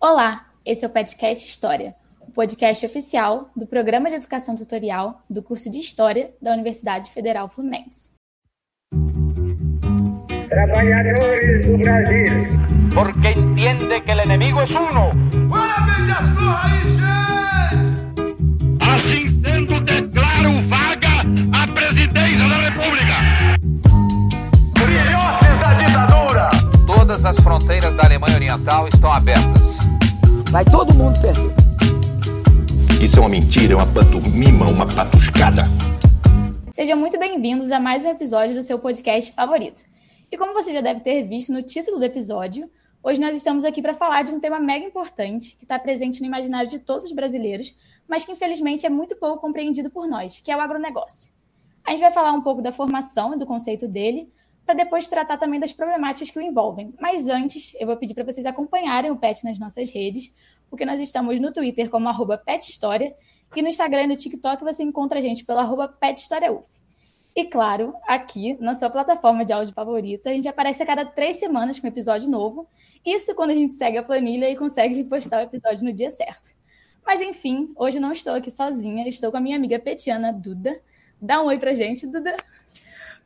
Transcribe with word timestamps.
Olá, 0.00 0.46
esse 0.64 0.84
é 0.84 0.88
o 0.88 0.92
Petcast 0.92 1.44
História, 1.44 1.92
o 2.20 2.30
podcast 2.30 2.86
oficial 2.86 3.50
do 3.56 3.66
Programa 3.66 4.08
de 4.08 4.14
Educação 4.14 4.54
Tutorial 4.54 5.24
do 5.28 5.42
curso 5.42 5.68
de 5.68 5.78
História 5.78 6.30
da 6.40 6.52
Universidade 6.52 7.10
Federal 7.10 7.48
Fluminense. 7.48 8.10
Trabalhadores 10.48 11.66
do 11.66 11.78
Brasil. 11.78 12.26
Porque 12.94 13.40
entende 13.40 14.00
que 14.00 14.12
o 14.12 14.22
inimigo 14.22 14.60
é 14.60 14.66
uno. 14.66 15.10
Assim 18.80 19.42
sendo, 19.42 19.80
declaro 19.80 20.68
vaga 20.68 21.22
a 21.60 21.66
presidência 21.72 22.48
da 22.48 22.56
República. 22.70 23.14
Filhotes 24.78 25.58
da 25.60 25.74
ditadura. 25.74 26.48
Todas 26.86 27.24
as 27.24 27.36
fronteiras 27.40 27.96
da 27.96 28.04
Alemanha 28.04 28.36
Oriental 28.36 28.86
estão 28.86 29.12
abertas. 29.12 29.77
Vai 30.50 30.64
todo 30.64 30.94
mundo 30.94 31.20
perder. 31.20 31.52
Isso 33.04 33.18
é 33.18 33.20
uma 33.20 33.28
mentira, 33.28 33.74
é 33.74 33.76
uma 33.76 33.86
pantomima, 33.86 34.66
uma 34.66 34.86
patuscada. 34.86 35.64
Sejam 36.72 36.96
muito 36.96 37.18
bem-vindos 37.18 37.70
a 37.70 37.78
mais 37.78 38.06
um 38.06 38.10
episódio 38.12 38.54
do 38.54 38.62
seu 38.62 38.78
podcast 38.78 39.34
favorito. 39.34 39.82
E 40.32 40.38
como 40.38 40.54
você 40.54 40.72
já 40.72 40.80
deve 40.80 41.00
ter 41.00 41.22
visto 41.24 41.52
no 41.52 41.62
título 41.62 41.98
do 41.98 42.04
episódio, 42.06 42.70
hoje 43.02 43.20
nós 43.20 43.36
estamos 43.36 43.62
aqui 43.62 43.82
para 43.82 43.92
falar 43.92 44.22
de 44.22 44.32
um 44.32 44.40
tema 44.40 44.58
mega 44.58 44.86
importante 44.86 45.54
que 45.54 45.66
está 45.66 45.78
presente 45.78 46.20
no 46.20 46.26
imaginário 46.26 46.70
de 46.70 46.78
todos 46.78 47.04
os 47.04 47.12
brasileiros, 47.12 47.76
mas 48.08 48.24
que 48.24 48.32
infelizmente 48.32 48.86
é 48.86 48.88
muito 48.88 49.16
pouco 49.16 49.42
compreendido 49.42 49.90
por 49.90 50.08
nós, 50.08 50.40
que 50.40 50.50
é 50.50 50.56
o 50.56 50.60
agronegócio. 50.60 51.30
A 51.86 51.90
gente 51.90 52.00
vai 52.00 52.10
falar 52.10 52.32
um 52.32 52.40
pouco 52.40 52.62
da 52.62 52.72
formação 52.72 53.34
e 53.34 53.38
do 53.38 53.44
conceito 53.44 53.86
dele, 53.86 54.32
para 54.68 54.74
depois 54.74 55.08
tratar 55.08 55.38
também 55.38 55.58
das 55.58 55.72
problemáticas 55.72 56.28
que 56.28 56.38
o 56.38 56.42
envolvem. 56.42 56.92
Mas 57.00 57.26
antes, 57.26 57.74
eu 57.80 57.86
vou 57.86 57.96
pedir 57.96 58.12
para 58.12 58.22
vocês 58.22 58.44
acompanharem 58.44 59.10
o 59.10 59.16
PET 59.16 59.42
nas 59.42 59.58
nossas 59.58 59.88
redes, 59.88 60.34
porque 60.68 60.84
nós 60.84 61.00
estamos 61.00 61.40
no 61.40 61.50
Twitter 61.50 61.88
como 61.88 62.06
arroba 62.06 62.36
PetHistória 62.36 63.16
e 63.56 63.62
no 63.62 63.68
Instagram 63.68 64.02
e 64.02 64.06
no 64.08 64.16
TikTok 64.16 64.62
você 64.62 64.82
encontra 64.82 65.20
a 65.20 65.22
gente 65.22 65.42
pelo 65.46 65.58
arroba 65.58 65.88
PetHistóriaUF. 65.88 66.68
E 67.34 67.46
claro, 67.46 67.94
aqui 68.06 68.58
na 68.60 68.74
sua 68.74 68.90
plataforma 68.90 69.42
de 69.42 69.54
áudio 69.54 69.72
favorita, 69.72 70.28
a 70.28 70.34
gente 70.34 70.46
aparece 70.46 70.82
a 70.82 70.86
cada 70.86 71.02
três 71.02 71.36
semanas 71.36 71.80
com 71.80 71.86
episódio 71.86 72.28
novo. 72.28 72.68
Isso 73.06 73.34
quando 73.34 73.52
a 73.52 73.54
gente 73.54 73.72
segue 73.72 73.96
a 73.96 74.02
planilha 74.02 74.50
e 74.50 74.54
consegue 74.54 75.02
postar 75.02 75.38
o 75.38 75.44
episódio 75.44 75.82
no 75.86 75.94
dia 75.94 76.10
certo. 76.10 76.50
Mas 77.06 77.22
enfim, 77.22 77.72
hoje 77.74 77.98
não 77.98 78.12
estou 78.12 78.34
aqui 78.34 78.50
sozinha, 78.50 79.08
estou 79.08 79.30
com 79.30 79.38
a 79.38 79.40
minha 79.40 79.56
amiga 79.56 79.78
petiana 79.78 80.30
Duda. 80.30 80.78
Dá 81.18 81.42
um 81.42 81.46
oi 81.46 81.58
pra 81.58 81.72
gente, 81.72 82.06
Duda. 82.06 82.36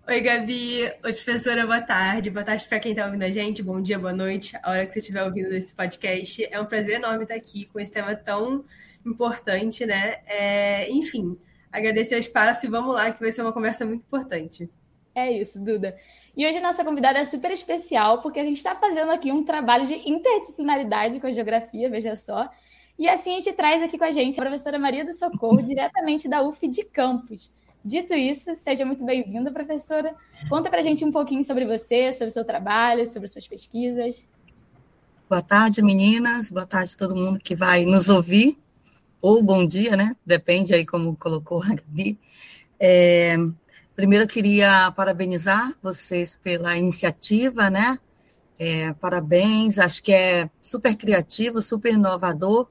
Oi, 0.05 0.21
Gabi. 0.21 0.83
Oi, 0.83 1.13
professora. 1.13 1.65
Boa 1.65 1.81
tarde. 1.81 2.29
Boa 2.29 2.45
tarde 2.45 2.67
para 2.69 2.81
quem 2.81 2.91
está 2.91 3.07
ouvindo 3.07 3.23
a 3.23 3.31
gente. 3.31 3.63
Bom 3.63 3.81
dia, 3.81 3.97
boa 4.01 4.13
noite. 4.13 4.59
A 4.61 4.71
hora 4.71 4.85
que 4.85 4.93
você 4.93 4.99
estiver 4.99 5.23
ouvindo 5.23 5.55
esse 5.55 5.73
podcast. 5.73 6.45
É 6.51 6.61
um 6.61 6.65
prazer 6.65 6.97
enorme 6.97 7.23
estar 7.23 7.37
aqui 7.37 7.67
com 7.67 7.79
esse 7.79 7.93
tema 7.93 8.15
tão 8.17 8.65
importante, 9.07 9.87
né? 9.87 10.17
É, 10.27 10.91
enfim, 10.91 11.39
agradecer 11.71 12.17
o 12.17 12.19
espaço 12.19 12.67
e 12.67 12.69
vamos 12.69 12.93
lá, 12.97 13.13
que 13.13 13.21
vai 13.21 13.31
ser 13.31 13.43
uma 13.43 13.53
conversa 13.53 13.87
muito 13.87 14.03
importante. 14.03 14.69
É 15.15 15.31
isso, 15.31 15.65
Duda. 15.65 15.97
E 16.37 16.45
hoje 16.45 16.59
a 16.59 16.63
nossa 16.63 16.85
convidada 16.85 17.21
é 17.21 17.25
super 17.25 17.53
especial, 17.53 18.21
porque 18.21 18.41
a 18.41 18.45
gente 18.45 18.57
está 18.57 18.75
fazendo 18.75 19.13
aqui 19.13 19.31
um 19.31 19.45
trabalho 19.45 19.87
de 19.87 19.95
interdisciplinaridade 19.95 21.21
com 21.21 21.29
a 21.29 21.33
geografia, 21.33 21.89
veja 21.89 22.17
só. 22.17 22.51
E 22.99 23.09
assim 23.09 23.37
a 23.37 23.41
gente 23.41 23.53
traz 23.53 23.81
aqui 23.81 23.97
com 23.97 24.05
a 24.05 24.11
gente 24.11 24.39
a 24.41 24.43
professora 24.43 24.81
Maria 24.81 25.05
do 25.05 25.13
Socorro, 25.13 25.63
diretamente 25.63 26.29
da 26.29 26.43
UF 26.43 26.67
de 26.67 26.87
Campos. 26.87 27.55
Dito 27.85 28.15
isso, 28.15 28.55
seja 28.55 28.85
muito 28.85 29.05
bem-vinda, 29.05 29.51
professora. 29.51 30.15
Conta 30.49 30.71
para 30.71 30.79
a 30.79 30.83
gente 30.83 31.05
um 31.05 31.11
pouquinho 31.11 31.43
sobre 31.43 31.67
você, 31.67 32.13
sobre 32.13 32.29
o 32.29 32.31
seu 32.31 32.45
trabalho, 32.45 33.05
sobre 33.07 33.27
suas 33.27 33.49
pesquisas. 33.49 34.29
Boa 35.29 35.43
tarde, 35.43 35.83
meninas. 35.83 36.49
Boa 36.49 36.65
tarde 36.65 36.93
a 36.95 36.99
todo 36.99 37.17
mundo 37.17 37.41
que 37.41 37.57
vai 37.57 37.85
nos 37.85 38.09
ouvir. 38.09 38.57
Ou 39.21 39.43
bom 39.43 39.67
dia, 39.67 39.97
né? 39.97 40.15
Depende 40.25 40.73
aí 40.73 40.87
como 40.87 41.17
colocou 41.17 41.61
a 41.61 41.75
Gabi. 41.75 42.17
É, 42.79 43.37
primeiro, 43.97 44.25
eu 44.25 44.29
queria 44.29 44.93
parabenizar 44.93 45.75
vocês 45.83 46.37
pela 46.37 46.79
iniciativa, 46.79 47.69
né? 47.69 47.99
É, 48.61 48.93
parabéns, 48.93 49.77
acho 49.77 50.01
que 50.05 50.13
é 50.13 50.49
super 50.61 50.97
criativo, 50.97 51.61
super 51.61 51.95
inovador, 51.95 52.69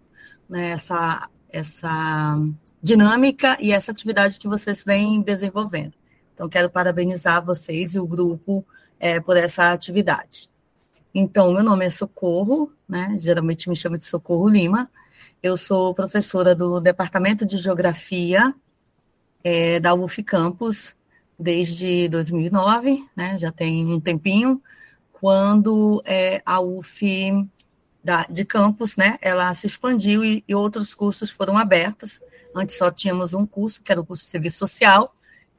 né? 0.50 0.70
Essa, 0.72 1.28
essa 1.50 2.38
dinâmica 2.82 3.58
e 3.60 3.72
essa 3.72 3.92
atividade 3.92 4.40
que 4.40 4.48
vocês 4.48 4.84
vêm 4.84 5.22
desenvolvendo. 5.22 5.94
Então, 6.34 6.50
quero 6.50 6.70
parabenizar 6.70 7.44
vocês 7.46 7.94
e 7.94 8.00
o 8.00 8.08
grupo 8.08 8.66
é, 9.00 9.20
por 9.20 9.38
essa 9.38 9.72
atividade. 9.72 10.50
Então, 11.14 11.54
meu 11.54 11.64
nome 11.64 11.86
é 11.86 11.90
Socorro, 11.90 12.72
né? 12.88 13.16
Geralmente 13.20 13.70
me 13.70 13.76
chama 13.76 13.98
de 13.98 14.06
Socorro 14.06 14.48
Lima. 14.48 14.90
Eu 15.44 15.58
sou 15.58 15.94
professora 15.94 16.56
do 16.56 16.80
Departamento 16.80 17.46
de 17.46 17.58
Geografia 17.58 18.54
é, 19.44 19.80
da 19.80 19.94
UF 19.94 20.24
Campus 20.24 20.96
desde 21.38 22.08
2009, 22.10 23.04
né? 23.16 23.38
Já 23.38 23.52
tem 23.52 23.86
um 23.86 24.00
tempinho, 24.00 24.62
quando 25.12 26.02
é, 26.06 26.42
a 26.46 26.62
UF 26.62 27.50
da, 28.04 28.26
de 28.30 28.46
campus, 28.46 28.96
né? 28.96 29.18
Ela 29.22 29.54
se 29.54 29.68
expandiu 29.68 30.24
e, 30.24 30.44
e 30.48 30.56
outros 30.56 30.94
cursos 30.94 31.30
foram 31.30 31.58
abertos. 31.58 32.22
Antes 32.56 32.78
só 32.78 32.92
tínhamos 32.92 33.34
um 33.34 33.46
curso, 33.46 33.82
que 33.82 33.92
era 33.92 34.02
o 34.02 34.06
curso 34.06 34.24
de 34.24 34.30
serviço 34.30 34.58
social, 34.58 35.16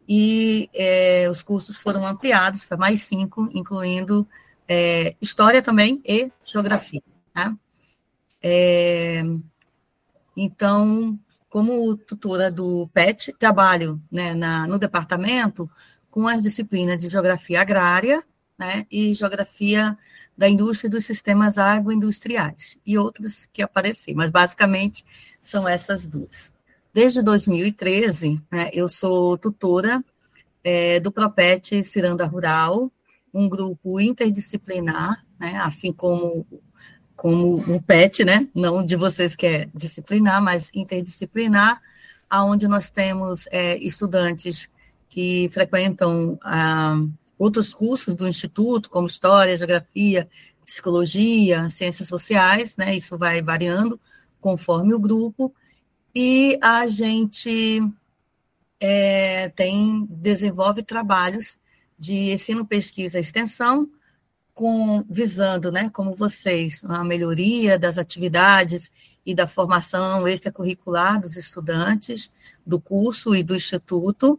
e 0.09 0.69
é, 0.75 1.29
os 1.31 1.43
cursos 1.43 1.77
foram 1.77 2.07
ampliados 2.07 2.65
para 2.65 2.77
mais 2.77 3.03
cinco, 3.03 3.49
incluindo 3.53 4.27
é, 4.69 5.15
história 5.21 5.63
também 5.63 6.03
e 6.05 6.31
geografia. 6.45 7.03
Tá? 7.33 7.57
É, 8.43 9.23
então, 10.37 11.19
como 11.49 11.97
tutora 11.97 12.51
do 12.51 12.89
PET, 12.93 13.33
trabalho 13.39 14.03
né, 14.11 14.35
na, 14.35 14.67
no 14.67 14.79
departamento 14.79 15.71
com 16.11 16.27
as 16.27 16.43
disciplinas 16.43 16.99
de 16.99 17.09
geografia 17.09 17.61
agrária 17.61 18.23
né, 18.59 18.87
e 18.91 19.15
geografia 19.15 19.97
da 20.37 20.49
indústria 20.49 20.91
dos 20.91 21.05
sistemas 21.05 21.59
agroindustriais, 21.59 22.79
e 22.85 22.97
outras 22.97 23.49
que 23.53 23.63
aparecer, 23.63 24.15
mas 24.15 24.31
basicamente 24.31 25.05
são 25.41 25.69
essas 25.69 26.07
duas. 26.07 26.53
Desde 26.95 27.23
2013, 27.23 28.39
né, 28.51 28.69
eu 28.73 28.87
sou 28.87 29.39
tutora 29.39 30.05
é, 30.63 31.01
do 31.01 31.11
Propet 31.11 31.83
Ciranda 31.83 32.27
Rural, 32.27 32.93
um 33.33 33.49
grupo 33.49 33.99
interdisciplinar, 33.99 35.25
né, 35.41 35.57
assim 35.65 35.91
como, 35.91 36.47
como 37.17 37.57
o 37.75 37.81
PET, 37.81 38.27
né, 38.27 38.47
não 38.55 38.85
de 38.85 38.95
vocês 38.95 39.35
que 39.35 39.47
é 39.47 39.69
disciplinar, 39.75 40.43
mas 40.43 40.71
interdisciplinar, 40.75 41.81
aonde 42.29 42.69
nós 42.69 42.91
temos 42.91 43.47
é, 43.51 43.79
estudantes 43.79 44.69
que 45.09 45.49
frequentam 45.51 46.39
ah, 46.43 46.97
outros 47.39 47.73
cursos 47.73 48.15
do 48.15 48.29
Instituto, 48.29 48.91
como 48.91 49.07
História, 49.07 49.57
Geografia, 49.57 50.29
Psicologia, 50.67 51.71
Ciências 51.71 52.09
Sociais, 52.09 52.77
né, 52.77 52.95
isso 52.95 53.17
vai 53.17 53.41
variando 53.41 53.99
conforme 54.43 54.93
o 54.93 55.01
grupo, 55.01 55.55
e 56.15 56.59
a 56.61 56.87
gente 56.87 57.81
é, 58.81 59.49
tem 59.51 60.07
desenvolve 60.11 60.83
trabalhos 60.83 61.57
de 61.99 62.33
ensino, 62.33 62.67
pesquisa 62.67 63.19
e 63.19 63.21
extensão, 63.21 63.89
com, 64.53 65.05
visando, 65.09 65.73
né, 65.73 65.89
como 65.91 66.15
vocês, 66.15 66.85
a 66.85 67.03
melhoria 67.05 67.79
das 67.79 67.97
atividades 67.97 68.91
e 69.25 69.35
da 69.35 69.47
formação 69.47 70.27
extracurricular 70.27 71.21
dos 71.21 71.37
estudantes 71.37 72.31
do 72.67 72.81
curso 72.81 73.35
e 73.35 73.43
do 73.43 73.55
instituto. 73.55 74.39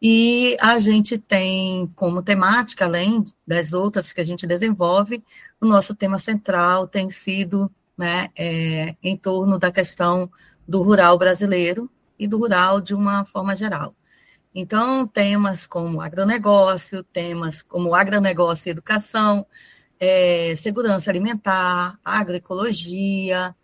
E 0.00 0.56
a 0.60 0.78
gente 0.78 1.16
tem 1.16 1.90
como 1.96 2.22
temática, 2.22 2.84
além 2.84 3.24
das 3.46 3.72
outras 3.72 4.12
que 4.12 4.20
a 4.20 4.24
gente 4.24 4.46
desenvolve, 4.46 5.22
o 5.60 5.66
nosso 5.66 5.94
tema 5.94 6.18
central 6.18 6.86
tem 6.86 7.08
sido 7.08 7.70
né, 7.96 8.28
é, 8.36 8.96
em 9.02 9.16
torno 9.16 9.58
da 9.58 9.70
questão 9.70 10.30
do 10.66 10.82
rural 10.82 11.18
brasileiro 11.18 11.90
e 12.18 12.26
do 12.26 12.38
rural 12.38 12.80
de 12.80 12.94
uma 12.94 13.24
forma 13.24 13.56
geral. 13.56 13.94
Então, 14.54 15.06
temas 15.06 15.66
como 15.66 16.00
agronegócio, 16.00 17.02
temas 17.04 17.62
como 17.62 17.94
agronegócio 17.94 18.68
e 18.68 18.70
educação, 18.70 19.46
é, 19.98 20.54
segurança 20.56 21.10
alimentar, 21.10 21.98
agroecologia, 22.04 23.54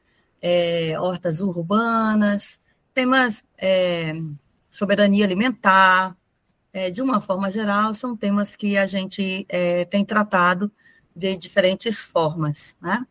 é, 0.41 0.99
hortas 0.99 1.41
urbanas, 1.41 2.61
temas 2.95 3.45
é, 3.59 4.15
soberania 4.71 5.25
alimentar, 5.25 6.17
é, 6.73 6.91
de 6.91 7.03
uma 7.03 7.21
forma 7.21 7.51
geral, 7.51 7.93
são 7.95 8.17
temas 8.17 8.57
que 8.57 8.77
a 8.79 8.87
gente 8.87 9.47
é, 9.49 9.85
tem 9.85 10.05
tratado 10.05 10.71
de 11.15 11.37
diferentes 11.37 11.99
formas, 11.99 12.77
né? 12.81 13.07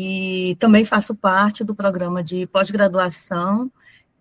E 0.00 0.54
também 0.60 0.84
faço 0.84 1.12
parte 1.12 1.64
do 1.64 1.74
programa 1.74 2.22
de 2.22 2.46
pós-graduação 2.46 3.68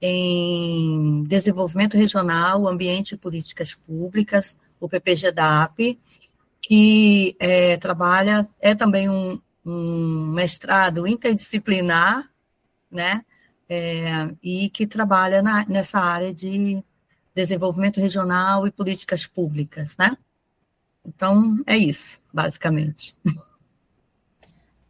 em 0.02 1.24
Desenvolvimento 1.26 1.96
Regional, 1.96 2.68
Ambiente 2.68 3.12
e 3.14 3.18
Políticas 3.18 3.76
Públicas, 3.76 4.58
o 4.80 4.90
PPGDAP, 4.90 6.00
que 6.60 7.36
é, 7.40 7.78
trabalha, 7.78 8.50
é 8.60 8.74
também 8.74 9.08
um, 9.08 9.40
um 9.64 10.32
mestrado 10.34 11.06
interdisciplinar, 11.06 12.28
né? 12.90 13.24
É, 13.70 14.34
e 14.42 14.72
que 14.72 14.88
trabalha 14.88 15.44
na, 15.44 15.64
nessa 15.68 16.00
área 16.00 16.34
de 16.34 16.84
desenvolvimento 17.36 18.02
regional 18.02 18.66
e 18.66 18.72
políticas 18.72 19.28
públicas, 19.28 19.96
né? 19.96 20.18
Então, 21.06 21.62
é 21.68 21.78
isso, 21.78 22.20
basicamente. 22.34 23.16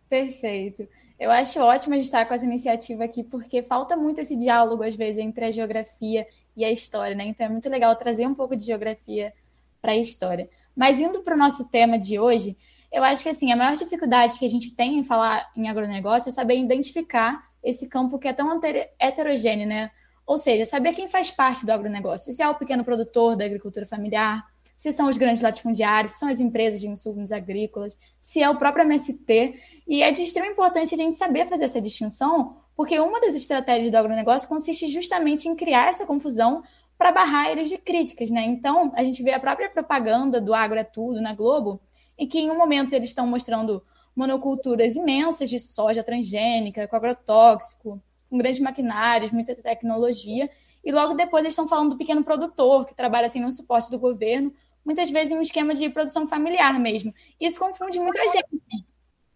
Perfeito. 0.09 0.88
Eu 1.19 1.31
acho 1.31 1.59
ótimo 1.59 1.94
a 1.94 1.98
gente 1.98 2.06
estar 2.06 2.25
com 2.25 2.33
essa 2.33 2.45
iniciativa 2.45 3.04
aqui, 3.04 3.24
porque 3.24 3.62
falta 3.62 3.95
muito 3.95 4.21
esse 4.21 4.38
diálogo, 4.38 4.83
às 4.83 4.95
vezes, 4.95 5.18
entre 5.18 5.45
a 5.45 5.51
geografia 5.51 6.25
e 6.56 6.63
a 6.63 6.71
história, 6.71 7.15
né? 7.15 7.25
Então 7.25 7.45
é 7.45 7.50
muito 7.50 7.69
legal 7.69 7.95
trazer 7.95 8.25
um 8.27 8.33
pouco 8.33 8.56
de 8.56 8.65
geografia 8.65 9.33
para 9.81 9.92
a 9.92 9.98
história. 9.98 10.50
Mas 10.75 11.00
indo 11.00 11.21
para 11.24 11.36
o 11.36 11.38
nosso 11.38 11.69
tema 11.69 11.98
de 11.98 12.19
hoje, 12.19 12.56
eu 12.92 13.04
acho 13.04 13.24
que 13.24 13.30
assim, 13.30 13.51
a 13.51 13.56
maior 13.56 13.75
dificuldade 13.75 14.39
que 14.39 14.45
a 14.45 14.50
gente 14.50 14.75
tem 14.75 14.98
em 14.98 15.04
falar 15.04 15.50
em 15.56 15.68
agronegócio 15.68 16.30
é 16.30 16.31
saber 16.31 16.57
identificar 16.57 17.48
esse 17.63 17.89
campo 17.89 18.18
que 18.18 18.27
é 18.27 18.33
tão 18.33 18.59
heterogêneo, 19.00 19.68
né? 19.68 19.92
Ou 20.25 20.38
seja, 20.38 20.65
saber 20.65 20.94
quem 20.94 21.07
faz 21.07 21.31
parte 21.31 21.65
do 21.65 21.71
agronegócio. 21.71 22.31
Se 22.31 22.44
é 22.44 22.50
o 22.50 22.56
pequeno 22.56 22.83
produtor 22.83 23.36
da 23.36 23.45
agricultura 23.45 23.86
familiar, 23.86 24.45
se 24.77 24.91
são 24.91 25.09
os 25.09 25.18
grandes 25.18 25.41
latifundiários, 25.41 26.13
se 26.13 26.19
são 26.19 26.29
as 26.29 26.39
empresas 26.39 26.79
de 26.79 26.88
insumos 26.88 27.31
agrícolas, 27.31 27.97
se 28.21 28.41
é 28.41 28.50
o 28.50 28.56
próprio 28.56 28.85
MST. 28.85 29.56
E 29.88 30.03
é 30.03 30.12
de 30.12 30.21
extrema 30.21 30.47
importância 30.47 30.95
a 30.95 30.97
gente 30.97 31.15
saber 31.15 31.47
fazer 31.47 31.65
essa 31.65 31.81
distinção, 31.81 32.57
porque 32.75 33.00
uma 33.00 33.19
das 33.19 33.33
estratégias 33.33 33.91
do 33.91 33.97
agronegócio 33.97 34.47
consiste 34.47 34.88
justamente 34.88 35.50
em 35.50 35.56
criar 35.56 35.89
essa 35.89 36.06
confusão 36.06 36.63
para 36.95 37.12
barrar 37.12 37.50
eles 37.50 37.69
de 37.69 37.77
críticas, 37.77 38.29
né? 38.29 38.44
Então, 38.44 38.91
a 38.95 39.03
gente 39.03 39.24
vê 39.24 39.33
a 39.33 39.39
própria 39.39 39.69
propaganda 39.69 40.39
do 40.39 40.53
Agro 40.53 40.77
é 40.77 40.83
Tudo 40.83 41.21
na 41.21 41.33
Globo, 41.33 41.81
em 42.18 42.27
que 42.27 42.39
em 42.39 42.51
um 42.51 42.57
momento 42.57 42.94
eles 42.94 43.09
estão 43.09 43.25
mostrando 43.27 43.83
monoculturas 44.15 44.95
imensas 44.95 45.50
de 45.50 45.59
soja 45.59 46.03
transgênica, 46.03 46.88
com 46.88 46.95
agrotóxico, 46.95 48.01
com 48.30 48.38
grandes 48.38 48.59
maquinários, 48.59 49.31
muita 49.31 49.56
tecnologia, 49.56 50.50
e 50.83 50.91
logo 50.91 51.13
depois 51.13 51.44
eles 51.44 51.53
estão 51.53 51.68
falando 51.68 51.91
do 51.91 51.97
pequeno 51.97 52.23
produtor, 52.23 52.85
que 52.85 52.95
trabalha 52.95 53.27
assim 53.27 53.39
no 53.39 53.51
suporte 53.51 53.91
do 53.91 54.00
governo, 54.00 54.51
muitas 54.88 55.10
vezes 55.10 55.34
em 55.34 55.38
um 55.38 55.42
esquema 55.42 55.74
de 55.74 55.89
produção 55.89 56.25
familiar 56.25 56.80
mesmo. 56.80 57.13
Isso 57.38 57.60
confunde 57.60 58.00
muita 58.00 58.24
gente. 58.30 58.48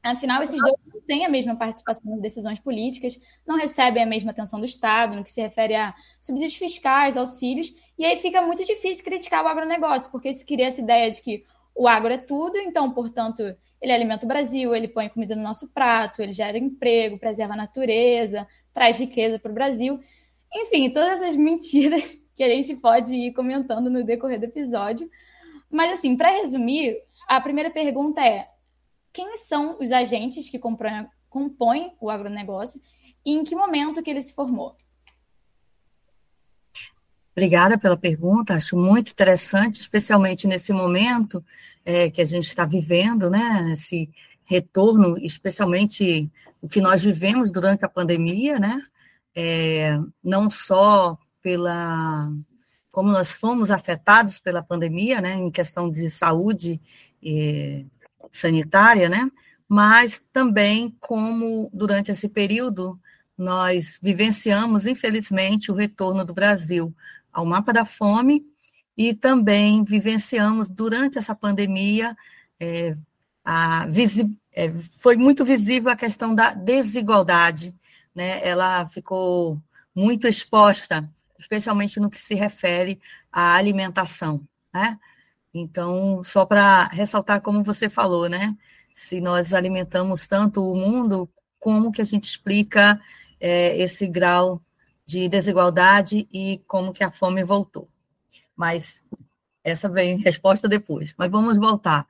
Afinal, 0.01 0.41
esses 0.41 0.59
dois 0.59 0.73
não 0.93 1.01
têm 1.01 1.25
a 1.25 1.29
mesma 1.29 1.57
participação 1.57 2.09
nas 2.09 2.21
decisões 2.21 2.57
políticas, 2.57 3.19
não 3.45 3.57
recebem 3.57 4.01
a 4.01 4.05
mesma 4.05 4.31
atenção 4.31 4.59
do 4.59 4.65
Estado, 4.65 5.17
no 5.17 5.25
que 5.25 5.29
se 5.29 5.41
refere 5.41 5.75
a 5.75 5.93
subsídios 6.21 6.55
fiscais, 6.55 7.17
auxílios, 7.17 7.75
e 7.99 8.05
aí 8.05 8.15
fica 8.15 8.41
muito 8.41 8.63
difícil 8.63 9.03
criticar 9.03 9.43
o 9.43 9.47
agronegócio, 9.49 10.09
porque 10.09 10.31
se 10.31 10.45
cria 10.45 10.67
essa 10.67 10.81
ideia 10.81 11.11
de 11.11 11.21
que 11.21 11.43
o 11.75 11.85
agro 11.85 12.13
é 12.13 12.17
tudo, 12.17 12.57
então, 12.57 12.89
portanto, 12.91 13.43
ele 13.81 13.91
alimenta 13.91 14.25
o 14.25 14.27
Brasil, 14.29 14.73
ele 14.73 14.87
põe 14.87 15.09
comida 15.09 15.35
no 15.35 15.43
nosso 15.43 15.73
prato, 15.73 16.21
ele 16.21 16.31
gera 16.31 16.57
emprego, 16.57 17.19
preserva 17.19 17.53
a 17.53 17.57
natureza, 17.57 18.47
traz 18.73 18.97
riqueza 18.97 19.37
para 19.37 19.51
o 19.51 19.53
Brasil. 19.53 19.99
Enfim, 20.55 20.89
todas 20.89 21.21
essas 21.21 21.35
mentiras 21.35 22.25
que 22.35 22.43
a 22.43 22.49
gente 22.49 22.73
pode 22.77 23.13
ir 23.13 23.33
comentando 23.33 23.89
no 23.89 24.03
decorrer 24.03 24.39
do 24.39 24.45
episódio. 24.45 25.09
Mas, 25.71 25.93
assim, 25.93 26.17
para 26.17 26.29
resumir, 26.29 26.97
a 27.27 27.39
primeira 27.39 27.69
pergunta 27.69 28.21
é: 28.21 28.47
quem 29.13 29.37
são 29.37 29.77
os 29.79 29.91
agentes 29.91 30.49
que 30.49 30.59
compõem, 30.59 31.07
compõem 31.29 31.93
o 31.99 32.09
agronegócio 32.09 32.81
e 33.25 33.33
em 33.33 33.43
que 33.43 33.55
momento 33.55 34.01
que 34.03 34.09
ele 34.09 34.21
se 34.21 34.33
formou? 34.33 34.75
Obrigada 37.31 37.77
pela 37.77 37.95
pergunta, 37.95 38.55
acho 38.55 38.75
muito 38.75 39.11
interessante, 39.11 39.79
especialmente 39.79 40.47
nesse 40.47 40.73
momento 40.73 41.43
é, 41.85 42.09
que 42.09 42.21
a 42.21 42.25
gente 42.25 42.47
está 42.47 42.65
vivendo, 42.65 43.29
né? 43.29 43.71
Esse 43.73 44.09
retorno, 44.43 45.17
especialmente 45.17 46.29
o 46.61 46.67
que 46.67 46.81
nós 46.81 47.01
vivemos 47.01 47.49
durante 47.49 47.85
a 47.85 47.89
pandemia, 47.89 48.59
né? 48.59 48.81
É, 49.33 49.97
não 50.21 50.49
só 50.49 51.17
pela 51.41 52.29
como 52.91 53.11
nós 53.11 53.31
fomos 53.31 53.71
afetados 53.71 54.39
pela 54.39 54.61
pandemia, 54.61 55.21
né, 55.21 55.35
em 55.35 55.49
questão 55.49 55.89
de 55.89 56.09
saúde 56.09 56.81
é, 57.23 57.85
sanitária, 58.33 59.07
né, 59.07 59.29
mas 59.67 60.21
também 60.33 60.95
como 60.99 61.69
durante 61.73 62.11
esse 62.11 62.27
período 62.27 62.99
nós 63.37 63.97
vivenciamos, 64.01 64.85
infelizmente, 64.85 65.71
o 65.71 65.75
retorno 65.75 66.25
do 66.25 66.33
Brasil 66.33 66.93
ao 67.31 67.45
mapa 67.45 67.71
da 67.71 67.85
fome 67.85 68.45
e 68.97 69.13
também 69.13 69.83
vivenciamos 69.83 70.69
durante 70.69 71.17
essa 71.17 71.33
pandemia 71.33 72.15
é, 72.59 72.95
a 73.43 73.87
é, 74.53 74.71
foi 75.01 75.15
muito 75.15 75.45
visível 75.45 75.89
a 75.89 75.95
questão 75.95 76.35
da 76.35 76.53
desigualdade, 76.53 77.73
né? 78.13 78.45
Ela 78.47 78.87
ficou 78.87 79.57
muito 79.95 80.27
exposta, 80.27 81.09
especialmente 81.41 81.99
no 81.99 82.09
que 82.09 82.21
se 82.21 82.35
refere 82.35 83.01
à 83.31 83.55
alimentação, 83.55 84.41
né? 84.73 84.97
Então, 85.53 86.23
só 86.23 86.45
para 86.45 86.85
ressaltar 86.85 87.41
como 87.41 87.63
você 87.63 87.89
falou, 87.89 88.29
né? 88.29 88.55
Se 88.95 89.19
nós 89.19 89.53
alimentamos 89.53 90.27
tanto 90.27 90.63
o 90.63 90.75
mundo, 90.75 91.29
como 91.59 91.91
que 91.91 92.01
a 92.01 92.05
gente 92.05 92.25
explica 92.25 93.01
é, 93.39 93.77
esse 93.77 94.07
grau 94.07 94.61
de 95.05 95.27
desigualdade 95.27 96.27
e 96.31 96.61
como 96.67 96.93
que 96.93 97.03
a 97.03 97.11
fome 97.11 97.43
voltou. 97.43 97.89
Mas 98.55 99.03
essa 99.63 99.89
vem 99.89 100.17
resposta 100.23 100.69
depois. 100.69 101.13
Mas 101.17 101.29
vamos 101.29 101.57
voltar. 101.57 102.07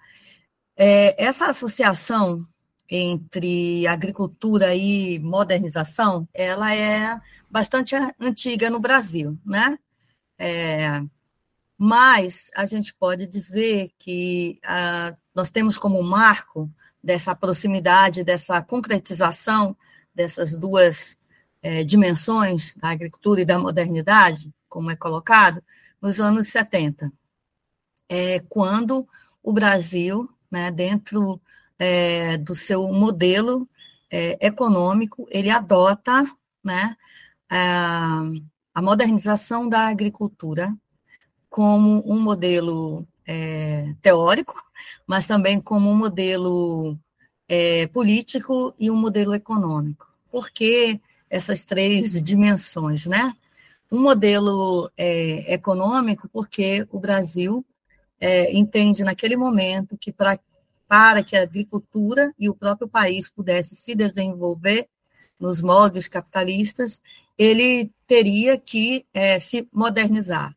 É, 0.78 1.22
essa 1.24 1.48
associação 1.48 2.46
entre 2.90 3.88
agricultura 3.88 4.76
e 4.76 5.18
modernização, 5.20 6.28
ela 6.34 6.76
é 6.76 7.20
bastante 7.52 7.96
antiga 8.20 8.70
no 8.70 8.80
Brasil, 8.80 9.38
né? 9.46 9.78
É, 10.38 11.04
mas 11.78 12.50
a 12.56 12.66
gente 12.66 12.94
pode 12.94 13.28
dizer 13.28 13.92
que 14.00 14.60
ah, 14.64 15.16
nós 15.36 15.52
temos 15.52 15.78
como 15.78 16.02
marco 16.02 16.72
dessa 17.04 17.36
proximidade, 17.36 18.24
dessa 18.24 18.62
concretização 18.62 19.76
dessas 20.14 20.56
duas 20.56 21.18
é, 21.62 21.84
dimensões 21.84 22.76
da 22.76 22.90
agricultura 22.90 23.42
e 23.42 23.46
da 23.46 23.58
modernidade, 23.58 24.54
como 24.68 24.92
é 24.92 24.96
colocado, 24.96 25.64
nos 26.02 26.20
anos 26.20 26.48
70, 26.48 27.12
é, 28.10 28.40
quando 28.50 29.08
o 29.42 29.54
Brasil, 29.54 30.30
né, 30.50 30.72
dentro 30.72 31.40
é, 31.78 32.38
do 32.38 32.56
seu 32.56 32.92
modelo 32.92 33.68
é, 34.10 34.38
econômico, 34.46 35.28
ele 35.30 35.50
adota 35.50 36.26
né, 36.64 36.96
a, 37.52 38.82
modernização 38.82 39.68
da 39.68 39.88
agricultura 39.88 40.74
como 41.50 42.02
um 42.10 42.20
modelo 42.20 43.06
é, 43.28 43.94
teórico, 44.02 44.56
mas 45.06 45.28
também 45.28 45.60
como 45.60 45.90
um 45.90 45.96
modelo 45.96 46.98
é, 47.48 47.88
político 47.88 48.74
e 48.80 48.90
um 48.90 48.96
modelo 48.96 49.36
econômico. 49.36 50.08
Porque 50.32 51.00
essas 51.30 51.66
três 51.66 52.22
dimensões, 52.22 53.06
né? 53.06 53.36
Um 53.92 54.02
modelo 54.02 54.90
é, 54.98 55.54
econômico, 55.54 56.30
porque 56.30 56.88
o 56.90 57.00
Brasil 57.00 57.66
é, 58.18 58.54
entende 58.56 59.04
naquele 59.04 59.36
momento 59.36 59.98
que 59.98 60.14
pra, 60.14 60.40
para 60.88 61.22
que 61.22 61.36
a 61.36 61.44
agricultura 61.44 62.34
e 62.40 62.50
o 62.50 62.56
próprio 62.56 62.88
país 62.88 63.30
pudesse 63.30 63.76
se 63.76 63.94
desenvolver 63.94 64.88
nos 65.42 65.62
moldes 65.62 66.08
capitalistas, 66.08 67.02
ele 67.38 67.92
teria 68.06 68.58
que 68.58 69.06
é, 69.14 69.40
se 69.40 69.68
modernizar. 69.74 70.56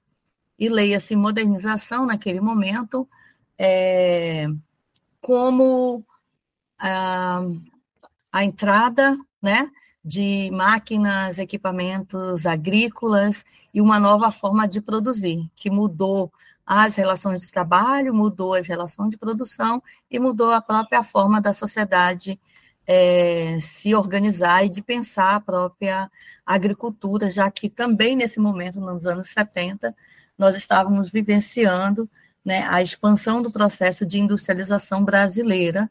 E 0.59 0.69
leia-se 0.69 1.17
modernização 1.17 2.07
naquele 2.07 2.41
momento 2.41 3.09
é, 3.59 4.47
como 5.21 6.05
a, 6.79 7.41
a 8.31 8.45
entrada 8.45 9.17
né, 9.43 9.71
de 10.05 10.51
máquinas, 10.53 11.39
equipamentos 11.39 12.45
agrícolas 12.45 13.45
e 13.73 13.81
uma 13.81 13.99
nova 13.99 14.31
forma 14.31 14.69
de 14.69 14.81
produzir, 14.81 15.51
que 15.57 15.71
mudou 15.71 16.31
as 16.67 16.97
relações 16.97 17.43
de 17.43 17.51
trabalho, 17.51 18.15
mudou 18.15 18.55
as 18.55 18.67
relações 18.67 19.11
de 19.11 19.17
produção 19.17 19.83
e 20.11 20.19
mudou 20.19 20.53
a 20.53 20.61
própria 20.61 21.03
forma 21.03 21.41
da 21.41 21.53
sociedade 21.53 22.39
é, 22.87 23.59
se 23.61 23.95
organizar 23.95 24.65
e 24.65 24.69
de 24.69 24.83
pensar 24.83 25.37
a 25.37 25.41
própria 25.41 26.11
agricultura, 26.45 27.31
já 27.31 27.51
que 27.51 27.69
também 27.69 28.17
nesse 28.17 28.39
momento, 28.39 28.81
nos 28.81 29.07
anos 29.07 29.31
70, 29.31 29.95
nós 30.37 30.57
estávamos 30.57 31.11
vivenciando 31.11 32.09
né, 32.45 32.67
a 32.69 32.83
expansão 32.83 33.41
do 33.41 33.51
processo 33.51 34.05
de 34.05 34.19
industrialização 34.19 35.05
brasileira, 35.05 35.91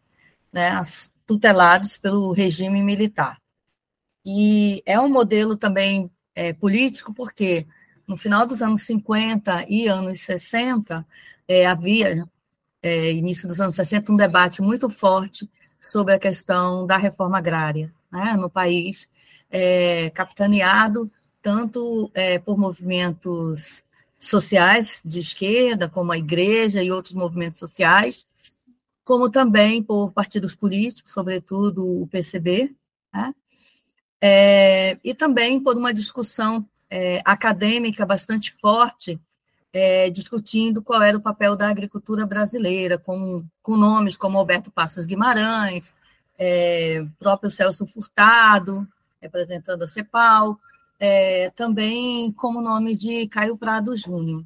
né, 0.52 0.70
tutelados 1.26 1.98
pelo 1.98 2.32
regime 2.32 2.82
militar. 2.82 3.42
E 4.26 4.84
é 4.86 5.00
um 5.00 5.10
modelo 5.10 5.56
também 5.56 6.10
é, 6.36 6.54
político, 6.54 7.14
porque 7.14 7.66
no 8.08 8.16
final 8.18 8.46
dos 8.46 8.62
anos 8.62 8.84
50 8.84 9.66
e 9.68 9.88
anos 9.88 10.20
60, 10.22 11.06
é, 11.48 11.66
havia, 11.66 12.26
é, 12.82 13.12
início 13.12 13.48
dos 13.48 13.60
anos 13.60 13.76
60, 13.76 14.12
um 14.12 14.16
debate 14.16 14.62
muito 14.62 14.90
forte 14.90 15.50
sobre 15.84 16.14
a 16.14 16.20
questão 16.20 16.88
da 16.88 16.96
reforma 16.96 17.38
agrária 17.38 17.94
né, 18.10 18.38
no 18.38 18.50
país, 18.50 19.10
é, 19.52 20.10
capitaneado 20.12 21.12
tanto 21.42 22.10
é, 22.14 22.40
por 22.40 22.58
movimentos 22.58 23.84
sociais 24.18 25.02
de 25.04 25.20
esquerda, 25.20 25.90
como 25.90 26.14
a 26.14 26.18
igreja 26.18 26.82
e 26.82 26.90
outros 26.90 27.14
movimentos 27.14 27.60
sociais, 27.60 28.26
como 29.04 29.30
também 29.30 29.84
por 29.84 30.14
partidos 30.14 30.56
políticos, 30.56 31.12
sobretudo 31.12 31.86
o 31.86 32.08
PCB, 32.08 32.74
né? 33.14 33.36
é, 34.22 34.98
e 35.04 35.14
também 35.14 35.60
por 35.60 35.76
uma 35.76 35.94
discussão 35.94 36.66
é, 36.90 37.22
acadêmica 37.26 38.06
bastante 38.06 38.54
forte, 38.54 39.20
é, 39.74 40.12
discutindo 40.12 40.84
qual 40.84 41.02
era 41.02 41.18
o 41.18 41.22
papel 41.22 41.56
da 41.56 41.68
agricultura 41.68 42.28
brasileira, 42.28 42.98
com, 42.98 43.44
com 43.62 43.76
nomes 43.76 44.16
como 44.16 44.38
Alberto 44.38 44.72
Passos 44.72 45.04
Guimarães, 45.04 45.96
é, 46.38 47.04
próprio 47.18 47.50
Celso 47.50 47.88
Furtado, 47.88 48.88
representando 49.20 49.82
a 49.82 49.88
CEPAL, 49.88 50.60
é, 51.00 51.50
também 51.50 52.32
como 52.34 52.62
nome 52.62 52.96
de 52.96 53.28
Caio 53.28 53.58
Prado 53.58 53.96
Júnior. 53.98 54.46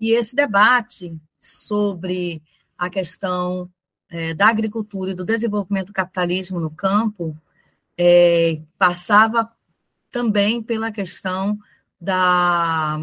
E 0.00 0.10
esse 0.10 0.34
debate 0.34 1.16
sobre 1.40 2.42
a 2.76 2.90
questão 2.90 3.70
é, 4.10 4.34
da 4.34 4.48
agricultura 4.48 5.12
e 5.12 5.14
do 5.14 5.24
desenvolvimento 5.24 5.88
do 5.88 5.92
capitalismo 5.92 6.58
no 6.58 6.70
campo 6.70 7.36
é, 7.96 8.60
passava 8.76 9.50
também 10.10 10.62
pela 10.62 10.90
questão 10.90 11.58
da 12.00 12.98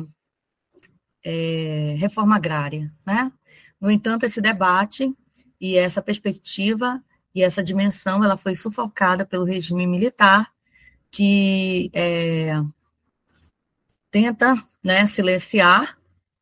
é, 1.24 1.96
reforma 2.00 2.36
agrária. 2.36 2.92
Né? 3.06 3.32
No 3.80 3.90
entanto, 3.90 4.26
esse 4.26 4.42
debate 4.42 5.16
e 5.60 5.78
essa 5.78 6.02
perspectiva 6.02 7.04
e 7.34 7.44
essa 7.44 7.64
dimensão 7.64 8.24
ela 8.24 8.38
foi 8.38 8.56
sufocada 8.56 9.26
pelo 9.26 9.46
regime 9.46 9.88
militar, 9.88 10.52
que 11.10 11.90
é, 11.94 12.54
tenta 14.10 14.56
né, 14.84 15.08
silenciar 15.08 15.98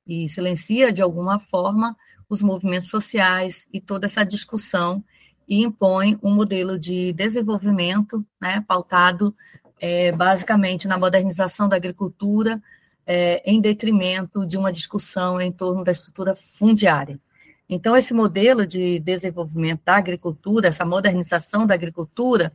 e 0.06 0.28
silencia 0.28 0.92
de 0.92 1.02
alguma 1.02 1.40
forma 1.40 1.96
os 2.28 2.42
movimentos 2.42 2.90
sociais 2.90 3.68
e 3.72 3.80
toda 3.80 4.06
essa 4.06 4.24
discussão 4.24 5.04
e 5.48 5.64
impõe 5.64 6.18
um 6.22 6.34
modelo 6.34 6.78
de 6.78 7.12
desenvolvimento 7.14 8.26
né, 8.40 8.64
pautado 8.68 9.36
é, 9.80 10.12
basicamente 10.12 10.88
na 10.88 10.98
modernização 10.98 11.68
da 11.68 11.76
agricultura, 11.76 12.62
é, 13.12 13.42
em 13.44 13.60
detrimento 13.60 14.46
de 14.46 14.56
uma 14.56 14.72
discussão 14.72 15.42
em 15.42 15.52
torno 15.52 15.84
da 15.84 15.92
estrutura 15.92 16.36
fundiária. 16.36 17.20
Então, 17.68 17.98
esse 17.98 18.14
modelo 18.14 18.68
de 18.68 19.00
desenvolvimento 19.00 19.82
da 19.84 19.96
agricultura, 19.96 20.68
essa 20.68 20.86
modernização 20.86 21.66
da 21.66 21.74
agricultura, 21.74 22.54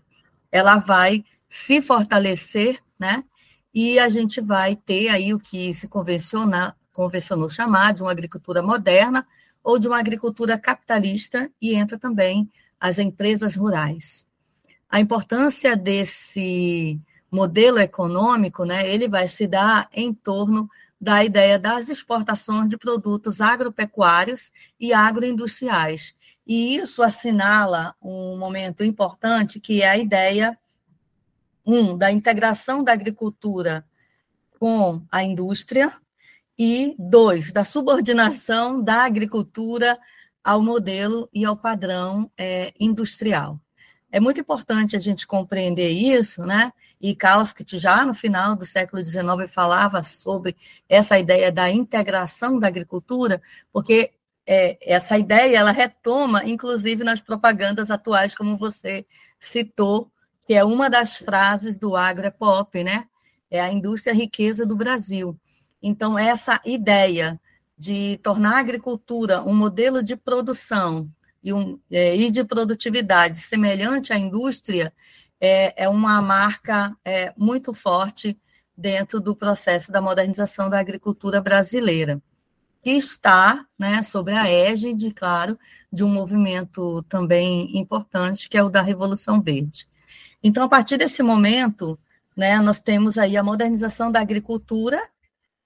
ela 0.53 0.77
vai 0.77 1.25
se 1.49 1.83
fortalecer, 1.83 2.79
né, 2.97 3.25
e 3.75 3.99
a 3.99 4.09
gente 4.09 4.41
vai 4.41 4.77
ter 4.77 5.09
aí 5.09 5.35
o 5.35 5.41
que 5.41 5.75
se 5.75 5.89
convencionou 5.89 7.51
chamar 7.51 7.93
de 7.93 8.03
uma 8.03 8.13
agricultura 8.13 8.63
moderna 8.63 9.27
ou 9.61 9.77
de 9.77 9.89
uma 9.89 9.99
agricultura 9.99 10.57
capitalista, 10.57 11.51
e 11.61 11.75
entra 11.75 11.99
também 11.99 12.49
as 12.79 13.01
empresas 13.01 13.57
rurais. 13.57 14.25
A 14.89 15.01
importância 15.01 15.75
desse 15.75 17.01
modelo 17.35 17.79
econômico, 17.79 18.65
né, 18.65 18.89
ele 18.89 19.09
vai 19.09 19.27
se 19.29 19.47
dar 19.47 19.89
em 19.93 20.13
torno 20.13 20.69
da 21.01 21.25
ideia 21.25 21.59
das 21.59 21.89
exportações 21.89 22.69
de 22.69 22.79
produtos 22.79 23.41
agropecuários 23.41 24.53
e 24.79 24.93
agroindustriais. 24.93 26.15
E 26.47 26.77
isso 26.77 27.03
assinala 27.03 27.95
um 28.01 28.37
momento 28.39 28.85
importante, 28.85 29.61
que 29.61 29.83
é 29.83 29.89
a 29.89 29.99
ideia 29.99 30.59
um, 31.67 31.97
da 31.97 32.13
integração 32.13 32.85
da 32.85 32.93
agricultura 32.93 33.85
com 34.59 35.03
a 35.11 35.23
indústria, 35.23 35.93
e 36.59 36.95
dois, 36.99 37.53
da 37.53 37.65
subordinação 37.65 38.81
da 38.81 39.05
agricultura 39.05 39.99
ao 40.43 40.63
modelo 40.63 41.29
e 41.33 41.45
ao 41.45 41.57
padrão 41.57 42.31
é, 42.39 42.73
industrial. 42.79 43.59
É 44.11 44.21
muito 44.21 44.41
importante 44.41 44.95
a 44.95 44.99
gente 45.01 45.27
compreender 45.27 45.91
isso, 45.91 46.43
né? 46.43 46.73
E 47.07 47.15
Kautsky 47.15 47.67
já 47.77 48.03
no 48.03 48.15
final 48.15 48.57
do 48.57 48.65
século 48.65 49.05
XIX 49.05 49.23
falava 49.53 50.03
sobre 50.03 50.57
essa 50.89 51.19
ideia 51.19 51.53
da 51.53 51.71
integração 51.71 52.59
da 52.59 52.67
agricultura, 52.67 53.43
porque 53.71 54.11
é, 54.47 54.79
essa 54.81 55.19
ideia 55.19 55.59
ela 55.59 55.71
retoma, 55.71 56.47
inclusive 56.47 57.05
nas 57.05 57.21
propagandas 57.21 57.91
atuais, 57.91 58.35
como 58.35 58.57
você 58.57 59.05
citou, 59.39 60.11
que 60.47 60.55
é 60.55 60.65
uma 60.65 60.89
das 60.89 61.19
frases 61.19 61.77
do 61.77 61.95
agro 61.95 62.25
é 62.25 62.31
pop, 62.31 62.83
né? 62.83 63.07
É 63.51 63.61
a 63.61 63.71
indústria 63.71 64.15
riqueza 64.15 64.65
do 64.65 64.75
Brasil. 64.75 65.39
Então, 65.83 66.19
essa 66.19 66.59
ideia 66.65 67.39
de 67.77 68.19
tornar 68.23 68.57
a 68.57 68.61
agricultura 68.61 69.43
um 69.43 69.55
modelo 69.55 70.03
de 70.03 70.17
produção 70.17 71.07
e, 71.43 71.53
um, 71.53 71.79
é, 71.91 72.17
e 72.17 72.31
de 72.31 72.43
produtividade 72.45 73.37
semelhante 73.37 74.11
à 74.11 74.17
indústria 74.17 74.91
é, 75.41 75.85
é 75.85 75.89
uma 75.89 76.21
marca 76.23 76.97
é, 77.05 77.33
muito 77.37 77.75
forte 77.75 78.39
dentro 78.77 79.21
do 79.21 79.37
processo 79.37 79.93
da 79.93 80.01
modernização 80.01 80.69
da 80.69 80.79
agricultura 80.79 81.41
brasileira, 81.41 82.21
que 82.83 82.91
está 82.91 83.65
né, 83.79 84.03
sobre 84.03 84.35
a 84.35 84.51
égide, 84.51 85.13
claro, 85.13 85.59
de 85.93 86.05
um 86.05 86.09
movimento 86.09 87.03
também 87.05 87.79
importante, 87.79 88.49
que 88.49 88.59
é 88.59 88.63
o 88.63 88.69
da 88.69 88.83
Revolução 88.83 89.41
Verde. 89.41 89.87
Então, 90.43 90.65
a 90.65 90.69
partir 90.69 90.99
desse 90.99 91.23
momento, 91.23 91.99
né, 92.37 92.59
nós 92.61 92.81
temos 92.81 93.17
aí 93.17 93.37
a 93.37 93.43
modernização 93.43 94.11
da 94.11 94.21
agricultura, 94.21 95.01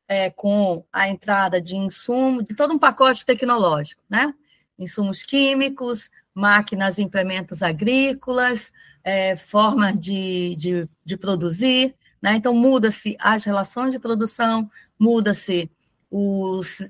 é, 0.06 0.30
com 0.30 0.84
a 0.92 1.08
entrada 1.08 1.60
de 1.60 1.76
insumos, 1.76 2.44
de 2.44 2.54
todo 2.54 2.72
um 2.72 2.78
pacote 2.78 3.26
tecnológico, 3.26 4.02
né? 4.08 4.32
Insumos 4.78 5.22
químicos, 5.22 6.10
máquinas 6.34 6.96
e 6.96 7.02
implementos 7.02 7.62
agrícolas, 7.62 8.72
é, 9.08 9.38
formas 9.38 9.98
de, 9.98 10.54
de, 10.56 10.88
de 11.02 11.16
produzir, 11.16 11.94
né? 12.20 12.34
Então, 12.36 12.54
muda-se 12.54 13.16
as 13.18 13.42
relações 13.42 13.90
de 13.90 13.98
produção, 13.98 14.70
muda-se 14.98 15.70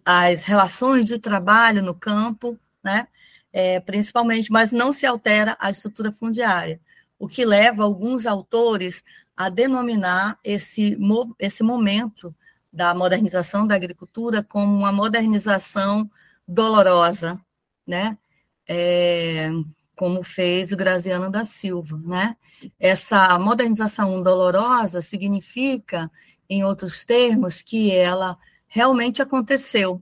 as 0.04 0.42
relações 0.42 1.04
de 1.04 1.16
trabalho 1.20 1.80
no 1.80 1.94
campo, 1.94 2.58
né? 2.82 3.06
É, 3.52 3.78
principalmente, 3.78 4.50
mas 4.50 4.72
não 4.72 4.92
se 4.92 5.06
altera 5.06 5.56
a 5.60 5.70
estrutura 5.70 6.10
fundiária 6.10 6.80
o 7.20 7.26
que 7.28 7.44
leva 7.44 7.84
alguns 7.84 8.26
autores 8.26 9.04
a 9.36 9.48
denominar 9.48 10.38
esse, 10.42 10.98
esse 11.38 11.62
momento 11.62 12.34
da 12.72 12.94
modernização 12.94 13.66
da 13.66 13.76
agricultura 13.76 14.42
como 14.42 14.72
uma 14.74 14.92
modernização 14.92 16.10
dolorosa, 16.46 17.40
né? 17.86 18.18
É, 18.66 19.50
como 19.98 20.22
fez 20.22 20.72
Graziano 20.72 21.28
da 21.28 21.44
Silva, 21.44 22.00
né? 22.04 22.36
Essa 22.78 23.36
modernização 23.36 24.22
dolorosa 24.22 25.02
significa, 25.02 26.08
em 26.48 26.62
outros 26.62 27.04
termos, 27.04 27.62
que 27.62 27.90
ela 27.90 28.38
realmente 28.68 29.20
aconteceu, 29.20 30.00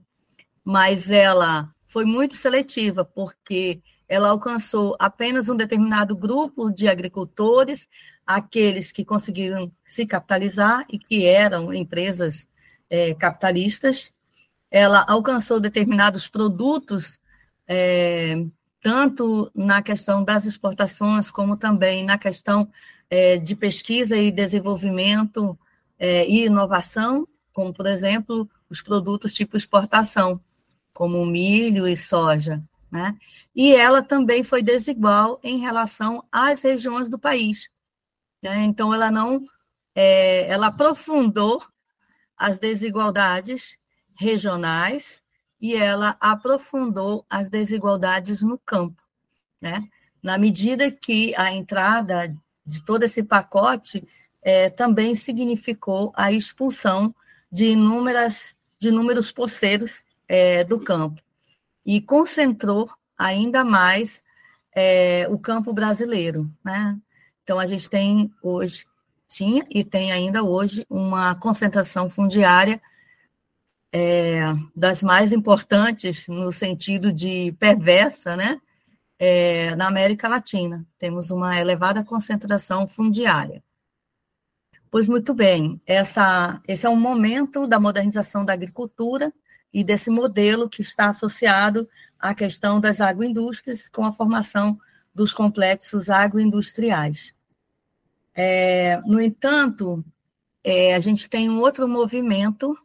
mas 0.63 1.09
ela 1.09 1.73
foi 1.83 2.05
muito 2.05 2.35
seletiva, 2.35 3.03
porque 3.03 3.81
ela 4.07 4.29
alcançou 4.29 4.95
apenas 4.99 5.49
um 5.49 5.55
determinado 5.55 6.15
grupo 6.15 6.69
de 6.69 6.87
agricultores, 6.87 7.89
aqueles 8.23 8.91
que 8.91 9.03
conseguiram 9.03 9.71
se 9.83 10.05
capitalizar 10.05 10.85
e 10.91 10.99
que 10.99 11.25
eram 11.25 11.73
empresas 11.73 12.47
é, 12.87 13.15
capitalistas. 13.15 14.13
Ela 14.69 15.03
alcançou 15.07 15.59
determinados 15.59 16.27
produtos, 16.27 17.19
é, 17.67 18.45
tanto 18.87 19.51
na 19.53 19.81
questão 19.81 20.23
das 20.23 20.45
exportações, 20.45 21.29
como 21.29 21.57
também 21.57 22.05
na 22.05 22.17
questão 22.17 22.71
é, 23.09 23.35
de 23.35 23.53
pesquisa 23.53 24.15
e 24.15 24.31
desenvolvimento 24.31 25.59
é, 25.99 26.25
e 26.25 26.45
inovação, 26.45 27.27
como, 27.51 27.73
por 27.73 27.85
exemplo, 27.85 28.49
os 28.69 28.81
produtos 28.81 29.33
tipo 29.33 29.57
exportação, 29.57 30.39
como 30.93 31.25
milho 31.25 31.85
e 31.85 31.97
soja. 31.97 32.63
Né? 32.89 33.13
E 33.53 33.75
ela 33.75 34.01
também 34.01 34.41
foi 34.41 34.63
desigual 34.63 35.37
em 35.43 35.59
relação 35.59 36.23
às 36.31 36.61
regiões 36.61 37.09
do 37.09 37.19
país. 37.19 37.69
Né? 38.41 38.63
Então, 38.63 38.93
ela 38.93 39.11
não, 39.11 39.45
é, 39.93 40.47
ela 40.47 40.67
aprofundou 40.67 41.61
as 42.37 42.57
desigualdades 42.57 43.77
regionais 44.15 45.21
e 45.59 45.75
ela 45.75 46.15
aprofundou 46.19 47.25
as 47.29 47.49
desigualdades 47.49 48.41
no 48.41 48.57
campo, 48.57 49.01
né? 49.61 49.83
Na 50.21 50.37
medida 50.37 50.91
que 50.91 51.35
a 51.35 51.51
entrada 51.51 52.35
de 52.65 52.83
todo 52.83 53.03
esse 53.03 53.23
pacote 53.23 54.07
é, 54.41 54.69
também 54.69 55.15
significou 55.15 56.11
a 56.15 56.31
expulsão 56.31 57.13
de 57.51 57.65
inúmeras 57.67 58.55
de 58.79 58.89
inúmeros 58.89 59.31
poceiros 59.31 60.03
é, 60.27 60.63
do 60.63 60.79
campo 60.79 61.21
e 61.85 61.99
concentrou 62.01 62.87
ainda 63.17 63.63
mais 63.63 64.21
é, 64.75 65.27
o 65.29 65.39
campo 65.39 65.73
brasileiro, 65.73 66.45
né? 66.63 66.95
Então, 67.43 67.57
a 67.57 67.65
gente 67.65 67.89
tem 67.89 68.31
hoje, 68.43 68.85
tinha 69.27 69.65
e 69.69 69.83
tem 69.83 70.11
ainda 70.11 70.43
hoje, 70.43 70.85
uma 70.89 71.33
concentração 71.33 72.09
fundiária 72.09 72.81
é, 73.91 74.41
das 74.75 75.01
mais 75.01 75.31
importantes 75.31 76.27
no 76.27 76.51
sentido 76.51 77.11
de 77.11 77.51
perversa, 77.59 78.35
né? 78.35 78.59
É, 79.19 79.75
na 79.75 79.87
América 79.87 80.27
Latina. 80.27 80.85
Temos 80.99 81.31
uma 81.31 81.59
elevada 81.59 82.03
concentração 82.03 82.87
fundiária. 82.87 83.63
Pois 84.91 85.07
muito 85.07 85.33
bem, 85.33 85.81
essa, 85.85 86.61
esse 86.67 86.85
é 86.85 86.89
um 86.89 86.99
momento 86.99 87.67
da 87.67 87.79
modernização 87.79 88.45
da 88.45 88.53
agricultura 88.53 89.33
e 89.73 89.83
desse 89.83 90.09
modelo 90.09 90.69
que 90.69 90.81
está 90.81 91.09
associado 91.09 91.89
à 92.19 92.33
questão 92.33 92.79
das 92.79 93.01
agroindústrias 93.01 93.89
com 93.89 94.05
a 94.05 94.13
formação 94.13 94.79
dos 95.13 95.33
complexos 95.33 96.09
agroindustriais. 96.09 97.33
É, 98.33 99.01
no 99.05 99.19
entanto, 99.19 100.05
é, 100.63 100.95
a 100.95 100.99
gente 100.99 101.27
tem 101.29 101.49
um 101.49 101.59
outro 101.59 101.87
movimento 101.87 102.77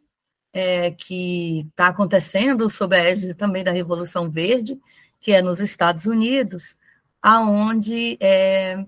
é, 0.53 0.91
que 0.91 1.67
está 1.69 1.87
acontecendo 1.87 2.69
sob 2.69 2.95
a 2.95 2.99
égide 2.99 3.33
também 3.33 3.63
da 3.63 3.71
Revolução 3.71 4.29
Verde, 4.29 4.79
que 5.19 5.31
é 5.31 5.41
nos 5.41 5.59
Estados 5.59 6.05
Unidos, 6.05 6.77
aonde 7.21 8.17
é, 8.21 8.85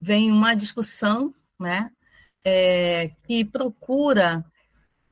vem 0.00 0.30
uma 0.30 0.54
discussão, 0.54 1.34
né, 1.58 1.90
é, 2.44 3.10
que 3.26 3.44
procura 3.44 4.44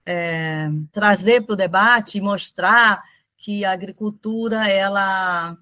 é, 0.05 0.69
trazer 0.93 1.43
para 1.43 1.55
o 1.55 1.57
debate 1.57 2.19
e 2.19 2.21
mostrar 2.21 3.03
que 3.37 3.65
a 3.65 3.73
agricultura 3.73 4.69
ela 4.69 5.59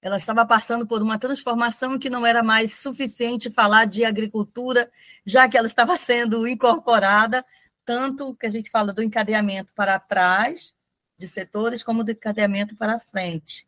ela 0.00 0.16
estava 0.16 0.44
passando 0.44 0.84
por 0.84 1.00
uma 1.00 1.16
transformação 1.16 1.96
que 1.96 2.10
não 2.10 2.26
era 2.26 2.42
mais 2.42 2.74
suficiente 2.74 3.48
falar 3.48 3.84
de 3.84 4.04
agricultura, 4.04 4.90
já 5.24 5.48
que 5.48 5.56
ela 5.56 5.68
estava 5.68 5.96
sendo 5.96 6.44
incorporada, 6.44 7.44
tanto 7.84 8.34
que 8.34 8.46
a 8.46 8.50
gente 8.50 8.70
fala 8.70 8.92
do 8.92 9.02
encadeamento 9.02 9.72
para 9.74 9.98
trás 9.98 10.76
de 11.18 11.28
setores, 11.28 11.82
como 11.82 12.04
do 12.04 12.10
encadeamento 12.10 12.76
para 12.76 13.00
frente. 13.00 13.66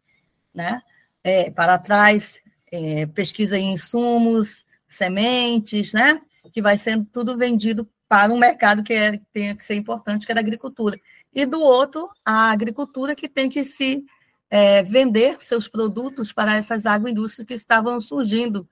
Né? 0.54 0.80
É, 1.22 1.50
para 1.50 1.78
trás, 1.78 2.40
é, 2.70 3.06
pesquisa 3.06 3.58
em 3.58 3.72
insumos, 3.72 4.66
sementes, 4.86 5.92
né? 5.92 6.20
que 6.52 6.62
vai 6.62 6.78
sendo 6.78 7.04
tudo 7.06 7.36
vendido 7.36 7.88
para 8.08 8.32
um 8.32 8.38
mercado 8.38 8.82
que 8.82 8.92
é, 8.92 9.20
tem 9.32 9.56
que 9.56 9.64
ser 9.64 9.74
importante, 9.74 10.26
que 10.26 10.32
é 10.32 10.36
a 10.36 10.38
agricultura. 10.38 10.98
E 11.32 11.44
do 11.46 11.60
outro, 11.60 12.08
a 12.24 12.50
agricultura 12.50 13.14
que 13.14 13.28
tem 13.28 13.48
que 13.48 13.64
se 13.64 14.04
é, 14.48 14.82
vender 14.82 15.36
seus 15.40 15.66
produtos 15.66 16.32
para 16.32 16.54
essas 16.54 16.86
agroindústrias 16.86 17.46
que 17.46 17.54
estavam 17.54 18.00
surgindo, 18.00 18.68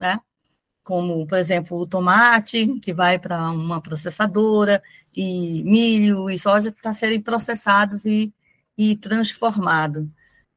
né? 0.00 0.18
Como, 0.86 1.26
por 1.26 1.36
exemplo, 1.36 1.76
o 1.76 1.84
tomate, 1.84 2.78
que 2.78 2.94
vai 2.94 3.18
para 3.18 3.50
uma 3.50 3.80
processadora, 3.80 4.80
e 5.12 5.64
milho 5.64 6.30
e 6.30 6.38
soja 6.38 6.70
para 6.70 6.94
serem 6.94 7.20
processados 7.20 8.04
e, 8.04 8.32
e 8.78 8.94
transformados. 8.94 10.06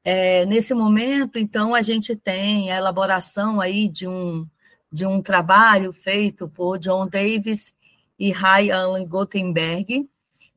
É, 0.03 0.45
nesse 0.45 0.71
momento, 0.75 1.39
então, 1.39 1.74
a 1.74 1.81
gente 1.81 2.15
tem 2.15 2.71
a 2.71 2.77
elaboração 2.77 3.59
aí 3.59 3.88
de 3.88 4.07
um, 4.07 4.48
de 4.91 5.03
um 5.03 5.19
trabalho 5.19 5.91
feito 5.91 6.48
por 6.48 6.77
John 6.77 7.07
Davis 7.07 7.74
e 8.19 8.29
Ray 8.31 8.69
Allen 8.69 9.07
Gothenberg, 9.07 10.07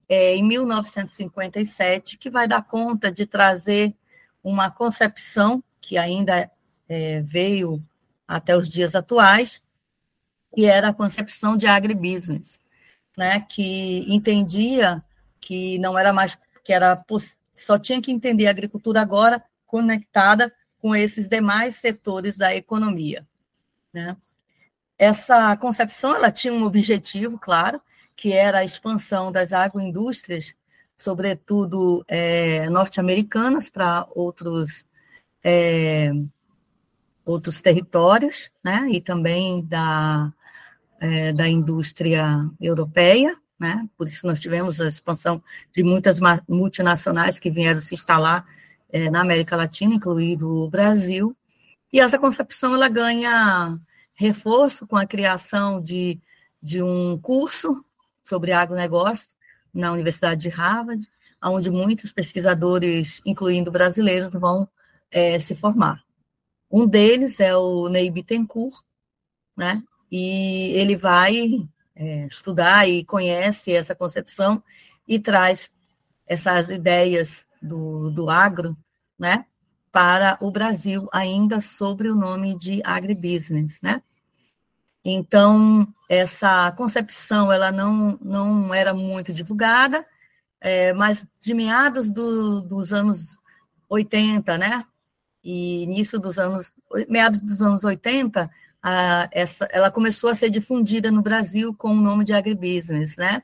é, 0.06 0.36
em 0.36 0.42
1957, 0.42 2.18
que 2.18 2.28
vai 2.28 2.46
dar 2.46 2.62
conta 2.62 3.10
de 3.10 3.24
trazer 3.24 3.94
uma 4.44 4.70
concepção 4.70 5.64
que 5.80 5.96
ainda 5.96 6.50
é, 6.86 7.22
veio 7.22 7.82
até 8.26 8.56
os 8.56 8.68
dias 8.68 8.94
atuais, 8.94 9.62
que 10.54 10.66
era 10.66 10.88
a 10.88 10.94
concepção 10.94 11.56
de 11.56 11.66
agribusiness, 11.66 12.60
né, 13.16 13.40
que 13.40 14.04
entendia 14.12 15.02
que 15.40 15.78
não 15.78 15.98
era 15.98 16.12
mais 16.12 16.38
que 16.64 16.72
era 16.72 17.04
só 17.52 17.78
tinha 17.78 18.00
que 18.00 18.12
entender 18.12 18.46
a 18.46 18.50
agricultura 18.50 19.00
agora 19.00 19.42
conectada 19.66 20.54
com 20.78 20.94
esses 20.94 21.28
demais 21.28 21.76
setores 21.76 22.36
da 22.36 22.54
economia, 22.54 23.26
né? 23.92 24.16
Essa 24.98 25.56
concepção 25.56 26.14
ela 26.14 26.30
tinha 26.30 26.52
um 26.52 26.64
objetivo, 26.64 27.38
claro, 27.38 27.80
que 28.14 28.32
era 28.32 28.58
a 28.58 28.64
expansão 28.64 29.32
das 29.32 29.52
agroindústrias 29.52 30.54
sobretudo 31.02 32.04
é, 32.06 32.68
norte-americanas, 32.70 33.68
para 33.68 34.06
outros, 34.14 34.84
é, 35.42 36.12
outros 37.24 37.60
territórios, 37.60 38.50
né, 38.64 38.88
e 38.90 39.00
também 39.00 39.64
da, 39.64 40.32
é, 41.00 41.32
da 41.32 41.48
indústria 41.48 42.26
europeia, 42.60 43.36
né, 43.58 43.86
por 43.96 44.08
isso 44.08 44.26
nós 44.26 44.40
tivemos 44.40 44.80
a 44.80 44.88
expansão 44.88 45.42
de 45.72 45.82
muitas 45.82 46.18
multinacionais 46.48 47.38
que 47.38 47.50
vieram 47.50 47.80
se 47.80 47.94
instalar 47.94 48.44
é, 48.90 49.08
na 49.10 49.20
América 49.20 49.56
Latina, 49.56 49.94
incluído 49.94 50.48
o 50.48 50.70
Brasil, 50.70 51.34
e 51.92 52.00
essa 52.00 52.18
concepção 52.18 52.74
ela 52.74 52.88
ganha 52.88 53.78
reforço 54.14 54.86
com 54.86 54.96
a 54.96 55.06
criação 55.06 55.80
de, 55.80 56.18
de 56.60 56.82
um 56.82 57.18
curso 57.18 57.84
sobre 58.22 58.52
agronegócio, 58.52 59.36
na 59.72 59.90
Universidade 59.92 60.42
de 60.42 60.48
Harvard, 60.48 61.02
onde 61.42 61.70
muitos 61.70 62.12
pesquisadores, 62.12 63.20
incluindo 63.24 63.70
brasileiros, 63.70 64.30
vão 64.32 64.68
é, 65.10 65.38
se 65.38 65.54
formar. 65.54 66.02
Um 66.72 66.86
deles 66.86 67.38
é 67.38 67.54
o 67.54 67.88
Ney 67.88 68.10
Bittencourt, 68.10 68.82
né? 69.54 69.82
e 70.10 70.72
ele 70.74 70.96
vai 70.96 71.68
é, 71.94 72.26
estudar 72.26 72.88
e 72.88 73.04
conhece 73.04 73.72
essa 73.72 73.94
concepção 73.94 74.62
e 75.06 75.18
traz 75.18 75.70
essas 76.26 76.70
ideias 76.70 77.46
do, 77.60 78.10
do 78.10 78.30
agro 78.30 78.76
né? 79.18 79.44
para 79.90 80.38
o 80.40 80.50
Brasil, 80.50 81.08
ainda 81.12 81.60
sobre 81.60 82.08
o 82.08 82.14
nome 82.14 82.56
de 82.56 82.80
agribusiness. 82.84 83.82
Né? 83.82 84.02
Então, 85.04 85.86
essa 86.08 86.72
concepção 86.72 87.52
ela 87.52 87.70
não, 87.70 88.18
não 88.22 88.72
era 88.72 88.94
muito 88.94 89.32
divulgada, 89.32 90.06
é, 90.60 90.92
mas 90.92 91.26
de 91.40 91.54
meados 91.54 92.08
do, 92.08 92.60
dos 92.60 92.92
anos 92.92 93.38
80, 93.88 94.56
né? 94.56 94.86
E 95.42 95.82
início 95.82 96.18
dos 96.18 96.38
anos, 96.38 96.72
meados 97.08 97.40
dos 97.40 97.60
anos 97.60 97.84
80, 97.84 98.50
a, 98.82 99.28
essa, 99.32 99.68
ela 99.72 99.90
começou 99.90 100.30
a 100.30 100.34
ser 100.34 100.50
difundida 100.50 101.10
no 101.10 101.22
Brasil 101.22 101.74
com 101.74 101.90
o 101.90 102.00
nome 102.00 102.24
de 102.24 102.32
agribusiness, 102.32 103.16
né? 103.16 103.42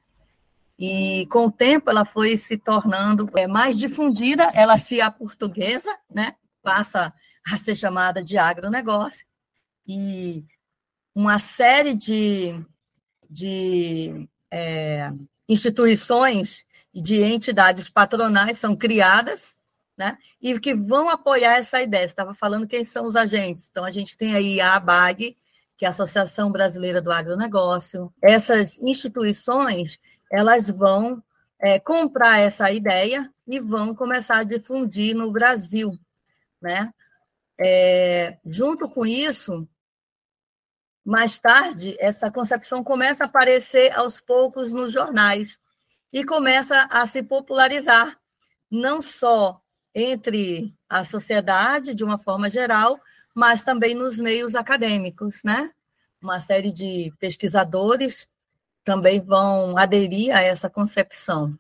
E 0.79 1.27
com 1.27 1.47
o 1.47 1.51
tempo 1.51 1.91
ela 1.91 2.05
foi 2.05 2.37
se 2.37 2.57
tornando 2.57 3.29
é, 3.37 3.49
mais 3.49 3.77
difundida, 3.77 4.45
ela 4.55 4.79
se 4.79 5.01
a 5.01 5.11
portuguesa, 5.11 5.91
né? 6.09 6.37
Passa 6.63 7.13
a 7.45 7.57
ser 7.57 7.75
chamada 7.75 8.23
de 8.23 8.39
agronegócio. 8.39 9.27
E 9.87 10.45
uma 11.15 11.39
série 11.39 11.95
de, 11.95 12.55
de 13.29 14.29
é, 14.51 15.11
instituições 15.49 16.65
e 16.95 17.03
de 17.03 17.23
entidades 17.23 17.89
patronais 17.89 18.59
são 18.59 18.77
criadas, 18.77 19.57
né, 19.99 20.17
e 20.41 20.59
que 20.61 20.73
vão 20.73 21.09
apoiar 21.09 21.57
essa 21.57 21.83
ideia. 21.83 22.07
Você 22.07 22.13
estava 22.13 22.33
falando 22.33 22.69
quem 22.69 22.85
são 22.85 23.05
os 23.05 23.17
agentes. 23.17 23.69
Então, 23.69 23.85
a 23.85 23.91
gente 23.91 24.17
tem 24.17 24.33
aí 24.33 24.61
a 24.61 24.77
ABAG, 24.77 25.37
que 25.77 25.85
é 25.85 25.89
a 25.89 25.91
Associação 25.91 26.53
Brasileira 26.53 27.03
do 27.03 27.11
Agronegócio. 27.11 28.13
Essas 28.23 28.79
instituições, 28.79 29.99
elas 30.31 30.71
vão 30.71 31.21
é, 31.59 31.81
comprar 31.81 32.39
essa 32.39 32.71
ideia 32.71 33.29
e 33.47 33.59
vão 33.59 33.93
começar 33.93 34.39
a 34.39 34.45
difundir 34.45 35.17
no 35.17 35.33
Brasil, 35.33 35.99
né? 36.63 36.95
É, 37.61 38.39
junto 38.47 38.89
com 38.89 39.05
isso, 39.05 39.69
mais 41.05 41.41
tarde, 41.41 41.97
essa 41.99 42.31
concepção 42.31 42.85
começa 42.85 43.25
a 43.25 43.27
aparecer 43.27 43.93
aos 43.99 44.21
poucos 44.21 44.71
nos 44.71 44.93
jornais 44.93 45.59
e 46.13 46.23
começa 46.23 46.87
a 46.89 47.05
se 47.05 47.21
popularizar, 47.21 48.17
não 48.71 49.03
só 49.03 49.61
entre 49.99 50.73
a 50.89 51.05
sociedade, 51.05 51.95
de 51.95 52.05
uma 52.05 52.19
forma 52.19 52.51
geral, 52.51 52.99
mas 53.35 53.63
também 53.63 53.95
nos 53.95 54.19
meios 54.19 54.55
acadêmicos, 54.55 55.43
né? 55.45 55.71
Uma 56.21 56.41
série 56.41 56.73
de 56.73 57.13
pesquisadores 57.19 58.29
também 58.85 59.21
vão 59.21 59.77
aderir 59.77 60.35
a 60.35 60.43
essa 60.43 60.71
concepção 60.71 61.59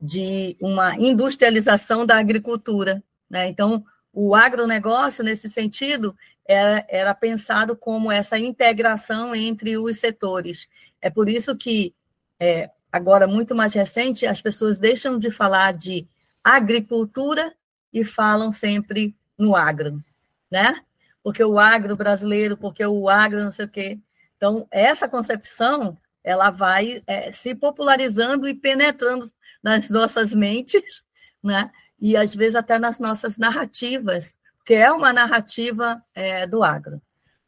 de 0.00 0.56
uma 0.60 0.96
industrialização 0.96 2.06
da 2.06 2.18
agricultura, 2.18 3.02
né? 3.28 3.48
Então, 3.48 3.84
o 4.12 4.34
agronegócio, 4.34 5.24
nesse 5.24 5.48
sentido, 5.48 6.16
era, 6.46 6.86
era 6.88 7.14
pensado 7.14 7.76
como 7.76 8.10
essa 8.10 8.38
integração 8.38 9.34
entre 9.34 9.76
os 9.76 9.98
setores. 9.98 10.68
É 11.02 11.10
por 11.10 11.28
isso 11.28 11.56
que, 11.56 11.94
é, 12.38 12.70
agora, 12.90 13.26
muito 13.26 13.54
mais 13.54 13.74
recente, 13.74 14.26
as 14.26 14.40
pessoas 14.40 14.78
deixam 14.78 15.18
de 15.18 15.30
falar 15.30 15.72
de 15.72 16.06
agricultura 16.54 17.52
e 17.92 18.04
falam 18.04 18.52
sempre 18.52 19.16
no 19.38 19.56
agro. 19.56 20.02
né? 20.50 20.80
Porque 21.22 21.42
o 21.42 21.58
agro 21.58 21.96
brasileiro, 21.96 22.56
porque 22.56 22.84
o 22.86 23.08
agro 23.08 23.42
não 23.42 23.52
sei 23.52 23.66
o 23.66 23.68
quê. 23.68 23.98
Então, 24.36 24.66
essa 24.70 25.08
concepção, 25.08 25.98
ela 26.22 26.50
vai 26.50 27.02
é, 27.06 27.32
se 27.32 27.54
popularizando 27.54 28.48
e 28.48 28.54
penetrando 28.54 29.26
nas 29.62 29.88
nossas 29.88 30.32
mentes, 30.32 31.02
né? 31.42 31.70
E 32.00 32.16
às 32.16 32.34
vezes 32.34 32.54
até 32.54 32.78
nas 32.78 33.00
nossas 33.00 33.38
narrativas, 33.38 34.36
que 34.64 34.74
é 34.74 34.90
uma 34.92 35.12
narrativa 35.12 36.02
é, 36.14 36.46
do 36.46 36.62
agro. 36.62 37.00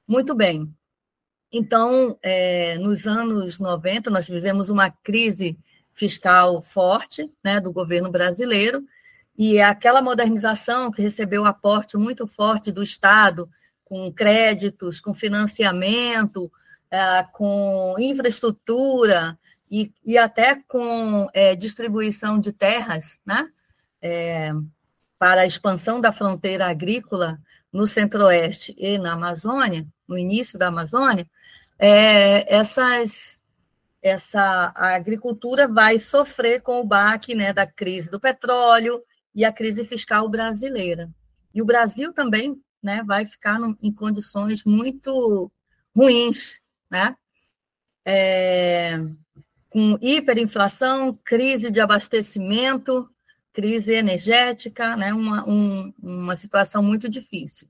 Muito 0.06 0.34
bem. 0.34 0.74
Então, 1.52 2.18
é, 2.22 2.78
nos 2.78 3.06
anos 3.06 3.58
90, 3.58 4.10
nós 4.10 4.26
vivemos 4.28 4.70
uma 4.70 4.90
crise 4.90 5.58
fiscal 5.98 6.62
forte 6.62 7.30
né, 7.42 7.60
do 7.60 7.72
governo 7.72 8.10
brasileiro, 8.10 8.84
e 9.36 9.60
aquela 9.60 10.00
modernização 10.00 10.90
que 10.90 11.02
recebeu 11.02 11.44
aporte 11.44 11.96
muito 11.96 12.26
forte 12.26 12.72
do 12.72 12.82
Estado, 12.82 13.48
com 13.84 14.12
créditos, 14.12 15.00
com 15.00 15.14
financiamento, 15.14 16.50
é, 16.90 17.22
com 17.32 17.94
infraestrutura 17.98 19.38
e, 19.70 19.92
e 20.04 20.18
até 20.18 20.56
com 20.66 21.28
é, 21.32 21.54
distribuição 21.54 22.38
de 22.38 22.52
terras, 22.52 23.18
né? 23.24 23.48
É, 24.00 24.52
para 25.18 25.42
a 25.42 25.46
expansão 25.46 26.00
da 26.00 26.12
fronteira 26.12 26.68
agrícola 26.68 27.40
no 27.72 27.86
Centro-Oeste 27.86 28.74
e 28.78 28.98
na 28.98 29.12
Amazônia, 29.12 29.86
no 30.06 30.16
início 30.16 30.58
da 30.58 30.68
Amazônia, 30.68 31.28
é, 31.78 32.52
essas, 32.52 33.37
essa 34.02 34.72
a 34.76 34.94
agricultura 34.94 35.66
vai 35.66 35.98
sofrer 35.98 36.62
com 36.62 36.80
o 36.80 36.84
baque 36.84 37.34
né, 37.34 37.52
da 37.52 37.66
crise 37.66 38.10
do 38.10 38.20
petróleo 38.20 39.02
e 39.34 39.44
a 39.44 39.52
crise 39.52 39.84
fiscal 39.84 40.28
brasileira. 40.28 41.10
E 41.54 41.60
o 41.60 41.66
Brasil 41.66 42.12
também 42.12 42.60
né, 42.82 43.02
vai 43.04 43.24
ficar 43.24 43.58
no, 43.58 43.76
em 43.82 43.92
condições 43.92 44.64
muito 44.64 45.50
ruins, 45.94 46.60
né? 46.90 47.16
É, 48.06 48.98
com 49.68 49.98
hiperinflação, 50.00 51.18
crise 51.22 51.70
de 51.70 51.80
abastecimento, 51.80 53.10
crise 53.52 53.92
energética, 53.92 54.96
né? 54.96 55.12
uma, 55.12 55.46
um, 55.48 55.92
uma 56.02 56.36
situação 56.36 56.82
muito 56.82 57.08
difícil. 57.08 57.68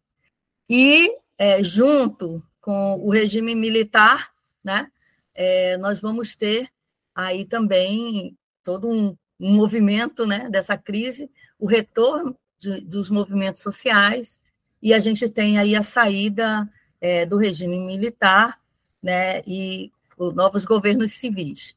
E, 0.69 1.17
é, 1.37 1.65
junto 1.65 2.43
com 2.61 2.97
o 2.97 3.11
regime 3.11 3.55
militar, 3.55 4.31
né? 4.63 4.91
É, 5.41 5.77
nós 5.77 6.01
vamos 6.01 6.35
ter 6.35 6.69
aí 7.15 7.45
também 7.45 8.37
todo 8.65 8.91
um, 8.91 9.17
um 9.39 9.55
movimento 9.55 10.27
né, 10.27 10.51
dessa 10.51 10.77
crise, 10.77 11.31
o 11.57 11.67
retorno 11.69 12.37
de, 12.59 12.81
dos 12.81 13.09
movimentos 13.09 13.63
sociais, 13.63 14.41
e 14.83 14.93
a 14.93 14.99
gente 14.99 15.29
tem 15.29 15.57
aí 15.57 15.77
a 15.77 15.83
saída 15.85 16.69
é, 17.01 17.25
do 17.25 17.37
regime 17.37 17.79
militar 17.79 18.59
né, 19.01 19.41
e 19.47 19.93
os 20.17 20.35
novos 20.35 20.65
governos 20.65 21.13
civis, 21.13 21.77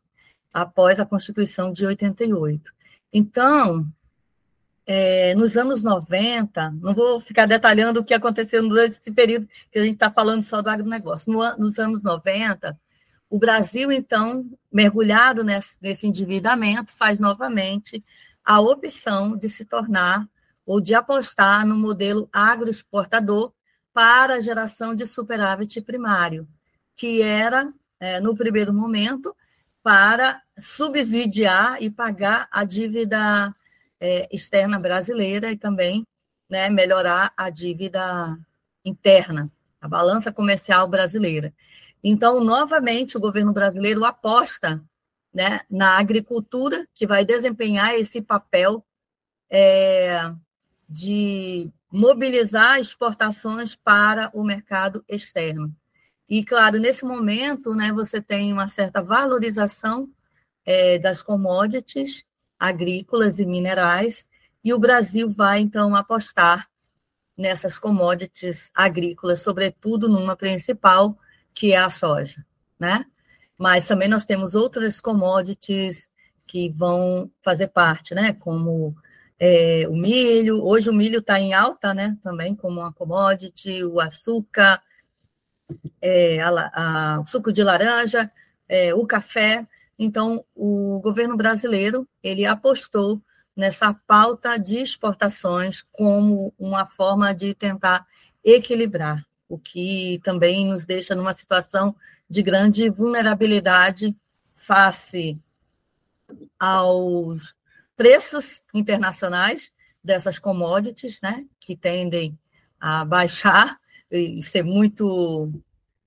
após 0.52 1.00
a 1.00 1.06
Constituição 1.06 1.72
de 1.72 1.86
88. 1.86 2.74
Então, 3.14 3.88
é, 4.88 5.36
nos 5.36 5.56
anos 5.56 5.84
90, 5.84 6.72
não 6.82 6.96
vou 6.96 7.22
ficar 7.22 7.46
detalhando 7.46 8.00
o 8.00 8.04
que 8.04 8.16
aconteceu 8.16 8.68
durante 8.68 8.94
esse 8.94 9.12
período, 9.12 9.48
que 9.72 9.78
a 9.78 9.84
gente 9.84 9.94
está 9.94 10.10
falando 10.10 10.42
só 10.42 10.64
do 10.64 10.70
agronegócio. 10.72 11.32
No, 11.32 11.58
nos 11.58 11.78
anos 11.78 12.02
90, 12.02 12.76
o 13.32 13.40
Brasil, 13.40 13.90
então, 13.94 14.46
mergulhado 14.70 15.42
nesse, 15.42 15.82
nesse 15.82 16.06
endividamento, 16.06 16.92
faz 16.92 17.18
novamente 17.18 18.04
a 18.44 18.60
opção 18.60 19.38
de 19.38 19.50
se 19.50 19.64
tornar 19.64 20.28
ou 20.66 20.82
de 20.82 20.94
apostar 20.94 21.66
no 21.66 21.78
modelo 21.78 22.28
agroexportador 22.34 23.54
para 23.94 24.34
a 24.34 24.40
geração 24.42 24.94
de 24.94 25.08
superávit 25.08 25.80
primário, 25.80 26.46
que 26.94 27.22
era, 27.22 27.74
é, 28.02 28.20
no 28.20 28.36
primeiro 28.36 28.74
momento, 28.74 29.34
para 29.82 30.42
subsidiar 30.60 31.82
e 31.82 31.90
pagar 31.90 32.50
a 32.52 32.66
dívida 32.66 33.56
é, 33.98 34.28
externa 34.30 34.78
brasileira 34.78 35.50
e 35.50 35.56
também 35.56 36.06
né, 36.50 36.70
melhorar 36.70 37.32
a 37.38 37.50
dívida 37.50 38.38
interna, 38.84 39.50
a 39.80 39.88
balança 39.88 40.34
comercial 40.34 40.86
brasileira. 40.86 41.54
Então, 42.04 42.44
novamente, 42.44 43.18
o 43.18 43.20
governo 43.20 43.54
brasileiro 43.54 44.04
aposta 44.04 44.84
né, 45.34 45.62
na 45.70 45.98
agricultura, 45.98 46.88
que 46.94 47.08
vai 47.08 47.24
desempenhar 47.24 47.94
esse 47.96 48.22
papel 48.22 48.86
é, 49.50 50.34
de 50.90 51.70
mobilizar 51.92 52.80
exportações 52.80 53.76
para 53.76 54.30
o 54.34 54.44
mercado 54.44 55.04
externo. 55.08 55.74
E, 56.28 56.44
claro, 56.44 56.80
nesse 56.80 57.04
momento, 57.04 57.76
né, 57.76 57.92
você 57.92 58.22
tem 58.22 58.54
uma 58.54 58.68
certa 58.68 59.02
valorização 59.02 60.10
é, 60.66 60.98
das 60.98 61.22
commodities 61.22 62.24
agrícolas 62.58 63.40
e 63.40 63.46
minerais, 63.46 64.26
e 64.64 64.74
o 64.74 64.80
Brasil 64.80 65.28
vai, 65.28 65.60
então, 65.60 65.96
apostar 65.96 66.70
nessas 67.36 67.80
commodities 67.80 68.70
agrícolas, 68.74 69.42
sobretudo 69.42 70.08
numa 70.08 70.36
principal, 70.36 71.18
que 71.54 71.74
é 71.74 71.78
a 71.78 71.90
soja, 71.90 72.46
né? 72.80 73.06
Mas 73.58 73.88
também 73.88 74.08
nós 74.08 74.26
temos 74.26 74.56
outras 74.56 75.00
commodities 75.00 76.10
que 76.48 76.70
vão 76.70 77.32
fazer 77.42 77.68
parte, 77.68 78.14
né? 78.14 78.34
Como 78.34 78.96
é, 79.40 79.88
o 79.88 79.96
milho, 79.96 80.64
hoje 80.64 80.90
o 80.90 80.94
milho 80.94 81.20
está 81.20 81.40
em 81.40 81.54
alta, 81.54 81.94
né? 81.94 82.18
Também 82.24 82.56
como 82.56 82.80
uma 82.80 82.94
commodity, 82.94 83.84
o 83.84 84.00
açúcar, 84.00 84.82
é, 86.02 86.42
a, 86.42 86.72
a, 86.74 87.20
o 87.22 87.28
suco 87.28 87.52
de 87.52 87.64
laranja, 87.64 88.32
é, 88.68 88.94
o 88.94 89.06
café. 89.06 89.68
Então, 89.98 90.44
o 90.56 91.00
governo 91.02 91.38
brasileiro 91.38 92.08
ele 92.24 92.46
apostou 92.46 93.22
nessa 93.56 93.94
pauta 93.94 94.58
de 94.58 94.78
exportações 94.78 95.84
como 95.92 96.54
uma 96.58 96.88
forma 96.88 97.34
de 97.34 97.54
tentar 97.54 98.06
equilibrar, 98.44 99.26
o 99.52 99.60
que 99.60 100.22
também 100.24 100.66
nos 100.66 100.86
deixa 100.86 101.14
numa 101.14 101.34
situação 101.34 101.94
de 102.30 102.42
grande 102.42 102.90
vulnerabilidade 102.90 104.16
face 104.56 105.38
aos 106.58 107.54
preços 107.98 108.64
internacionais 108.74 109.70
dessas 110.02 110.40
commodities, 110.40 111.20
né, 111.22 111.46
que 111.60 111.76
tendem 111.76 112.40
a 112.80 113.04
baixar 113.04 113.78
e 114.10 114.42
ser 114.42 114.64
muito, 114.64 115.52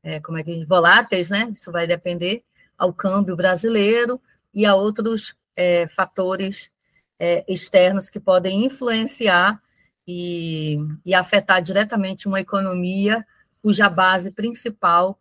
é, 0.02 0.18
como 0.20 0.38
é 0.38 0.42
que 0.42 0.64
voláteis, 0.64 1.28
né? 1.28 1.50
Isso 1.54 1.70
vai 1.70 1.86
depender 1.86 2.42
ao 2.78 2.94
câmbio 2.94 3.36
brasileiro 3.36 4.18
e 4.54 4.64
a 4.64 4.74
outros 4.74 5.34
é, 5.54 5.86
fatores 5.88 6.70
é, 7.18 7.44
externos 7.46 8.08
que 8.08 8.18
podem 8.18 8.64
influenciar 8.64 9.62
e, 10.06 10.78
e, 11.04 11.14
afetar 11.14 11.62
diretamente 11.62 12.26
uma 12.26 12.40
economia 12.40 13.24
cuja 13.64 13.88
base 13.88 14.30
principal 14.30 15.18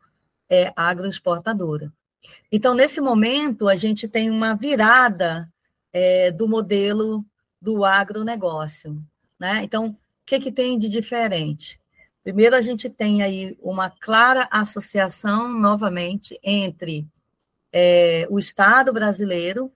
é 0.49 0.73
agroexportadora. 0.75 1.93
Então, 2.51 2.73
nesse 2.73 2.99
momento, 2.99 3.69
a 3.69 3.75
gente 3.77 4.06
tem 4.06 4.29
uma 4.29 4.53
virada 4.53 5.49
é, 5.93 6.29
do 6.29 6.45
modelo 6.45 7.25
do 7.62 7.86
agronegócio. 7.86 9.01
Né? 9.39 9.63
Então, 9.63 9.91
o 9.91 9.95
que, 10.25 10.41
que 10.41 10.51
tem 10.51 10.77
de 10.77 10.89
diferente? 10.89 11.79
Primeiro, 12.21 12.53
a 12.53 12.62
gente 12.62 12.89
tem 12.89 13.23
aí 13.23 13.58
uma 13.62 13.89
clara 13.89 14.49
associação, 14.51 15.47
novamente, 15.47 16.38
entre 16.43 17.08
é, 17.71 18.27
o 18.29 18.38
Estado 18.39 18.91
brasileiro, 18.91 19.71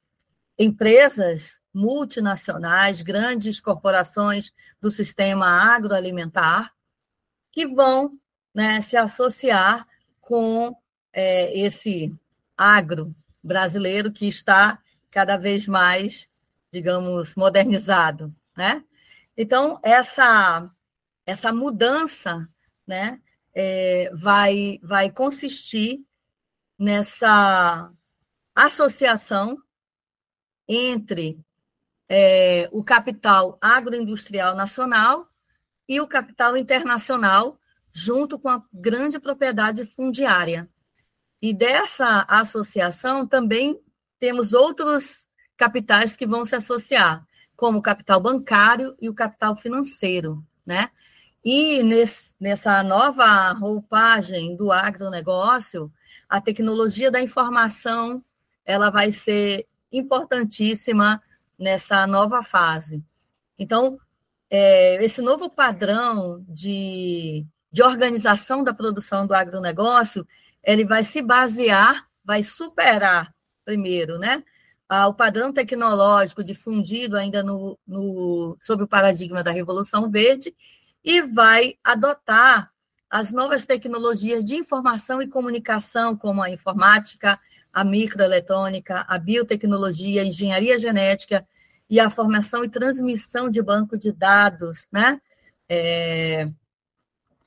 empresas 0.60 1.62
multinacionais, 1.73 3.01
grandes 3.01 3.62
corporações 3.62 4.51
do 4.82 4.91
sistema 4.91 5.73
agroalimentar, 5.73 6.73
que 7.49 7.65
vão 7.65 8.19
né, 8.58 8.82
se 8.82 8.98
associar 8.98 9.88
com 10.20 10.76
é, 11.13 11.56
esse 11.56 12.12
agro 12.58 13.15
brasileiro 13.43 14.12
que 14.12 14.28
está 14.28 14.82
cada 15.12 15.38
vez 15.38 15.67
mais, 15.67 16.28
digamos, 16.74 17.36
modernizado, 17.36 18.34
né? 18.58 18.84
Então 19.38 19.78
essa 19.84 20.72
essa 21.24 21.54
mudança, 21.54 22.50
né, 22.88 23.22
é, 23.54 24.10
vai 24.15 24.80
vai 24.82 25.12
consistir 25.12 26.04
nessa 26.80 27.91
associação 28.56 29.56
entre 30.67 31.39
é, 32.10 32.67
o 32.72 32.84
capital 32.84 33.56
agroindustrial 33.62 34.56
nacional 34.56 35.28
e 35.88 36.02
o 36.02 36.08
capital 36.08 36.58
internacional, 36.58 37.60
junto 37.98 38.38
com 38.38 38.48
a 38.48 38.64
grande 38.72 39.20
propriedade 39.20 39.84
fundiária. 39.84 40.70
E 41.42 41.52
dessa 41.52 42.28
associação 42.30 43.26
também 43.28 43.82
temos 44.20 44.54
outros 44.54 45.28
capitais 45.58 46.16
que 46.16 46.28
vão 46.28 46.46
se 46.46 46.56
associar, 46.56 47.26
como 47.56 47.80
o 47.80 47.82
capital 47.82 48.22
bancário 48.22 48.96
e 49.02 49.10
o 49.10 49.16
capital 49.16 49.56
financeiro, 49.56 50.46
né? 50.64 50.92
E 51.44 51.82
nesse, 51.82 52.36
nessa 52.40 52.84
nova 52.84 53.52
roupagem 53.54 54.56
do 54.56 54.72
agronegócio, 54.72 55.92
a 56.30 56.40
tecnologia 56.40 57.10
da 57.10 57.20
informação 57.20 58.24
ela 58.64 58.92
vai 58.92 59.12
ser 59.12 59.66
importantíssima 59.92 61.20
nessa 61.58 62.06
nova 62.06 62.44
fase. 62.44 63.04
Então, 63.58 63.98
é, 64.52 65.04
esse 65.04 65.20
novo 65.20 65.50
padrão 65.50 66.46
de, 66.48 67.44
de 67.71 67.84
organização 67.84 68.63
da 68.63 68.73
produção 68.73 69.27
do 69.27 69.34
agronegócio, 69.34 70.27
ele 70.63 70.86
vai 70.86 71.03
se 71.03 71.21
basear, 71.21 72.08
vai 72.23 72.43
superar, 72.43 73.34
primeiro, 73.65 74.17
né, 74.17 74.43
o 75.08 75.13
padrão 75.13 75.51
tecnológico 75.51 76.43
difundido 76.43 77.17
ainda 77.17 77.43
no, 77.43 77.77
no, 77.86 78.58
sob 78.62 78.84
o 78.84 78.88
paradigma 78.88 79.43
da 79.43 79.51
Revolução 79.51 80.10
Verde 80.10 80.56
e 81.03 81.21
vai 81.21 81.75
adotar 81.84 82.71
as 83.10 83.32
novas 83.32 83.65
tecnologias 83.65 84.43
de 84.43 84.56
informação 84.56 85.21
e 85.21 85.27
comunicação, 85.27 86.15
como 86.15 86.41
a 86.41 86.49
informática, 86.49 87.39
a 87.71 87.84
microeletrônica, 87.84 89.06
a 89.08 89.17
biotecnologia, 89.17 90.21
a 90.21 90.25
engenharia 90.25 90.80
genética 90.80 91.47
e 91.89 91.99
a 91.99 92.10
formação 92.10 92.63
e 92.63 92.69
transmissão 92.69 93.49
de 93.49 93.62
banco 93.62 93.97
de 93.97 94.12
dados, 94.12 94.88
né? 94.91 95.21
É, 95.69 96.49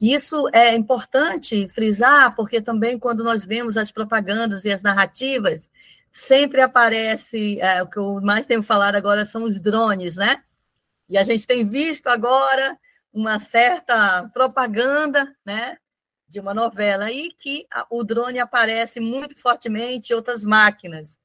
isso 0.00 0.48
é 0.52 0.74
importante 0.74 1.68
frisar, 1.68 2.34
porque 2.34 2.60
também 2.60 2.98
quando 2.98 3.22
nós 3.22 3.44
vemos 3.44 3.76
as 3.76 3.92
propagandas 3.92 4.64
e 4.64 4.70
as 4.70 4.82
narrativas, 4.82 5.70
sempre 6.10 6.62
aparece, 6.62 7.60
é, 7.60 7.82
o 7.82 7.86
que 7.86 7.98
eu 7.98 8.20
mais 8.22 8.46
tenho 8.46 8.62
falado 8.62 8.96
agora 8.96 9.24
são 9.24 9.44
os 9.44 9.60
drones, 9.60 10.16
né? 10.16 10.42
E 11.08 11.18
a 11.18 11.24
gente 11.24 11.46
tem 11.46 11.68
visto 11.68 12.06
agora 12.06 12.78
uma 13.12 13.38
certa 13.38 14.28
propaganda, 14.32 15.36
né? 15.44 15.76
De 16.28 16.40
uma 16.40 16.54
novela 16.54 17.06
aí 17.06 17.30
que 17.38 17.66
o 17.90 18.04
drone 18.04 18.38
aparece 18.38 19.00
muito 19.00 19.38
fortemente, 19.38 20.14
outras 20.14 20.44
máquinas. 20.44 21.18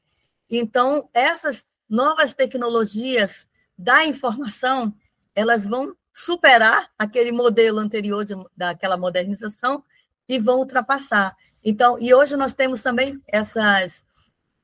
Então, 0.50 1.10
essas 1.14 1.68
novas 1.90 2.34
tecnologias 2.34 3.48
da 3.78 4.06
informação, 4.06 4.94
elas 5.36 5.66
vão 5.66 5.96
superar 6.16 6.90
aquele 6.98 7.34
modelo 7.34 7.78
anterior 7.78 8.24
de, 8.24 8.34
daquela 8.56 8.96
modernização 8.96 9.84
e 10.30 10.40
vão 10.40 10.60
ultrapassar. 10.60 11.36
Então, 11.62 12.00
e 12.00 12.14
hoje 12.14 12.38
nós 12.38 12.54
temos 12.54 12.82
também 12.82 13.22
essas 13.28 14.06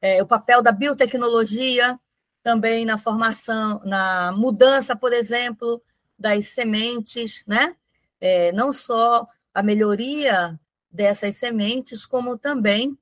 é, 0.02 0.24
o 0.24 0.26
papel 0.26 0.64
da 0.64 0.72
biotecnologia 0.72 2.00
também 2.42 2.86
na 2.86 2.98
formação, 2.98 3.82
na 3.84 4.32
mudança, 4.32 4.96
por 4.96 5.12
exemplo, 5.12 5.84
das 6.18 6.48
sementes, 6.48 7.44
né? 7.46 7.76
É, 8.20 8.52
não 8.54 8.72
só 8.72 9.28
a 9.54 9.62
melhoria 9.62 10.58
dessas 10.90 11.36
sementes, 11.36 12.06
como 12.06 12.38
também 12.38 12.98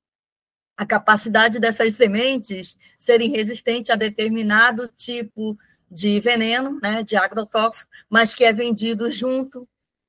a 0.76 0.84
capacidade 0.84 1.60
dessas 1.60 1.94
sementes 1.94 2.76
serem 2.98 3.30
resistentes 3.30 3.90
a 3.90 3.96
determinado 3.96 4.88
tipo 4.88 5.54
de 5.54 5.69
veneno, 6.20 6.78
né, 6.80 7.02
de 7.02 7.16
agrotóxico, 7.16 7.90
mas 8.08 8.34
que 8.34 8.44
é 8.44 8.52
vendido 8.52 9.10
junto, 9.10 9.68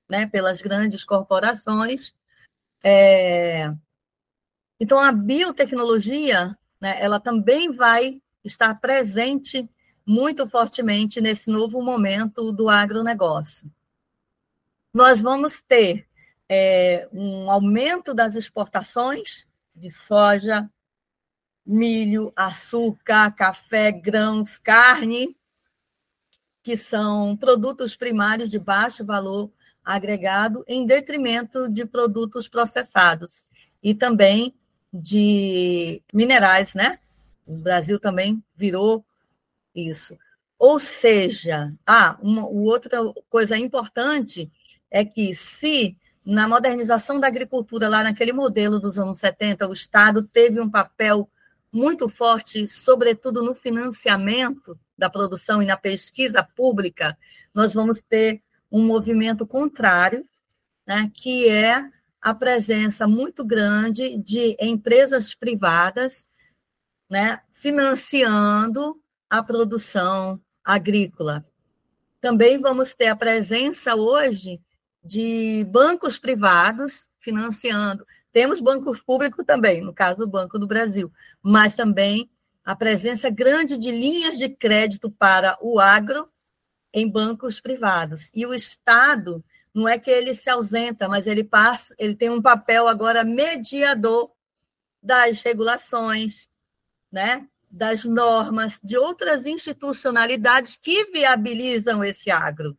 né, 0.09 0.27
pelas 0.27 0.61
grandes 0.61 1.03
corporações. 1.03 2.13
É... 2.83 3.71
Então, 4.79 4.99
a 4.99 5.11
biotecnologia 5.11 6.57
né, 6.79 6.97
ela 6.99 7.19
também 7.19 7.71
vai 7.71 8.21
estar 8.43 8.73
presente 8.81 9.69
muito 10.05 10.47
fortemente 10.47 11.21
nesse 11.21 11.49
novo 11.49 11.81
momento 11.81 12.51
do 12.51 12.67
agronegócio. 12.67 13.71
Nós 14.93 15.21
vamos 15.21 15.61
ter 15.61 16.07
é, 16.49 17.07
um 17.13 17.49
aumento 17.49 18.13
das 18.13 18.35
exportações 18.35 19.47
de 19.73 19.89
soja, 19.89 20.69
milho, 21.65 22.33
açúcar, 22.35 23.31
café, 23.31 23.91
grãos, 23.91 24.57
carne, 24.57 25.37
que 26.63 26.77
são 26.77 27.35
produtos 27.35 27.95
primários 27.95 28.49
de 28.49 28.59
baixo 28.59 29.03
valor 29.03 29.51
agregado, 29.83 30.63
em 30.67 30.85
detrimento 30.85 31.67
de 31.69 31.85
produtos 31.85 32.47
processados. 32.47 33.45
E 33.81 33.95
também 33.95 34.53
de 34.93 36.01
minerais, 36.13 36.75
né? 36.75 36.99
O 37.47 37.57
Brasil 37.57 37.99
também 37.99 38.43
virou 38.55 39.03
isso. 39.73 40.17
Ou 40.59 40.79
seja, 40.79 41.73
ah, 41.87 42.17
uma 42.21 42.47
outra 42.47 42.99
coisa 43.29 43.57
importante 43.57 44.51
é 44.91 45.03
que 45.03 45.33
se 45.33 45.97
na 46.23 46.47
modernização 46.47 47.19
da 47.19 47.27
agricultura, 47.27 47.89
lá 47.89 48.03
naquele 48.03 48.31
modelo 48.31 48.79
dos 48.79 48.99
anos 48.99 49.19
70, 49.19 49.67
o 49.67 49.73
Estado 49.73 50.21
teve 50.21 50.61
um 50.61 50.69
papel 50.69 51.27
muito 51.71 52.09
forte, 52.09 52.67
sobretudo 52.67 53.41
no 53.43 53.55
financiamento 53.55 54.77
da 54.97 55.09
produção 55.09 55.63
e 55.63 55.65
na 55.65 55.77
pesquisa 55.77 56.43
pública, 56.43 57.17
nós 57.53 57.73
vamos 57.73 58.01
ter 58.01 58.41
um 58.71 58.85
movimento 58.85 59.45
contrário, 59.45 60.27
né, 60.85 61.09
que 61.13 61.49
é 61.49 61.83
a 62.21 62.33
presença 62.33 63.07
muito 63.07 63.43
grande 63.43 64.17
de 64.17 64.55
empresas 64.59 65.33
privadas 65.33 66.27
né, 67.09 67.41
financiando 67.51 69.01
a 69.29 69.43
produção 69.43 70.39
agrícola. 70.63 71.45
Também 72.21 72.59
vamos 72.59 72.93
ter 72.93 73.07
a 73.07 73.15
presença 73.15 73.95
hoje 73.95 74.61
de 75.03 75.65
bancos 75.69 76.19
privados 76.19 77.07
financiando. 77.17 78.05
Temos 78.31 78.61
bancos 78.61 79.01
públicos 79.01 79.45
também, 79.45 79.81
no 79.81 79.93
caso 79.93 80.23
o 80.23 80.27
Banco 80.27 80.57
do 80.57 80.67
Brasil, 80.67 81.11
mas 81.41 81.75
também 81.75 82.29
a 82.63 82.75
presença 82.75 83.29
grande 83.29 83.77
de 83.77 83.91
linhas 83.91 84.37
de 84.37 84.47
crédito 84.49 85.09
para 85.09 85.57
o 85.61 85.79
agro 85.79 86.29
em 86.93 87.09
bancos 87.09 87.59
privados. 87.59 88.29
E 88.33 88.45
o 88.45 88.53
Estado 88.53 89.43
não 89.73 89.87
é 89.87 89.97
que 89.97 90.11
ele 90.11 90.33
se 90.33 90.49
ausenta, 90.49 91.07
mas 91.07 91.27
ele 91.27 91.43
passa, 91.43 91.95
ele 91.97 92.15
tem 92.15 92.29
um 92.29 92.41
papel 92.41 92.87
agora 92.87 93.23
mediador 93.23 94.31
das 95.01 95.41
regulações, 95.41 96.47
né? 97.11 97.47
das 97.71 98.03
normas, 98.03 98.81
de 98.83 98.97
outras 98.97 99.45
institucionalidades 99.45 100.75
que 100.75 101.05
viabilizam 101.05 102.03
esse 102.03 102.29
agro. 102.29 102.77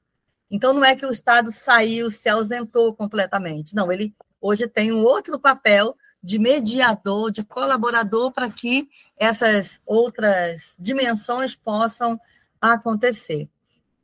Então, 0.51 0.75
não 0.75 0.85
é 0.85 0.95
que 0.95 1.07
o 1.07 1.11
Estado 1.11 1.51
saiu, 1.51 2.11
se 2.11 2.29
ausentou 2.29 2.95
completamente. 2.95 3.75
Não, 3.75 3.91
ele 3.91 4.15
hoje 4.43 4.69
tem 4.69 4.93
um 4.93 5.03
outro 5.03 5.39
papel 5.39 5.97
de 6.23 6.39
mediador, 6.39 7.33
de 7.33 7.43
colaborador 7.43 8.31
para 8.31 8.51
que 8.51 8.89
essas 9.17 9.81
outras 9.87 10.77
dimensões 10.79 11.57
possam 11.57 12.21
acontecer. 12.61 13.49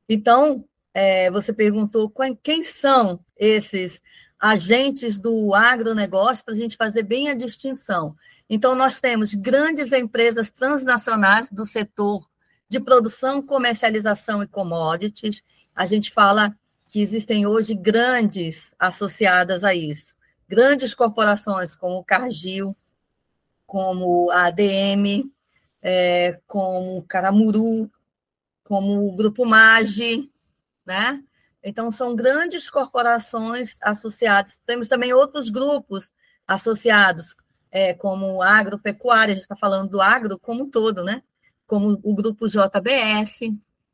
Então, 0.09 0.65
é, 0.95 1.31
você 1.31 1.53
perguntou 1.53 2.13
quem 2.43 2.63
são 2.63 3.21
esses 3.37 4.01
agentes 4.41 5.19
do 5.19 5.55
agronegócio, 5.55 6.45
para 6.45 6.55
a 6.55 6.57
gente 6.57 6.77
fazer 6.77 7.03
bem 7.03 7.29
a 7.29 7.35
distinção. 7.35 8.17
Então, 8.49 8.75
nós 8.75 9.01
temos 9.01 9.35
grandes 9.35 9.93
empresas 9.93 10.51
transnacionais 10.51 11.51
do 11.51 11.67
setor 11.67 12.27
de 12.69 12.81
produção, 12.81 13.43
comercialização 13.43 14.43
e 14.43 14.47
commodities. 14.47 15.43
A 15.75 15.87
gente 15.87 16.13
fala 16.13 16.57
que 16.89 17.01
existem 17.01 17.47
hoje 17.47 17.75
grandes 17.75 18.75
associadas 18.79 19.65
a 19.65 19.75
isso. 19.75 20.15
Grandes 20.49 20.95
corporações 20.95 21.77
como 21.77 21.99
o 21.99 22.05
Cargill, 22.05 22.77
como 23.67 24.31
a 24.31 24.47
ADM, 24.47 25.31
é, 25.83 26.41
como 26.47 26.99
o 26.99 27.03
Caramuru, 27.03 27.91
como 28.65 29.07
o 29.07 29.15
Grupo 29.15 29.45
Magi, 29.45 30.31
né? 30.87 31.23
Então, 31.63 31.93
são 31.93 32.15
grandes 32.15 32.71
corporações 32.71 33.77
associadas. 33.83 34.59
Temos 34.65 34.89
também 34.89 35.13
outros 35.13 35.51
grupos 35.51 36.13
associados, 36.47 37.37
é, 37.71 37.93
como 37.93 38.43
agropecuária, 38.43 39.33
a 39.33 39.35
gente 39.35 39.43
está 39.43 39.57
falando 39.57 39.91
do 39.91 40.01
agro 40.01 40.39
como 40.39 40.65
um 40.65 40.71
todo, 40.71 41.05
né? 41.05 41.23
Como 41.67 42.01
o 42.03 42.15
grupo 42.15 42.49
JBS. 42.49 43.41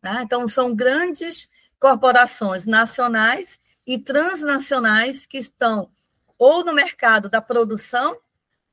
Né? 0.01 0.23
Então, 0.23 0.47
são 0.47 0.75
grandes 0.75 1.49
corporações 1.81 2.67
nacionais 2.67 3.59
e 3.87 3.99
transnacionais 3.99 5.27
que 5.27 5.39
estão 5.39 5.91
ou 6.39 6.65
no 6.65 6.73
mercado 6.73 7.29
da 7.29 7.41
produção, 7.41 8.19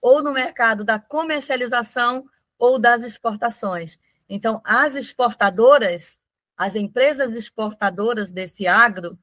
ou 0.02 0.24
no 0.24 0.32
mercado 0.32 0.84
da 0.84 1.00
comercialização, 1.00 2.26
ou 2.58 2.80
das 2.80 3.04
exportações. 3.04 4.00
Então, 4.28 4.62
as 4.64 4.96
exportadoras 4.96 6.20
as 6.62 6.76
empresas 6.76 7.36
exportadoras 7.36 8.32
desse 8.32 8.68
agro, 8.68 9.18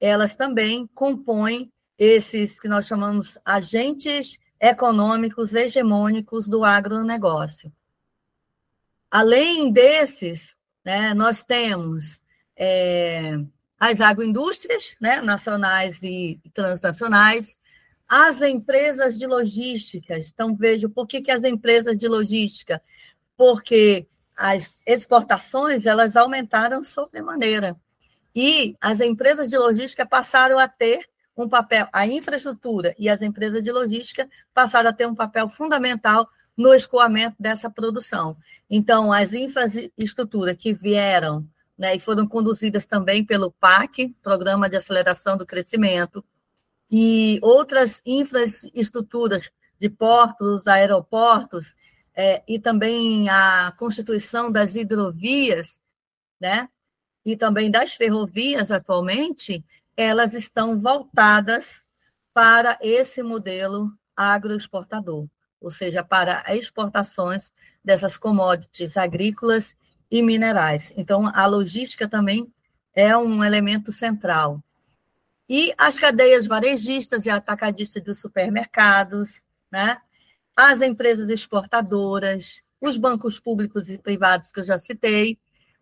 elas 0.00 0.34
também 0.34 0.84
compõem 0.88 1.72
esses 1.96 2.58
que 2.58 2.66
nós 2.66 2.88
chamamos 2.88 3.38
agentes 3.44 4.36
econômicos 4.58 5.54
hegemônicos 5.54 6.48
do 6.48 6.64
agronegócio. 6.64 7.72
Além 9.08 9.70
desses, 9.70 10.58
né, 10.84 11.14
nós 11.14 11.44
temos 11.44 12.20
é, 12.56 13.38
as 13.80 14.02
agroindústrias, 14.02 14.94
né, 15.00 15.22
nacionais 15.22 16.02
e 16.02 16.38
transnacionais, 16.52 17.58
as 18.06 18.42
empresas 18.42 19.18
de 19.18 19.26
logística. 19.26 20.18
Então, 20.18 20.54
vejo 20.54 20.90
por 20.90 21.06
que, 21.06 21.22
que 21.22 21.30
as 21.30 21.44
empresas 21.44 21.96
de 21.96 22.06
logística? 22.06 22.82
Porque 23.38 24.06
as 24.36 24.78
exportações 24.86 25.86
elas 25.86 26.14
aumentaram 26.14 26.84
sobremaneira. 26.84 27.74
E 28.36 28.76
as 28.80 29.00
empresas 29.00 29.48
de 29.48 29.56
logística 29.56 30.04
passaram 30.04 30.58
a 30.58 30.68
ter 30.68 31.08
um 31.34 31.48
papel, 31.48 31.88
a 31.90 32.06
infraestrutura 32.06 32.94
e 32.98 33.08
as 33.08 33.22
empresas 33.22 33.62
de 33.62 33.72
logística 33.72 34.28
passaram 34.52 34.90
a 34.90 34.92
ter 34.92 35.06
um 35.06 35.14
papel 35.14 35.48
fundamental 35.48 36.28
no 36.54 36.74
escoamento 36.74 37.36
dessa 37.40 37.70
produção. 37.70 38.36
Então, 38.68 39.10
as 39.10 39.32
infraestruturas 39.32 40.56
que 40.58 40.74
vieram 40.74 41.48
né, 41.80 41.96
e 41.96 41.98
foram 41.98 42.26
conduzidas 42.26 42.84
também 42.84 43.24
pelo 43.24 43.50
PAC, 43.52 44.14
Programa 44.22 44.68
de 44.68 44.76
Aceleração 44.76 45.38
do 45.38 45.46
Crescimento, 45.46 46.22
e 46.90 47.40
outras 47.40 48.02
infraestruturas 48.04 49.50
de 49.80 49.88
portos, 49.88 50.66
aeroportos, 50.66 51.74
é, 52.14 52.42
e 52.46 52.58
também 52.58 53.30
a 53.30 53.72
constituição 53.78 54.52
das 54.52 54.74
hidrovias, 54.74 55.80
né, 56.38 56.68
e 57.24 57.34
também 57.34 57.70
das 57.70 57.94
ferrovias 57.94 58.70
atualmente, 58.70 59.64
elas 59.96 60.34
estão 60.34 60.78
voltadas 60.78 61.82
para 62.34 62.78
esse 62.82 63.22
modelo 63.22 63.90
agroexportador, 64.14 65.26
ou 65.58 65.70
seja, 65.70 66.04
para 66.04 66.44
exportações 66.54 67.50
dessas 67.82 68.18
commodities 68.18 68.98
agrícolas 68.98 69.74
e 70.10 70.22
minerais. 70.22 70.92
Então, 70.96 71.30
a 71.34 71.46
logística 71.46 72.08
também 72.08 72.52
é 72.94 73.16
um 73.16 73.44
elemento 73.44 73.92
central. 73.92 74.62
E 75.48 75.72
as 75.76 75.98
cadeias 75.98 76.46
varejistas 76.46 77.26
e 77.26 77.30
atacadistas 77.30 78.02
dos 78.02 78.20
supermercados, 78.20 79.42
né? 79.70 79.98
as 80.56 80.82
empresas 80.82 81.28
exportadoras, 81.28 82.62
os 82.80 82.96
bancos 82.96 83.38
públicos 83.38 83.88
e 83.88 83.98
privados 83.98 84.52
que 84.52 84.60
eu 84.60 84.64
já 84.64 84.78
citei, 84.78 85.38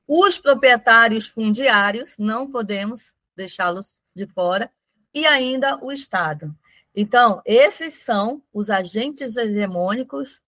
os 0.06 0.38
proprietários 0.38 1.26
fundiários, 1.26 2.16
não 2.18 2.50
podemos 2.50 3.14
deixá-los 3.36 4.00
de 4.14 4.26
fora, 4.26 4.70
e 5.12 5.26
ainda 5.26 5.78
o 5.82 5.92
Estado. 5.92 6.54
Então, 6.94 7.40
esses 7.44 7.94
são 7.94 8.42
os 8.52 8.70
agentes 8.70 9.36
hegemônicos 9.36 10.42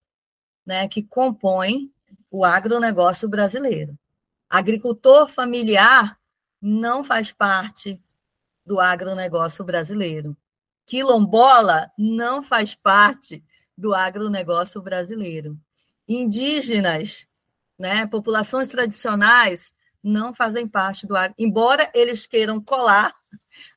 né, 0.65 0.89
que 0.89 1.03
compõem 1.03 1.93
o 2.31 2.45
agronegócio 2.45 3.29
brasileiro. 3.29 3.99
Agricultor 4.49 5.29
familiar 5.29 6.17
não 6.61 7.03
faz 7.03 7.33
parte 7.33 8.01
do 8.65 8.79
agronegócio 8.79 9.65
brasileiro. 9.65 10.37
Quilombola 10.87 11.91
não 11.97 12.43
faz 12.43 12.75
parte 12.75 13.43
do 13.77 13.95
agronegócio 13.95 14.81
brasileiro. 14.83 15.59
Indígenas, 16.07 17.27
né, 17.79 18.07
populações 18.07 18.69
tradicionais, 18.69 19.73
não 20.03 20.35
fazem 20.35 20.67
parte 20.67 21.07
do 21.07 21.17
agro, 21.17 21.35
embora 21.39 21.91
eles 21.95 22.27
queiram 22.27 22.61
colar 22.61 23.15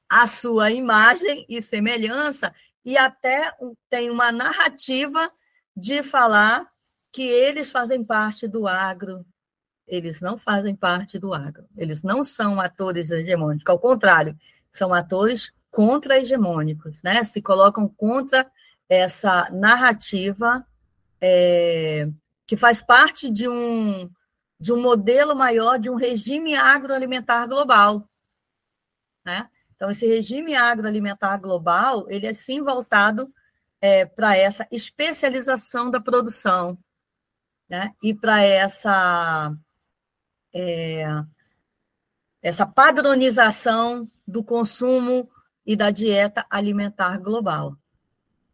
a 0.09 0.27
sua 0.27 0.71
imagem 0.71 1.45
e 1.49 1.61
semelhança, 1.61 2.53
e 2.85 2.97
até 2.97 3.51
tem 3.89 4.09
uma 4.09 4.31
narrativa 4.31 5.31
de 5.75 6.03
falar 6.03 6.67
que 7.13 7.21
eles 7.21 7.71
fazem 7.71 8.03
parte 8.03 8.47
do 8.47 8.67
agro. 8.67 9.23
Eles 9.87 10.19
não 10.19 10.37
fazem 10.37 10.75
parte 10.75 11.19
do 11.19 11.33
agro. 11.33 11.65
Eles 11.77 12.01
não 12.01 12.23
são 12.23 12.59
atores 12.59 13.11
hegemônicos, 13.11 13.67
ao 13.67 13.79
contrário, 13.79 14.35
são 14.71 14.93
atores 14.93 15.53
contra-hegemônicos, 15.69 17.03
né? 17.03 17.23
Se 17.23 17.41
colocam 17.41 17.87
contra 17.87 18.49
essa 18.89 19.49
narrativa 19.51 20.65
é, 21.21 22.09
que 22.45 22.57
faz 22.57 22.81
parte 22.81 23.29
de 23.29 23.47
um, 23.47 24.09
de 24.59 24.73
um 24.73 24.81
modelo 24.81 25.35
maior 25.35 25.77
de 25.77 25.89
um 25.89 25.95
regime 25.95 26.55
agroalimentar 26.55 27.47
global. 27.47 28.09
Né? 29.25 29.49
Então, 29.75 29.89
esse 29.89 30.05
regime 30.05 30.53
agroalimentar 30.55 31.39
global, 31.39 32.05
ele 32.09 32.27
é 32.27 32.33
sim 32.33 32.61
voltado 32.61 33.33
é, 33.79 34.05
para 34.05 34.35
essa 34.35 34.67
especialização 34.71 35.89
da 35.89 35.99
produção 35.99 36.77
né? 37.69 37.91
e 38.01 38.13
para 38.13 38.41
essa, 38.41 39.55
é, 40.53 41.05
essa 42.41 42.65
padronização 42.65 44.07
do 44.27 44.43
consumo 44.43 45.29
e 45.65 45.75
da 45.75 45.91
dieta 45.91 46.45
alimentar 46.49 47.17
global. 47.17 47.77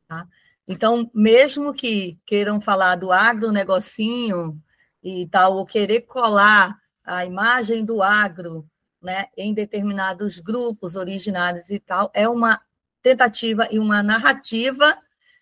Tá? 0.08 0.28
Então, 0.68 1.10
mesmo 1.14 1.74
que 1.74 2.20
queiram 2.26 2.62
falar 2.62 2.96
do 2.96 3.12
agronegocinho 3.12 4.62
e 5.04 5.28
tal, 5.28 5.56
ou 5.56 5.66
querer 5.66 6.02
colar 6.02 6.78
a 7.04 7.26
imagem 7.26 7.84
do 7.84 8.04
agro 8.04 8.70
né, 9.02 9.26
em 9.36 9.54
determinados 9.54 10.40
grupos 10.40 10.96
originários 10.96 11.70
e 11.70 11.80
tal, 11.80 12.12
é 12.14 12.28
uma 12.28 12.62
tentativa 13.02 13.68
e 13.72 13.80
uma 13.80 14.04
narrativa 14.04 14.96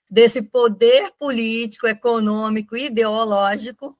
desse 0.10 0.42
poder 0.42 1.12
político, 1.20 1.88
econômico 1.88 2.76
e 2.76 2.86
ideológico, 2.86 3.98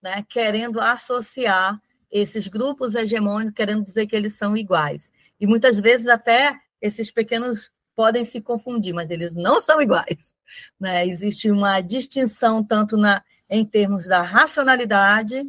né, 0.00 0.24
querendo 0.28 0.80
associar 0.80 1.80
esses 2.10 2.48
grupos 2.48 2.94
hegemônicos, 2.94 3.54
querendo 3.54 3.82
dizer 3.82 4.06
que 4.06 4.14
eles 4.14 4.34
são 4.34 4.56
iguais. 4.56 5.12
E 5.40 5.46
muitas 5.46 5.80
vezes 5.80 6.06
até 6.06 6.58
esses 6.80 7.10
pequenos 7.10 7.70
podem 7.94 8.24
se 8.24 8.40
confundir, 8.40 8.94
mas 8.94 9.10
eles 9.10 9.34
não 9.34 9.60
são 9.60 9.80
iguais. 9.80 10.34
Né? 10.78 11.06
Existe 11.06 11.50
uma 11.50 11.80
distinção 11.80 12.62
tanto 12.62 12.96
na, 12.96 13.22
em 13.48 13.64
termos 13.64 14.06
da 14.06 14.22
racionalidade 14.22 15.44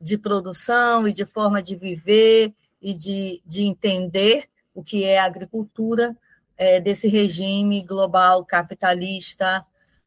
de 0.00 0.16
produção 0.16 1.06
e 1.06 1.12
de 1.12 1.24
forma 1.24 1.62
de 1.62 1.76
viver 1.76 2.54
e 2.80 2.94
de, 2.94 3.42
de 3.44 3.62
entender 3.62 4.48
o 4.74 4.82
que 4.82 5.04
é 5.04 5.18
agricultura 5.18 6.16
é, 6.56 6.80
desse 6.80 7.08
regime 7.08 7.82
global 7.82 8.44
capitalista 8.44 9.64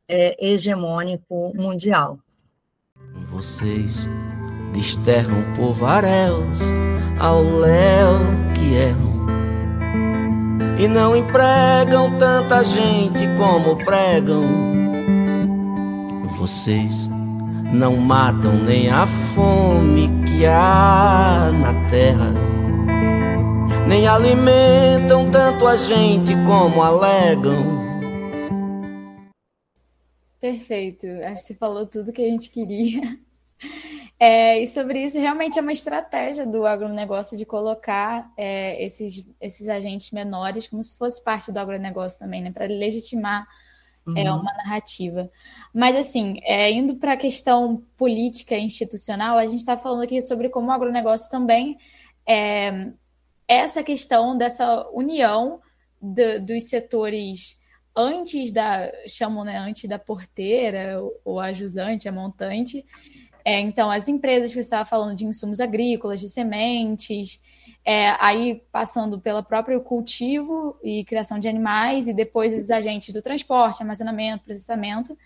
é, 0.07 0.35
hegemônico 0.39 1.53
mundial. 1.55 2.19
Vocês 3.29 4.07
desterram 4.73 5.53
povaréus 5.55 6.59
ao 7.19 7.43
léu 7.43 8.19
que 8.55 8.75
erram 8.75 9.17
e 10.79 10.87
não 10.87 11.15
empregam 11.15 12.17
tanta 12.17 12.63
gente 12.63 13.27
como 13.37 13.75
pregam. 13.77 14.77
Vocês 16.37 17.09
não 17.73 17.97
matam 17.97 18.53
nem 18.53 18.89
a 18.89 19.07
fome 19.07 20.09
que 20.25 20.45
há 20.45 21.49
na 21.51 21.73
terra, 21.89 22.31
nem 23.87 24.05
alimentam 24.05 25.31
tanto 25.31 25.65
a 25.65 25.77
gente 25.77 26.33
como 26.45 26.83
alegam. 26.83 27.87
Perfeito, 30.41 31.07
acho 31.23 31.35
que 31.35 31.47
você 31.47 31.55
falou 31.55 31.87
tudo 31.87 32.11
que 32.11 32.21
a 32.21 32.29
gente 32.29 32.49
queria. 32.49 33.01
É, 34.19 34.59
e 34.59 34.65
sobre 34.65 35.03
isso, 35.03 35.19
realmente 35.19 35.59
é 35.59 35.61
uma 35.61 35.71
estratégia 35.71 36.43
do 36.43 36.65
agronegócio 36.65 37.37
de 37.37 37.45
colocar 37.45 38.31
é, 38.35 38.83
esses, 38.83 39.29
esses 39.39 39.69
agentes 39.69 40.09
menores 40.09 40.67
como 40.67 40.81
se 40.81 40.97
fosse 40.97 41.23
parte 41.23 41.51
do 41.51 41.59
agronegócio 41.59 42.17
também, 42.17 42.41
né? 42.41 42.51
Para 42.51 42.65
legitimar 42.65 43.47
é, 44.07 44.09
uhum. 44.09 44.17
é, 44.17 44.33
uma 44.33 44.53
narrativa. 44.55 45.29
Mas, 45.71 45.95
assim, 45.95 46.39
é, 46.41 46.71
indo 46.71 46.95
para 46.95 47.13
a 47.13 47.17
questão 47.17 47.83
política 47.95 48.55
e 48.55 48.63
institucional, 48.63 49.37
a 49.37 49.45
gente 49.45 49.59
está 49.59 49.77
falando 49.77 50.01
aqui 50.01 50.19
sobre 50.19 50.49
como 50.49 50.69
o 50.69 50.71
agronegócio 50.71 51.29
também 51.29 51.77
é 52.27 52.91
essa 53.47 53.83
questão 53.83 54.37
dessa 54.37 54.87
união 54.91 55.61
do, 56.01 56.41
dos 56.41 56.65
setores 56.65 57.61
antes 57.95 58.51
da, 58.51 58.91
chamam, 59.07 59.43
né, 59.43 59.57
antes 59.57 59.89
da 59.89 59.97
porteira, 59.97 61.01
ou 61.25 61.39
a 61.39 61.51
jusante, 61.51 62.07
a 62.07 62.11
montante, 62.11 62.85
é, 63.49 63.61
então, 63.61 63.89
as 63.89 64.09
empresas 64.09 64.49
que 64.49 64.55
você 64.55 64.59
estava 64.59 64.83
falando 64.83 65.15
de 65.15 65.25
insumos 65.25 65.61
agrícolas, 65.61 66.19
de 66.19 66.27
sementes, 66.27 67.41
é, 67.85 68.09
aí 68.19 68.61
passando 68.73 69.21
pelo 69.21 69.41
próprio 69.41 69.79
cultivo 69.79 70.77
e 70.83 71.05
criação 71.05 71.39
de 71.39 71.47
animais, 71.47 72.09
e 72.09 72.13
depois 72.13 72.53
os 72.53 72.69
agentes 72.69 73.13
do 73.13 73.21
transporte, 73.21 73.81
armazenamento, 73.81 74.43
processamento. 74.43 75.17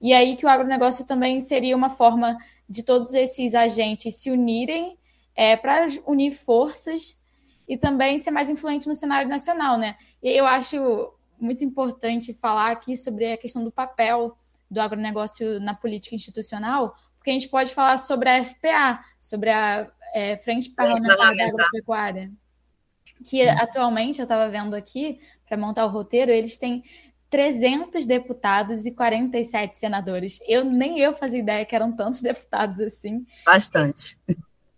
E 0.00 0.12
aí 0.12 0.36
que 0.36 0.44
o 0.44 0.48
agronegócio 0.48 1.06
também 1.06 1.40
seria 1.40 1.76
uma 1.76 1.88
forma 1.88 2.36
de 2.68 2.82
todos 2.82 3.14
esses 3.14 3.54
agentes 3.54 4.20
se 4.20 4.28
unirem 4.28 4.98
é, 5.36 5.56
para 5.56 5.86
unir 6.04 6.32
forças 6.32 7.17
e 7.68 7.76
também 7.76 8.16
ser 8.18 8.30
mais 8.30 8.48
influente 8.48 8.88
no 8.88 8.94
cenário 8.94 9.28
nacional, 9.28 9.76
né? 9.76 9.96
E 10.22 10.30
eu 10.30 10.46
acho 10.46 11.12
muito 11.38 11.64
importante 11.64 12.32
falar 12.32 12.72
aqui 12.72 12.96
sobre 12.96 13.32
a 13.32 13.36
questão 13.36 13.62
do 13.62 13.70
papel 13.70 14.36
do 14.70 14.80
agronegócio 14.80 15.60
na 15.60 15.74
política 15.74 16.16
institucional, 16.16 16.94
porque 17.16 17.30
a 17.30 17.32
gente 17.32 17.48
pode 17.48 17.74
falar 17.74 17.98
sobre 17.98 18.28
a 18.28 18.44
FPA, 18.44 19.00
sobre 19.20 19.50
a 19.50 19.90
é, 20.14 20.36
Frente 20.36 20.70
Parlamentar 20.70 21.36
da 21.36 21.46
Agropecuária. 21.46 22.32
que 23.26 23.42
atualmente 23.48 24.20
eu 24.20 24.24
estava 24.24 24.48
vendo 24.48 24.74
aqui, 24.74 25.20
para 25.46 25.56
montar 25.56 25.86
o 25.86 25.90
roteiro, 25.90 26.30
eles 26.30 26.56
têm 26.56 26.82
300 27.30 28.04
deputados 28.06 28.86
e 28.86 28.94
47 28.94 29.78
senadores. 29.78 30.38
Eu 30.46 30.64
nem 30.64 30.98
eu 30.98 31.12
fazia 31.12 31.40
ideia 31.40 31.64
que 31.64 31.74
eram 31.74 31.94
tantos 31.94 32.20
deputados 32.22 32.80
assim. 32.80 33.26
Bastante. 33.44 34.18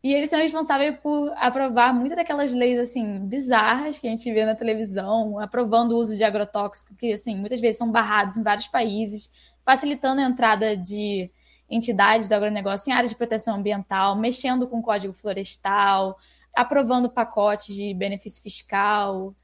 E 0.03 0.15
eles 0.15 0.31
são 0.31 0.39
responsáveis 0.39 0.97
por 1.03 1.31
aprovar 1.37 1.93
muitas 1.93 2.17
daquelas 2.17 2.53
leis 2.53 2.79
assim 2.79 3.21
bizarras 3.27 3.99
que 3.99 4.07
a 4.07 4.11
gente 4.11 4.33
vê 4.33 4.47
na 4.47 4.55
televisão, 4.55 5.39
aprovando 5.39 5.93
o 5.93 5.99
uso 5.99 6.17
de 6.17 6.25
agrotóxicos 6.25 6.97
que 6.97 7.13
assim 7.13 7.37
muitas 7.37 7.61
vezes 7.61 7.77
são 7.77 7.93
barrados 7.93 8.37
em 8.37 8.43
vários 8.43 8.67
países, 8.67 9.31
facilitando 9.65 10.23
a 10.23 10.25
entrada 10.25 10.75
de 10.75 11.31
entidades 11.69 12.29
do 12.29 12.35
agronegócio 12.35 12.91
em 12.91 12.95
áreas 12.95 13.11
de 13.11 13.17
proteção 13.17 13.57
ambiental, 13.57 14.17
mexendo 14.17 14.67
com 14.67 14.79
o 14.79 14.83
código 14.83 15.13
florestal, 15.13 16.17
aprovando 16.55 17.11
pacotes 17.11 17.75
de 17.75 17.93
benefício 17.95 18.43
fiscal, 18.43 19.35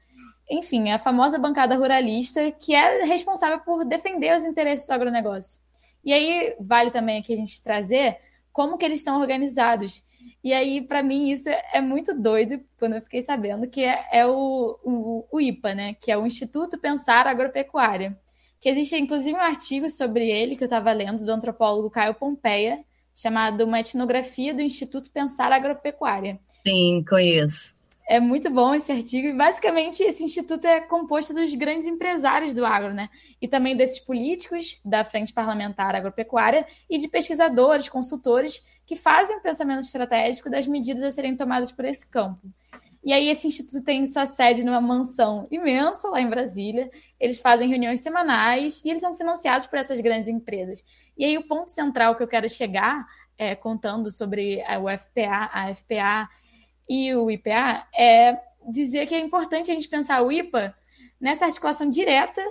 enfim, 0.49 0.91
a 0.91 0.97
famosa 0.97 1.37
bancada 1.37 1.75
ruralista 1.75 2.51
que 2.51 2.73
é 2.73 3.03
responsável 3.03 3.59
por 3.59 3.85
defender 3.85 4.35
os 4.35 4.45
interesses 4.45 4.87
do 4.87 4.93
agronegócio. 4.93 5.59
E 6.03 6.13
aí 6.13 6.55
vale 6.59 6.89
também 6.89 7.19
aqui 7.19 7.33
a 7.33 7.35
gente 7.35 7.61
trazer 7.61 8.17
como 8.51 8.77
que 8.77 8.85
eles 8.85 8.99
estão 8.99 9.19
organizados. 9.19 10.03
E 10.43 10.53
aí, 10.53 10.81
para 10.81 11.03
mim, 11.03 11.29
isso 11.29 11.49
é 11.49 11.81
muito 11.81 12.13
doido 12.19 12.59
quando 12.77 12.93
eu 12.95 13.01
fiquei 13.01 13.21
sabendo 13.21 13.67
que 13.67 13.83
é, 13.83 14.05
é 14.11 14.25
o, 14.25 14.79
o, 14.83 15.27
o, 15.31 15.41
IPA, 15.41 15.75
né? 15.75 15.93
Que 15.93 16.11
é 16.11 16.17
o 16.17 16.25
Instituto 16.25 16.79
Pensar 16.79 17.27
Agropecuária. 17.27 18.17
Que 18.59 18.69
existe, 18.69 18.97
inclusive, 18.97 19.37
um 19.37 19.41
artigo 19.41 19.89
sobre 19.89 20.29
ele 20.29 20.55
que 20.55 20.63
eu 20.63 20.67
estava 20.67 20.91
lendo, 20.91 21.23
do 21.23 21.31
antropólogo 21.31 21.89
Caio 21.89 22.13
Pompeia, 22.13 22.83
chamado 23.13 23.65
Uma 23.65 23.79
Etnografia 23.79 24.53
do 24.53 24.61
Instituto 24.61 25.11
Pensar 25.11 25.51
Agropecuária. 25.51 26.39
Sim, 26.65 27.03
conheço. 27.07 27.77
É 28.09 28.21
muito 28.21 28.49
bom 28.49 28.73
esse 28.73 28.89
artigo. 28.89 29.27
E 29.27 29.33
basicamente 29.33 30.01
esse 30.01 30.23
instituto 30.23 30.65
é 30.65 30.79
composto 30.79 31.33
dos 31.33 31.53
grandes 31.55 31.87
empresários 31.87 32.53
do 32.53 32.65
agro, 32.65 32.93
né? 32.93 33.09
E 33.41 33.47
também 33.47 33.75
desses 33.75 33.99
políticos 33.99 34.79
da 34.85 35.03
Frente 35.03 35.33
Parlamentar 35.33 35.93
Agropecuária 35.93 36.65
e 36.89 36.97
de 36.97 37.09
pesquisadores, 37.09 37.89
consultores 37.89 38.65
que 38.87 38.95
fazem 38.95 39.37
o 39.37 39.41
pensamento 39.41 39.81
estratégico 39.81 40.49
das 40.49 40.65
medidas 40.65 41.03
a 41.03 41.11
serem 41.11 41.35
tomadas 41.35 41.73
por 41.73 41.83
esse 41.83 42.09
campo. 42.09 42.47
E 43.03 43.11
aí 43.11 43.29
esse 43.29 43.47
instituto 43.47 43.83
tem 43.83 44.05
sua 44.05 44.25
sede 44.25 44.63
numa 44.63 44.79
mansão 44.79 45.45
imensa 45.51 46.09
lá 46.09 46.21
em 46.21 46.29
Brasília. 46.29 46.89
Eles 47.19 47.39
fazem 47.39 47.67
reuniões 47.67 48.01
semanais 48.01 48.83
e 48.83 48.89
eles 48.89 49.01
são 49.01 49.13
financiados 49.13 49.67
por 49.67 49.77
essas 49.77 49.99
grandes 49.99 50.29
empresas. 50.29 50.85
E 51.17 51.25
aí 51.25 51.37
o 51.37 51.45
ponto 51.45 51.69
central 51.69 52.15
que 52.15 52.23
eu 52.23 52.27
quero 52.27 52.49
chegar, 52.49 53.05
é, 53.37 53.55
contando 53.55 54.09
sobre 54.09 54.63
a 54.63 54.79
UFPA, 54.79 55.49
a 55.51 55.75
FPA 55.75 56.29
e 56.89 57.13
o 57.13 57.29
IPA 57.29 57.87
é 57.93 58.39
dizer 58.69 59.05
que 59.05 59.15
é 59.15 59.19
importante 59.19 59.69
a 59.69 59.73
gente 59.73 59.89
pensar 59.89 60.21
o 60.21 60.31
IPA 60.31 60.73
nessa 61.19 61.45
articulação 61.45 61.89
direta, 61.89 62.41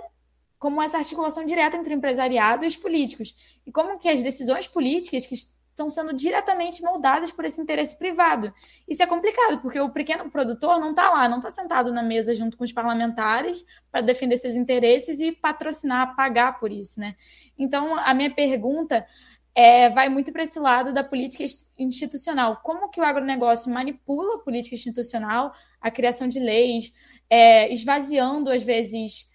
como 0.59 0.81
essa 0.81 0.97
articulação 0.97 1.45
direta 1.45 1.77
entre 1.77 1.93
o 1.93 1.97
empresariado 1.97 2.63
e 2.63 2.67
os 2.67 2.77
políticos. 2.77 3.35
E 3.65 3.71
como 3.71 3.97
que 3.97 4.07
as 4.07 4.21
decisões 4.21 4.67
políticas 4.67 5.25
que 5.25 5.35
estão 5.77 5.89
sendo 5.91 6.11
diretamente 6.11 6.81
moldadas 6.81 7.31
por 7.31 7.45
esse 7.45 7.61
interesse 7.61 7.99
privado. 7.99 8.51
Isso 8.87 9.03
é 9.03 9.05
complicado, 9.05 9.61
porque 9.61 9.79
o 9.79 9.91
pequeno 9.91 10.29
produtor 10.31 10.79
não 10.79 10.89
está 10.89 11.11
lá, 11.11 11.29
não 11.29 11.37
está 11.37 11.51
sentado 11.51 11.93
na 11.93 12.01
mesa 12.01 12.33
junto 12.33 12.57
com 12.57 12.63
os 12.63 12.73
parlamentares 12.73 13.63
para 13.91 14.01
defender 14.01 14.37
seus 14.37 14.55
interesses 14.55 15.19
e 15.19 15.31
patrocinar, 15.31 16.15
pagar 16.15 16.59
por 16.59 16.71
isso, 16.71 16.99
né? 16.99 17.15
Então, 17.59 17.95
a 17.99 18.11
minha 18.15 18.33
pergunta 18.33 19.05
é, 19.53 19.89
vai 19.91 20.09
muito 20.09 20.33
para 20.33 20.41
esse 20.41 20.59
lado 20.59 20.91
da 20.91 21.03
política 21.03 21.45
institucional. 21.77 22.59
Como 22.63 22.89
que 22.89 22.99
o 22.99 23.03
agronegócio 23.03 23.71
manipula 23.71 24.37
a 24.37 24.39
política 24.39 24.75
institucional, 24.75 25.53
a 25.79 25.91
criação 25.91 26.27
de 26.27 26.39
leis, 26.39 26.91
é, 27.29 27.71
esvaziando, 27.71 28.51
às 28.51 28.63
vezes, 28.63 29.29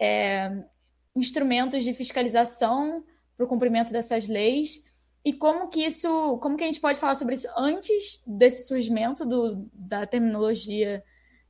é, 0.00 0.50
instrumentos 1.14 1.84
de 1.84 1.92
fiscalização 1.92 3.04
para 3.36 3.44
o 3.44 3.48
cumprimento 3.48 3.92
dessas 3.92 4.26
leis, 4.26 4.90
e 5.24 5.32
como 5.32 5.68
que 5.68 5.84
isso, 5.84 6.38
como 6.38 6.56
que 6.56 6.64
a 6.64 6.66
gente 6.66 6.80
pode 6.80 6.98
falar 6.98 7.14
sobre 7.14 7.34
isso 7.34 7.48
antes 7.56 8.22
desse 8.26 8.66
surgimento 8.66 9.24
do, 9.24 9.68
da 9.72 10.04
terminologia 10.04 11.02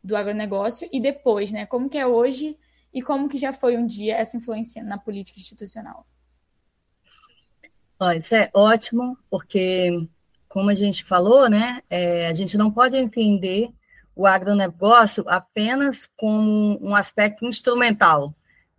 do 0.04 0.16
agronegócio 0.16 0.88
e 0.92 1.00
depois, 1.00 1.50
né? 1.50 1.64
Como 1.64 1.88
que 1.88 1.96
é 1.96 2.06
hoje 2.06 2.58
e 2.92 3.00
como 3.00 3.28
que 3.28 3.38
já 3.38 3.52
foi 3.52 3.76
um 3.76 3.86
dia 3.86 4.16
essa 4.16 4.36
influência 4.36 4.82
na 4.82 4.98
política 4.98 5.40
institucional? 5.40 6.06
Olha, 7.98 8.18
isso 8.18 8.34
é 8.34 8.50
ótimo, 8.52 9.16
porque, 9.30 10.06
como 10.48 10.68
a 10.68 10.74
gente 10.74 11.04
falou, 11.04 11.48
né, 11.48 11.82
é, 11.88 12.26
a 12.26 12.34
gente 12.34 12.58
não 12.58 12.70
pode 12.70 12.96
entender 12.96 13.72
o 14.14 14.26
agronegócio 14.26 15.24
apenas 15.28 16.10
como 16.16 16.78
um 16.82 16.94
aspecto 16.94 17.46
instrumental. 17.46 18.34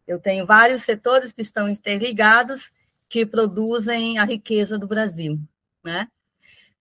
Eu 0.05 0.19
tenho 0.19 0.45
vários 0.45 0.83
setores 0.83 1.31
que 1.31 1.41
estão 1.41 1.69
interligados 1.69 2.71
que 3.13 3.27
produzem 3.27 4.17
a 4.17 4.23
riqueza 4.23 4.75
do 4.79 4.87
Brasil, 4.87 5.39
né? 5.83 6.07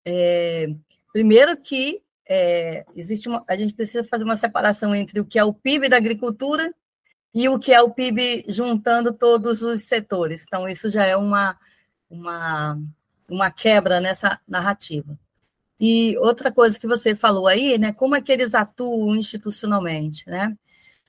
É, 0.03 0.66
primeiro 1.12 1.55
que 1.59 2.01
é, 2.26 2.87
existe 2.97 3.28
uma, 3.28 3.45
a 3.47 3.55
gente 3.55 3.74
precisa 3.74 4.03
fazer 4.03 4.24
uma 4.24 4.35
separação 4.35 4.95
entre 4.95 5.20
o 5.20 5.26
que 5.26 5.39
é 5.39 5.45
o 5.45 5.53
PIB 5.53 5.91
da 5.91 5.99
agricultura 5.99 6.74
e 7.35 7.51
o 7.51 7.59
que 7.59 7.70
é 7.70 7.83
o 7.83 7.91
PIB 7.91 8.47
juntando 8.49 9.12
todos 9.12 9.61
os 9.61 9.83
setores. 9.83 10.47
Então, 10.47 10.66
isso 10.66 10.89
já 10.89 11.05
é 11.05 11.14
uma 11.14 11.59
uma, 12.09 12.80
uma 13.28 13.51
quebra 13.51 14.01
nessa 14.01 14.41
narrativa. 14.49 15.18
E 15.78 16.16
outra 16.16 16.51
coisa 16.51 16.80
que 16.80 16.87
você 16.87 17.14
falou 17.14 17.47
aí, 17.47 17.76
né, 17.76 17.93
como 17.93 18.16
é 18.16 18.22
que 18.22 18.33
eles 18.33 18.55
atuam 18.55 19.14
institucionalmente, 19.16 20.26
né? 20.30 20.57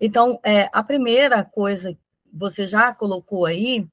Então, 0.01 0.37
é, 0.43 0.69
a 0.73 0.83
primeira 0.83 1.45
coisa 1.45 1.97
você 2.33 2.67
já 2.67 2.93
colocou 2.93 3.45
aí, 3.45 3.87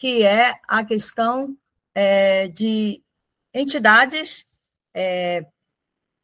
que 0.00 0.24
é 0.24 0.58
a 0.66 0.82
questão 0.82 1.54
é, 1.94 2.48
de 2.48 3.02
entidades 3.52 4.46
é, 4.94 5.44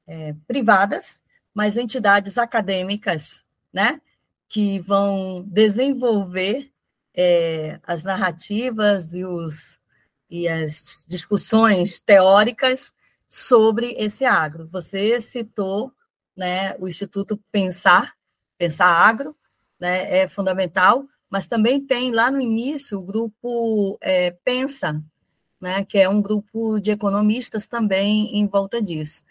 é, 0.07 0.35
privadas, 0.49 1.21
mas 1.53 1.77
entidades 1.77 2.39
acadêmicas, 2.39 3.45
né, 3.71 4.01
que 4.49 4.81
vão 4.81 5.45
desenvolver 5.47 6.73
é, 7.15 7.79
as 7.83 8.03
narrativas 8.03 9.15
e 9.15 9.25
os 9.25 9.79
e 10.29 10.49
as 10.49 11.05
discussões 11.07 12.01
teóricas 12.01 12.93
sobre 13.29 13.93
esse 13.93 14.25
agro. 14.25 14.67
Você 14.69 15.21
citou 15.21 15.93
né, 16.35 16.75
o 16.79 16.89
Instituto 16.89 17.39
Pensar, 17.53 18.15
Pensar 18.59 18.89
Agro, 18.89 19.37
né, 19.79 20.19
é 20.23 20.29
fundamental, 20.29 21.07
mas 21.31 21.47
também 21.47 21.81
tem 21.81 22.13
lá 22.13 22.31
no 22.31 22.41
início 22.41 22.99
o 22.99 23.03
grupo 23.03 23.99
é, 24.01 24.31
Pensa, 24.45 25.03
né, 25.61 25.85
que 25.85 25.99
é 25.99 26.09
um 26.09 26.21
grupo 26.21 26.79
de 26.79 26.91
economistas 26.91 27.67
também 27.67 28.37
em 28.37 28.47
volta 28.47 28.81
disso. 28.81 29.23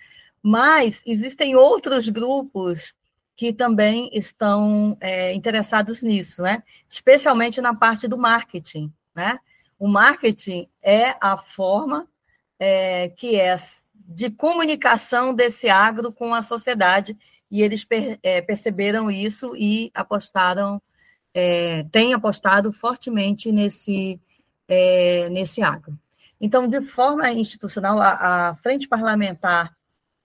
Mas 0.41 1.01
existem 1.05 1.55
outros 1.55 2.09
grupos 2.09 2.93
que 3.35 3.51
também 3.51 4.09
estão 4.13 4.97
é, 5.01 5.33
interessados 5.33 6.01
nisso, 6.01 6.41
né? 6.41 6.63
especialmente 6.89 7.59
na 7.59 7.75
parte 7.75 8.07
do 8.07 8.17
marketing. 8.17 8.91
Né? 9.13 9.39
O 9.77 9.87
marketing 9.87 10.69
é 10.81 11.15
a 11.19 11.35
forma 11.35 12.07
é, 12.57 13.09
que 13.09 13.39
é 13.39 13.55
de 13.93 14.29
comunicação 14.29 15.33
desse 15.33 15.67
agro 15.67 16.11
com 16.11 16.33
a 16.33 16.43
sociedade, 16.43 17.17
e 17.49 17.61
eles 17.61 17.83
per, 17.83 18.19
é, 18.21 18.41
perceberam 18.41 19.09
isso 19.09 19.55
e 19.55 19.91
apostaram, 19.93 20.81
é, 21.35 21.83
têm 21.91 22.13
apostado 22.13 22.71
fortemente 22.71 23.51
nesse, 23.51 24.19
é, 24.69 25.27
nesse 25.29 25.61
agro. 25.61 25.99
Então, 26.39 26.65
de 26.65 26.79
forma 26.79 27.29
institucional, 27.29 27.99
a, 27.99 28.49
a 28.49 28.55
Frente 28.55 28.87
Parlamentar 28.87 29.75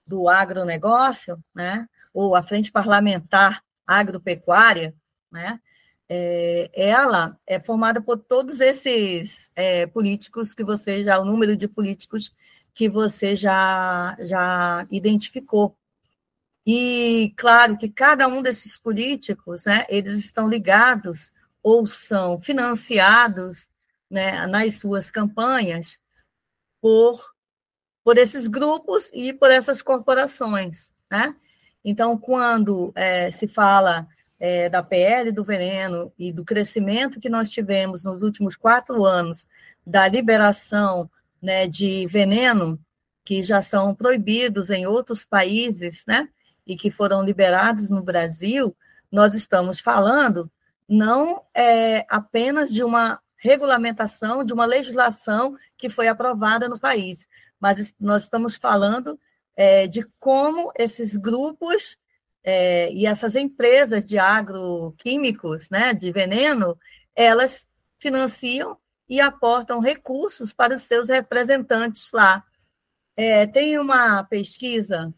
do 0.07 0.29
Agronegócio, 0.29 1.37
né, 1.53 1.87
ou 2.13 2.33
a 2.33 2.41
Frente 2.41 2.71
Parlamentar 2.71 3.61
Agropecuária, 3.85 4.95
né, 5.29 5.59
é, 6.07 6.69
ela 6.73 7.37
é 7.45 7.59
formada 7.59 8.01
por 8.01 8.17
todos 8.17 8.61
esses 8.61 9.51
é, 9.55 9.85
políticos 9.87 10.53
que 10.53 10.63
você 10.63 11.03
já, 11.03 11.19
o 11.19 11.25
número 11.25 11.55
de 11.55 11.67
políticos 11.67 12.33
que 12.73 12.87
você 12.87 13.35
já, 13.35 14.15
já 14.21 14.87
identificou. 14.89 15.75
E, 16.65 17.33
claro, 17.37 17.77
que 17.77 17.89
cada 17.89 18.27
um 18.27 18.41
desses 18.41 18.77
políticos, 18.77 19.65
né, 19.65 19.85
eles 19.89 20.19
estão 20.19 20.47
ligados 20.47 21.31
ou 21.63 21.87
são 21.87 22.39
financiados 22.39 23.67
né, 24.09 24.45
nas 24.47 24.75
suas 24.75 25.09
campanhas 25.09 25.99
por, 26.79 27.33
por 28.03 28.17
esses 28.17 28.47
grupos 28.47 29.09
e 29.13 29.33
por 29.33 29.49
essas 29.49 29.81
corporações. 29.81 30.91
Né? 31.09 31.35
Então, 31.83 32.17
quando 32.17 32.91
é, 32.95 33.31
se 33.31 33.47
fala 33.47 34.07
é, 34.39 34.69
da 34.69 34.83
PL 34.83 35.31
do 35.31 35.43
veneno 35.43 36.11
e 36.17 36.31
do 36.31 36.43
crescimento 36.43 37.19
que 37.19 37.29
nós 37.29 37.51
tivemos 37.51 38.03
nos 38.03 38.21
últimos 38.21 38.55
quatro 38.55 39.05
anos 39.05 39.47
da 39.85 40.07
liberação 40.07 41.09
né, 41.41 41.67
de 41.67 42.07
veneno, 42.07 42.79
que 43.23 43.43
já 43.43 43.61
são 43.61 43.95
proibidos 43.95 44.69
em 44.69 44.85
outros 44.85 45.23
países, 45.23 46.03
né? 46.07 46.27
E 46.65 46.75
que 46.75 46.91
foram 46.91 47.23
liberados 47.23 47.89
no 47.89 48.03
Brasil, 48.03 48.75
nós 49.11 49.33
estamos 49.33 49.79
falando 49.79 50.49
não 50.87 51.43
é, 51.55 52.05
apenas 52.09 52.71
de 52.71 52.83
uma 52.83 53.19
regulamentação, 53.37 54.43
de 54.43 54.53
uma 54.53 54.65
legislação 54.65 55.57
que 55.77 55.89
foi 55.89 56.07
aprovada 56.07 56.69
no 56.69 56.79
país, 56.79 57.27
mas 57.59 57.95
nós 57.99 58.23
estamos 58.23 58.55
falando 58.55 59.19
é, 59.55 59.87
de 59.87 60.03
como 60.19 60.71
esses 60.77 61.15
grupos 61.15 61.97
é, 62.43 62.91
e 62.91 63.05
essas 63.05 63.35
empresas 63.35 64.05
de 64.05 64.17
agroquímicos, 64.17 65.69
né, 65.69 65.93
de 65.93 66.11
veneno, 66.11 66.77
elas 67.15 67.67
financiam 67.99 68.77
e 69.07 69.19
aportam 69.19 69.79
recursos 69.79 70.53
para 70.53 70.75
os 70.75 70.83
seus 70.83 71.09
representantes 71.09 72.11
lá. 72.13 72.43
É, 73.15 73.45
tem 73.45 73.77
uma 73.77 74.23
pesquisa 74.23 75.13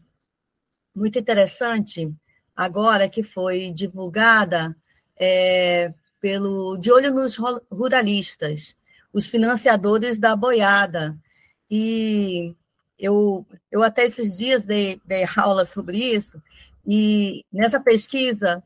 muito 0.94 1.18
interessante 1.18 2.12
agora 2.54 3.08
que 3.08 3.22
foi 3.22 3.70
divulgada 3.70 4.76
é, 5.18 5.92
pelo 6.20 6.76
De 6.76 6.92
Olho 6.92 7.12
nos 7.12 7.36
Ruralistas, 7.70 8.76
os 9.12 9.26
financiadores 9.26 10.18
da 10.18 10.36
boiada. 10.36 11.18
E 11.70 12.54
eu, 12.98 13.46
eu 13.70 13.82
até 13.82 14.04
esses 14.04 14.36
dias 14.36 14.64
dei, 14.64 15.00
dei 15.04 15.26
aula 15.36 15.66
sobre 15.66 15.98
isso, 15.98 16.40
e 16.86 17.44
nessa 17.52 17.80
pesquisa, 17.80 18.62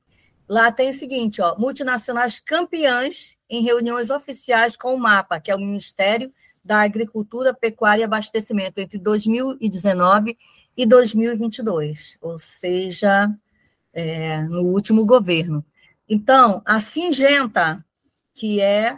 lá 0.49 0.73
tem 0.73 0.91
o 0.91 0.95
seguinte, 0.95 1.41
ó, 1.41 1.57
multinacionais 1.57 2.41
campeãs 2.41 3.37
em 3.49 3.63
reuniões 3.63 4.11
oficiais 4.11 4.77
com 4.77 4.95
o 4.95 4.99
MAPA, 4.99 5.41
que 5.41 5.51
é 5.51 5.55
o 5.55 5.61
Ministério 5.61 6.33
da 6.65 6.83
Agricultura, 6.83 7.55
Pecuária 7.55 8.03
e 8.03 8.05
Abastecimento, 8.05 8.79
entre 8.79 8.99
2019 8.99 10.31
e 10.31 10.37
2022, 10.87 12.19
ou 12.21 12.39
seja, 12.39 13.31
é, 13.93 14.43
no 14.43 14.63
último 14.63 15.05
governo. 15.05 15.65
Então, 16.09 16.63
a 16.65 16.81
Singenta, 16.81 17.85
que 18.35 18.61
é 18.61 18.97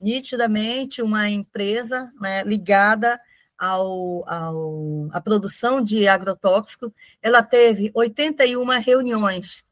nitidamente 0.00 1.02
uma 1.02 1.28
empresa 1.28 2.12
né, 2.20 2.42
ligada 2.42 3.20
ao, 3.58 4.28
ao, 4.28 5.08
à 5.12 5.20
produção 5.20 5.82
de 5.82 6.08
agrotóxicos, 6.08 6.90
ela 7.22 7.42
teve 7.42 7.90
81 7.94 8.64
reuniões 8.80 9.62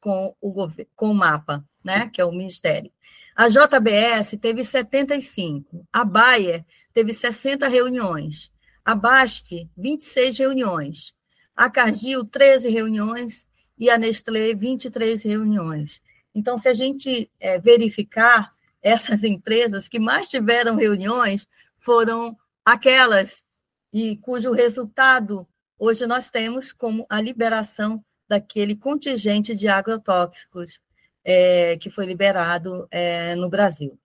com 0.00 0.34
o, 0.40 0.68
com 0.94 1.10
o 1.10 1.14
MAPA, 1.14 1.64
né, 1.82 2.10
que 2.12 2.20
é 2.20 2.24
o 2.24 2.32
Ministério. 2.32 2.92
A 3.34 3.48
JBS 3.48 4.36
teve 4.40 4.64
75, 4.64 5.86
a 5.92 6.04
Bayer 6.04 6.64
teve 6.92 7.14
60 7.14 7.68
reuniões, 7.68 8.50
a 8.88 8.94
BASF, 8.94 9.68
26 9.76 10.38
reuniões, 10.38 11.14
a 11.54 11.68
Cargill, 11.68 12.24
13 12.24 12.70
reuniões 12.70 13.46
e 13.78 13.90
a 13.90 13.98
Nestlé, 13.98 14.54
23 14.54 15.22
reuniões. 15.24 16.00
Então, 16.34 16.56
se 16.56 16.70
a 16.70 16.72
gente 16.72 17.30
é, 17.38 17.58
verificar, 17.58 18.50
essas 18.80 19.24
empresas 19.24 19.88
que 19.88 19.98
mais 19.98 20.30
tiveram 20.30 20.74
reuniões 20.74 21.46
foram 21.78 22.34
aquelas 22.64 23.44
e 23.92 24.16
cujo 24.16 24.52
resultado 24.52 25.46
hoje 25.78 26.06
nós 26.06 26.30
temos 26.30 26.72
como 26.72 27.04
a 27.10 27.20
liberação 27.20 28.02
daquele 28.26 28.74
contingente 28.74 29.54
de 29.54 29.68
agrotóxicos 29.68 30.80
é, 31.22 31.76
que 31.76 31.90
foi 31.90 32.06
liberado 32.06 32.88
é, 32.90 33.34
no 33.34 33.50
Brasil. 33.50 33.98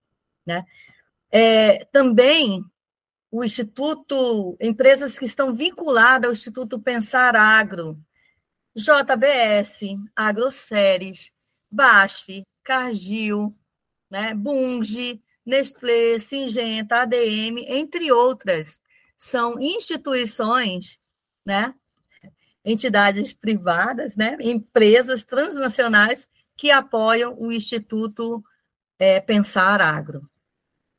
Né? 0.45 0.65
É, 1.31 1.86
também 1.86 2.65
o 3.34 3.43
Instituto, 3.43 4.55
empresas 4.61 5.17
que 5.17 5.25
estão 5.25 5.55
vinculadas 5.55 6.27
ao 6.27 6.34
Instituto 6.34 6.79
Pensar 6.79 7.36
Agro, 7.36 7.99
JBS, 8.75 9.79
Agroceres, 10.15 11.31
BASF, 11.71 12.43
Cargill, 12.63 13.51
né, 14.07 14.36
Bunge, 14.36 15.19
Nestlé, 15.43 16.19
Singenta, 16.19 17.01
ADM, 17.01 17.57
entre 17.69 18.11
outras, 18.11 18.79
são 19.17 19.59
instituições, 19.59 20.99
né, 21.43 21.73
entidades 22.63 23.34
privadas, 23.34 24.15
né, 24.15 24.38
empresas 24.41 25.23
transnacionais 25.23 26.29
que 26.55 26.69
apoiam 26.69 27.36
o 27.39 27.51
Instituto 27.51 28.43
é, 28.99 29.19
Pensar 29.19 29.81
Agro. 29.81 30.29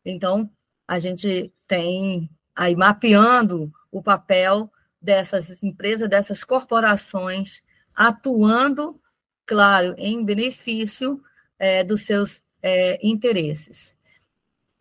Então, 0.05 0.51
a 0.89 0.99
gente 0.99 1.54
tem 1.67 2.31
aí 2.55 2.77
mapeando 2.77 3.73
o 3.91 4.03
papel 4.03 4.71
dessas 5.01 5.63
empresas, 5.63 6.09
dessas 6.09 6.45
corporações, 6.45 7.63
atuando, 7.95 9.01
claro, 9.45 9.95
em 9.99 10.25
benefício 10.25 11.23
é, 11.59 11.85
dos 11.85 12.03
seus 12.03 12.43
é, 12.63 12.99
interesses. 13.07 13.97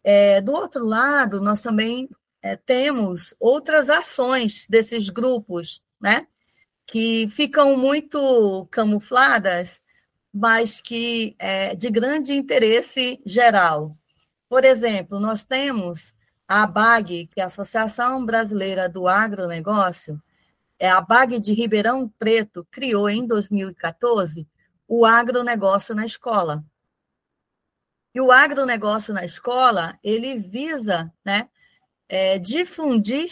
É, 0.04 0.42
do 0.42 0.52
outro 0.52 0.86
lado, 0.86 1.42
nós 1.42 1.62
também 1.62 2.10
é, 2.42 2.56
temos 2.56 3.34
outras 3.40 3.90
ações 3.90 4.68
desses 4.70 5.10
grupos, 5.10 5.82
né? 6.00 6.28
Que 6.86 7.28
ficam 7.30 7.78
muito 7.78 8.68
camufladas, 8.70 9.82
mas 10.34 10.82
que 10.82 11.36
é 11.40 11.74
de 11.76 11.90
grande 11.90 12.34
interesse 12.34 13.22
geral. 13.26 13.98
Por 14.50 14.66
exemplo, 14.66 15.20
nós 15.20 15.46
temos 15.46 16.14
a 16.48 16.64
ABAG, 16.64 17.28
que 17.28 17.40
é 17.40 17.44
a 17.44 17.48
Associação 17.48 18.26
Brasileira 18.26 18.90
do 18.90 19.08
Agronegócio, 19.08 20.22
é 20.80 20.90
a 20.90 20.98
ABAG 20.98 21.40
de 21.40 21.54
Ribeirão 21.54 22.10
Preto, 22.20 22.68
criou 22.70 23.10
em 23.10 23.26
2014 23.26 24.48
o 24.88 25.06
agronegócio 25.06 25.96
na 25.96 26.06
escola. 26.06 26.64
E 28.14 28.22
o 28.22 28.32
agronegócio 28.32 29.14
na 29.14 29.26
escola, 29.26 29.98
ele 30.04 30.38
visa 30.38 31.12
né, 31.26 31.50
é, 32.08 32.38
difundir 32.38 33.32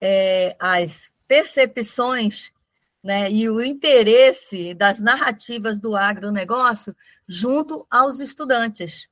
é, 0.00 0.56
as 0.58 1.12
percepções 1.28 2.52
né, 3.02 3.30
e 3.30 3.48
o 3.48 3.62
interesse 3.62 4.72
das 4.72 5.00
narrativas 5.00 5.80
do 5.80 5.96
agronegócio 5.96 6.96
junto 7.26 7.86
aos 7.90 8.20
estudantes. 8.20 9.08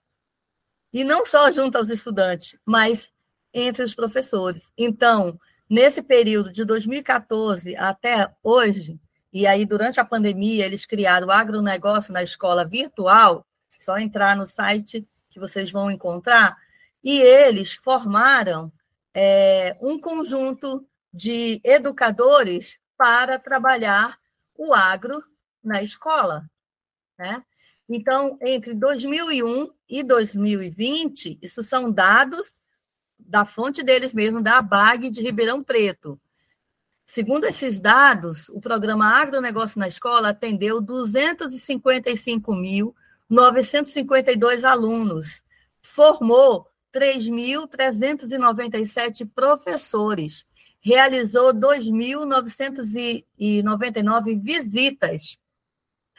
E 0.93 1.05
não 1.05 1.25
só 1.25 1.51
junto 1.53 1.79
aos 1.79 1.89
estudantes, 1.89 2.59
mas 2.65 3.13
entre 3.53 3.83
os 3.83 3.95
professores. 3.95 4.73
Então, 4.77 5.39
nesse 5.69 6.03
período 6.03 6.53
de 6.53 6.65
2014 6.65 7.77
até 7.77 8.33
hoje, 8.43 8.99
e 9.33 9.47
aí 9.47 9.65
durante 9.65 10.01
a 10.01 10.05
pandemia 10.05 10.67
eles 10.67 10.85
criaram 10.85 11.29
o 11.29 11.33
agronegócio 11.33 12.13
na 12.13 12.23
escola 12.23 12.65
virtual, 12.65 13.47
só 13.79 13.99
entrar 13.99 14.37
no 14.37 14.47
site 14.47 15.07
que 15.31 15.39
vocês 15.39 15.71
vão 15.71 15.91
encontrar. 15.91 16.57
E 17.03 17.19
eles 17.21 17.73
formaram 17.73 18.71
é, 19.15 19.77
um 19.81 19.99
conjunto 19.99 20.87
de 21.13 21.61
educadores 21.65 22.79
para 22.97 23.39
trabalhar 23.39 24.19
o 24.57 24.75
agro 24.75 25.25
na 25.63 25.83
escola. 25.83 26.45
Né? 27.19 27.43
Então, 27.93 28.39
entre 28.41 28.73
2001 28.73 29.69
e 29.89 30.05
2020, 30.05 31.41
isso 31.43 31.65
são 31.65 31.91
dados 31.91 32.61
da 33.19 33.45
fonte 33.45 33.83
deles 33.83 34.15
mesmo, 34.15 34.41
da 34.41 34.63
BAG 34.63 35.11
de 35.11 35.21
Ribeirão 35.21 35.61
Preto. 35.61 36.17
Segundo 37.05 37.47
esses 37.47 37.81
dados, 37.81 38.49
o 38.51 38.61
programa 38.61 39.21
Agronegócio 39.21 39.81
na 39.81 39.89
Escola 39.89 40.29
atendeu 40.29 40.81
255 40.81 42.55
mil 42.55 42.95
952 43.29 44.65
alunos, 44.65 45.43
formou 45.83 46.69
3.397 46.95 49.29
professores, 49.35 50.47
realizou 50.81 51.53
2.999 51.53 54.41
visitas, 54.41 55.40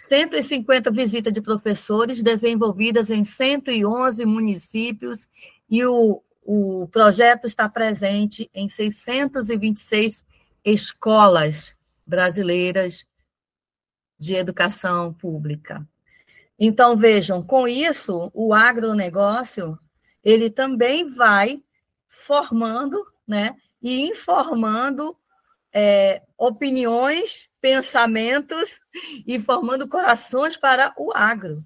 150 0.07 0.91
visitas 0.91 1.33
de 1.33 1.41
professores 1.41 2.21
desenvolvidas 2.21 3.09
em 3.09 3.23
111 3.23 4.25
municípios 4.25 5.27
e 5.69 5.85
o, 5.85 6.21
o 6.43 6.87
projeto 6.89 7.45
está 7.45 7.69
presente 7.69 8.49
em 8.53 8.67
626 8.67 10.25
escolas 10.65 11.75
brasileiras 12.05 13.07
de 14.17 14.35
educação 14.35 15.13
pública. 15.13 15.87
Então, 16.59 16.95
vejam, 16.95 17.41
com 17.41 17.67
isso, 17.67 18.29
o 18.33 18.53
agronegócio, 18.53 19.79
ele 20.23 20.49
também 20.49 21.09
vai 21.09 21.63
formando 22.07 23.03
né, 23.27 23.55
e 23.81 24.03
informando 24.03 25.17
é, 25.73 26.21
opiniões, 26.41 27.47
pensamentos 27.61 28.81
e 29.27 29.39
formando 29.39 29.87
corações 29.87 30.57
para 30.57 30.91
o 30.97 31.11
agro. 31.13 31.63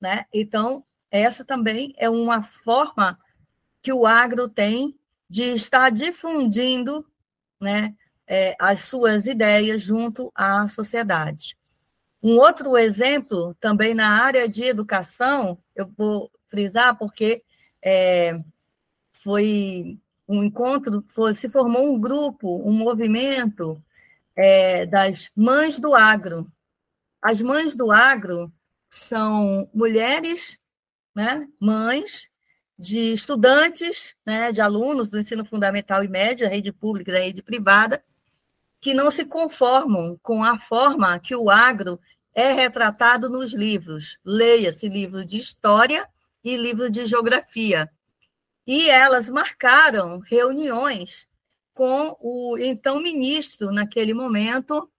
Né? 0.00 0.24
Então, 0.32 0.82
essa 1.10 1.44
também 1.44 1.94
é 1.98 2.08
uma 2.08 2.40
forma 2.40 3.18
que 3.82 3.92
o 3.92 4.06
agro 4.06 4.48
tem 4.48 4.98
de 5.28 5.52
estar 5.52 5.90
difundindo 5.90 7.06
né, 7.60 7.94
é, 8.26 8.56
as 8.58 8.80
suas 8.80 9.26
ideias 9.26 9.82
junto 9.82 10.32
à 10.34 10.66
sociedade. 10.68 11.54
Um 12.22 12.38
outro 12.38 12.78
exemplo, 12.78 13.54
também 13.60 13.92
na 13.92 14.22
área 14.22 14.48
de 14.48 14.64
educação, 14.64 15.58
eu 15.76 15.86
vou 15.98 16.30
frisar 16.48 16.96
porque 16.96 17.42
é, 17.84 18.40
foi 19.12 19.98
um 20.26 20.42
encontro, 20.42 21.04
foi, 21.06 21.34
se 21.34 21.50
formou 21.50 21.86
um 21.86 22.00
grupo, 22.00 22.66
um 22.66 22.72
movimento 22.72 23.84
é, 24.36 24.86
das 24.86 25.30
mães 25.34 25.78
do 25.78 25.94
agro. 25.94 26.50
As 27.22 27.40
mães 27.40 27.74
do 27.74 27.90
agro 27.90 28.52
são 28.90 29.68
mulheres, 29.72 30.58
né, 31.14 31.48
mães 31.58 32.28
de 32.78 33.12
estudantes, 33.12 34.14
né, 34.26 34.52
de 34.52 34.60
alunos 34.60 35.08
do 35.08 35.18
ensino 35.18 35.44
fundamental 35.44 36.02
e 36.04 36.08
médio, 36.08 36.48
rede 36.48 36.72
pública 36.72 37.12
e 37.12 37.26
rede 37.26 37.42
privada, 37.42 38.04
que 38.80 38.92
não 38.92 39.10
se 39.10 39.24
conformam 39.24 40.18
com 40.22 40.44
a 40.44 40.58
forma 40.58 41.18
que 41.18 41.34
o 41.34 41.48
agro 41.48 41.98
é 42.34 42.52
retratado 42.52 43.30
nos 43.30 43.52
livros. 43.52 44.18
Leia-se 44.24 44.88
livro 44.88 45.24
de 45.24 45.38
história 45.38 46.06
e 46.42 46.56
livro 46.56 46.90
de 46.90 47.06
geografia. 47.06 47.88
E 48.66 48.90
elas 48.90 49.28
marcaram 49.28 50.18
reuniões 50.18 51.28
com 51.74 52.16
o 52.20 52.56
então 52.58 53.00
ministro, 53.00 53.72
naquele 53.72 54.14
momento, 54.14 54.90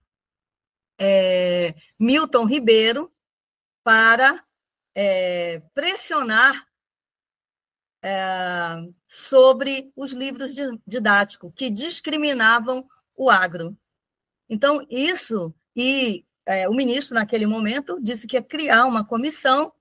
é, 0.98 1.74
Milton 1.98 2.44
Ribeiro, 2.44 3.10
para 3.82 4.44
é, 4.94 5.62
pressionar 5.74 6.66
é, 8.02 8.88
sobre 9.08 9.90
os 9.96 10.12
livros 10.12 10.54
didáticos 10.86 11.52
que 11.56 11.70
discriminavam 11.70 12.86
o 13.16 13.30
agro. 13.30 13.76
Então, 14.48 14.84
isso, 14.90 15.54
e 15.74 16.24
é, 16.44 16.68
o 16.68 16.74
ministro, 16.74 17.14
naquele 17.14 17.46
momento, 17.46 17.98
disse 18.00 18.26
que 18.26 18.36
ia 18.36 18.42
criar 18.42 18.84
uma 18.84 19.04
comissão 19.04 19.72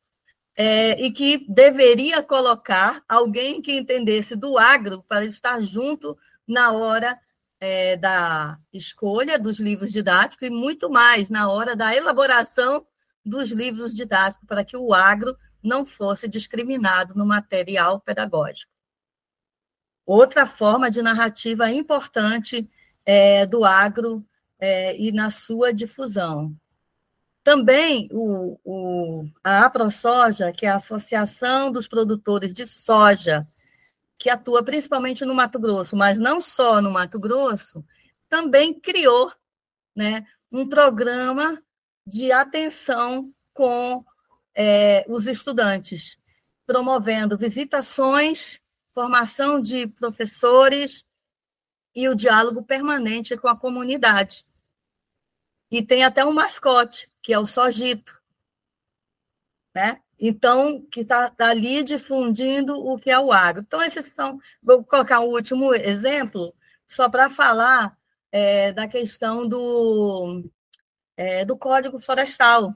é, 0.56 1.00
e 1.00 1.12
que 1.12 1.46
deveria 1.50 2.24
colocar 2.24 3.04
alguém 3.08 3.62
que 3.62 3.78
entendesse 3.78 4.36
do 4.36 4.58
agro 4.58 5.04
para 5.04 5.26
estar 5.26 5.62
junto 5.62 6.18
na 6.48 6.72
hora 6.72 7.20
é, 7.60 7.98
da 7.98 8.58
escolha 8.72 9.40
dos 9.40 9.60
livros 9.60 9.92
didáticos 9.92 10.48
e 10.48 10.52
muito 10.52 10.90
mais 10.90 11.30
na 11.30 11.50
hora 11.50 11.76
da 11.76 11.96
elaboração 11.96 12.86
dos 13.26 13.52
livros 13.52 13.94
didáticos 13.94 14.48
para 14.48 14.64
que 14.64 14.78
o 14.78 14.94
agro 14.94 15.36
não 15.64 15.84
fosse 15.84 16.28
discriminado 16.28 17.16
no 17.16 17.26
material 17.26 18.00
pedagógico. 18.00 18.72
Outra 20.06 20.46
forma 20.46 20.92
de 20.92 21.02
narrativa 21.02 21.72
importante 21.72 22.70
é, 23.04 23.46
do 23.46 23.66
agro 23.66 24.24
é, 24.60 24.96
e 25.00 25.12
na 25.12 25.32
sua 25.32 25.74
difusão. 25.74 26.56
Também 27.44 28.08
o, 28.12 28.60
o, 28.64 29.26
a 29.44 29.66
AproSoja, 29.66 30.52
que 30.52 30.66
é 30.66 30.70
a 30.70 30.76
Associação 30.76 31.72
dos 31.72 31.88
Produtores 31.88 32.54
de 32.54 32.68
Soja, 32.68 33.42
que 34.18 34.30
atua 34.30 34.64
principalmente 34.64 35.26
no 35.26 35.36
Mato 35.36 35.60
Grosso, 35.60 35.96
mas 35.96 36.20
não 36.20 36.40
só 36.40 36.82
no 36.82 36.92
Mato 36.92 37.20
Grosso, 37.20 37.84
também 38.30 38.74
criou 38.74 39.32
né, 39.96 40.26
um 40.52 40.68
programa 40.68 41.62
de 42.06 42.32
atenção 42.32 43.34
com 43.54 44.04
é, 44.54 45.06
os 45.08 45.28
estudantes, 45.28 46.18
promovendo 46.66 47.38
visitações, 47.38 48.60
formação 48.94 49.60
de 49.60 49.88
professores 49.88 51.04
e 51.94 52.08
o 52.10 52.16
diálogo 52.16 52.64
permanente 52.64 53.38
com 53.38 53.48
a 53.48 53.58
comunidade. 53.58 54.46
E 55.72 55.84
tem 55.84 56.04
até 56.04 56.24
um 56.24 56.34
mascote, 56.34 57.10
que 57.22 57.34
é 57.34 57.40
o 57.40 57.46
Sojito, 57.46 58.22
né? 59.76 60.00
Então, 60.18 60.82
que 60.90 61.02
está 61.02 61.30
tá 61.30 61.50
ali 61.50 61.84
difundindo 61.84 62.78
o 62.78 62.98
que 62.98 63.12
é 63.12 63.20
o 63.20 63.34
agro. 63.34 63.62
Então, 63.62 63.82
esses 63.82 64.06
são. 64.14 64.40
Vou 64.64 64.84
colocar 64.86 65.20
um 65.20 65.28
último 65.28 65.76
exemplo, 65.76 66.56
só 66.88 67.10
para 67.10 67.30
falar 67.30 67.98
é, 68.32 68.72
da 68.72 68.88
questão 68.88 69.46
do, 69.48 70.50
é, 71.18 71.44
do 71.44 71.58
Código 71.58 72.00
Florestal, 72.00 72.74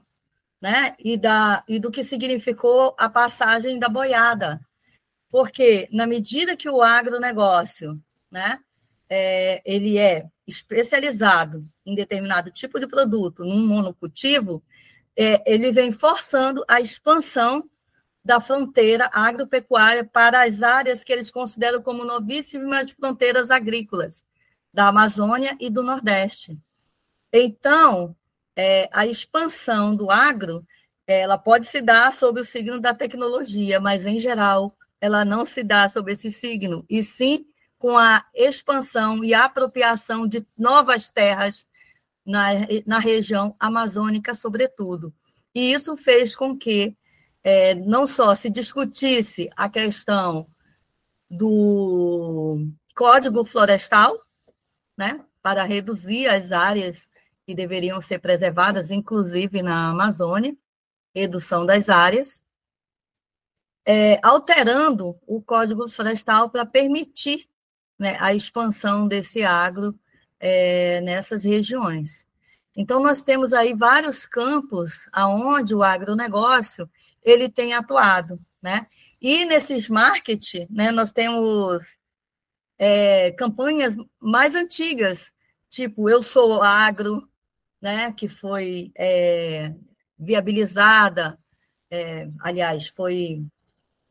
né? 0.60 0.94
E, 0.98 1.16
da, 1.16 1.64
e 1.66 1.78
do 1.80 1.90
que 1.90 2.04
significou 2.04 2.94
a 2.98 3.08
passagem 3.08 3.78
da 3.78 3.88
boiada. 3.88 4.60
Porque, 5.30 5.88
na 5.92 6.06
medida 6.06 6.56
que 6.56 6.68
o 6.68 6.82
agronegócio 6.82 7.98
né, 8.30 8.58
é, 9.08 9.62
ele 9.64 9.96
é 9.98 10.26
especializado 10.46 11.66
em 11.86 11.94
determinado 11.94 12.50
tipo 12.50 12.78
de 12.78 12.86
produto, 12.86 13.44
num 13.44 13.66
monocultivo, 13.66 14.62
é, 15.22 15.42
ele 15.44 15.70
vem 15.70 15.92
forçando 15.92 16.64
a 16.66 16.80
expansão 16.80 17.68
da 18.24 18.40
fronteira 18.40 19.10
agropecuária 19.12 20.02
para 20.02 20.44
as 20.44 20.62
áreas 20.62 21.04
que 21.04 21.12
eles 21.12 21.30
consideram 21.30 21.82
como 21.82 22.06
novíssimas 22.06 22.90
fronteiras 22.90 23.50
agrícolas, 23.50 24.24
da 24.72 24.88
Amazônia 24.88 25.54
e 25.60 25.68
do 25.68 25.82
Nordeste. 25.82 26.58
Então, 27.30 28.16
é, 28.56 28.88
a 28.90 29.06
expansão 29.06 29.94
do 29.94 30.10
agro, 30.10 30.66
ela 31.06 31.36
pode 31.36 31.66
se 31.66 31.82
dar 31.82 32.14
sob 32.14 32.40
o 32.40 32.44
signo 32.44 32.80
da 32.80 32.94
tecnologia, 32.94 33.78
mas, 33.78 34.06
em 34.06 34.18
geral, 34.18 34.74
ela 35.02 35.22
não 35.22 35.44
se 35.44 35.62
dá 35.62 35.86
sob 35.90 36.10
esse 36.10 36.32
signo, 36.32 36.82
e 36.88 37.04
sim 37.04 37.44
com 37.78 37.98
a 37.98 38.24
expansão 38.34 39.22
e 39.22 39.34
apropriação 39.34 40.26
de 40.26 40.46
novas 40.56 41.10
terras 41.10 41.66
na, 42.30 42.48
na 42.86 42.98
região 42.98 43.54
amazônica, 43.58 44.34
sobretudo. 44.34 45.12
E 45.54 45.72
isso 45.72 45.96
fez 45.96 46.34
com 46.36 46.56
que 46.56 46.96
é, 47.42 47.74
não 47.74 48.06
só 48.06 48.34
se 48.34 48.48
discutisse 48.48 49.50
a 49.56 49.68
questão 49.68 50.46
do 51.28 52.66
Código 52.94 53.44
Florestal, 53.44 54.16
né, 54.96 55.24
para 55.42 55.64
reduzir 55.64 56.28
as 56.28 56.52
áreas 56.52 57.08
que 57.46 57.54
deveriam 57.54 58.00
ser 58.00 58.18
preservadas, 58.18 58.90
inclusive 58.90 59.62
na 59.62 59.90
Amazônia, 59.90 60.56
redução 61.14 61.66
das 61.66 61.88
áreas, 61.88 62.44
é, 63.84 64.20
alterando 64.22 65.14
o 65.26 65.42
Código 65.42 65.88
Florestal 65.88 66.50
para 66.50 66.66
permitir 66.66 67.48
né, 67.98 68.16
a 68.20 68.34
expansão 68.34 69.08
desse 69.08 69.42
agro 69.42 69.98
é, 70.40 71.00
nessas 71.02 71.44
regiões. 71.44 72.26
Então, 72.74 73.02
nós 73.02 73.22
temos 73.22 73.52
aí 73.52 73.74
vários 73.74 74.26
campos 74.26 75.08
aonde 75.12 75.74
o 75.74 75.82
agronegócio 75.82 76.88
ele 77.22 77.48
tem 77.48 77.74
atuado, 77.74 78.40
né? 78.62 78.86
E 79.20 79.44
nesses 79.44 79.88
marketing, 79.88 80.66
né, 80.70 80.90
nós 80.90 81.12
temos 81.12 81.96
é, 82.78 83.30
campanhas 83.32 83.94
mais 84.18 84.54
antigas, 84.54 85.32
tipo 85.68 86.08
Eu 86.08 86.22
Sou 86.22 86.62
Agro, 86.62 87.28
né, 87.82 88.12
que 88.12 88.28
foi 88.28 88.90
é, 88.96 89.74
viabilizada, 90.18 91.38
é, 91.90 92.28
aliás, 92.40 92.88
foi 92.88 93.44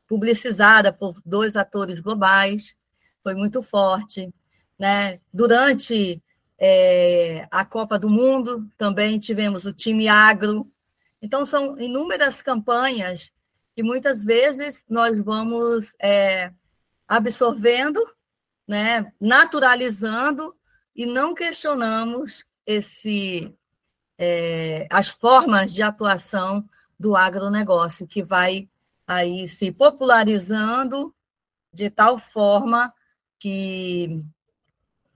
publicizada 0.07 0.93
por 0.93 1.19
dois 1.25 1.55
atores 1.55 1.99
globais, 1.99 2.75
foi 3.23 3.35
muito 3.35 3.61
forte. 3.63 4.31
Né? 4.79 5.19
Durante 5.31 6.23
é, 6.57 7.47
a 7.51 7.65
Copa 7.65 7.99
do 7.99 8.09
Mundo, 8.09 8.65
também 8.77 9.19
tivemos 9.19 9.65
o 9.65 9.73
time 9.73 10.07
agro. 10.07 10.71
Então, 11.21 11.45
são 11.45 11.79
inúmeras 11.79 12.41
campanhas 12.41 13.31
que 13.75 13.83
muitas 13.83 14.23
vezes 14.23 14.85
nós 14.89 15.19
vamos 15.19 15.95
é, 16.01 16.51
absorvendo, 17.07 18.05
né, 18.67 19.11
naturalizando 19.19 20.55
e 20.95 21.05
não 21.05 21.33
questionamos 21.33 22.43
esse, 22.65 23.55
é, 24.17 24.87
as 24.91 25.07
formas 25.09 25.73
de 25.73 25.81
atuação 25.81 26.67
do 26.99 27.15
agronegócio, 27.15 28.05
que 28.05 28.21
vai 28.21 28.69
aí 29.07 29.47
se 29.47 29.71
popularizando 29.71 31.15
de 31.73 31.89
tal 31.89 32.19
forma 32.19 32.93
que 33.39 34.23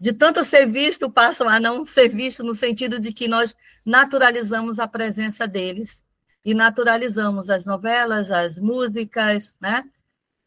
de 0.03 0.11
tanto 0.11 0.43
ser 0.43 0.65
visto 0.65 1.09
passam 1.09 1.47
a 1.47 1.61
não 1.61 1.85
ser 1.85 2.09
visto 2.09 2.43
no 2.43 2.53
sentido 2.53 2.99
de 2.99 3.13
que 3.13 3.25
nós 3.25 3.55
naturalizamos 3.85 4.77
a 4.77 4.85
presença 4.85 5.47
deles 5.47 6.03
e 6.43 6.53
naturalizamos 6.53 7.49
as 7.49 7.65
novelas, 7.65 8.29
as 8.29 8.59
músicas, 8.59 9.55
né? 9.61 9.85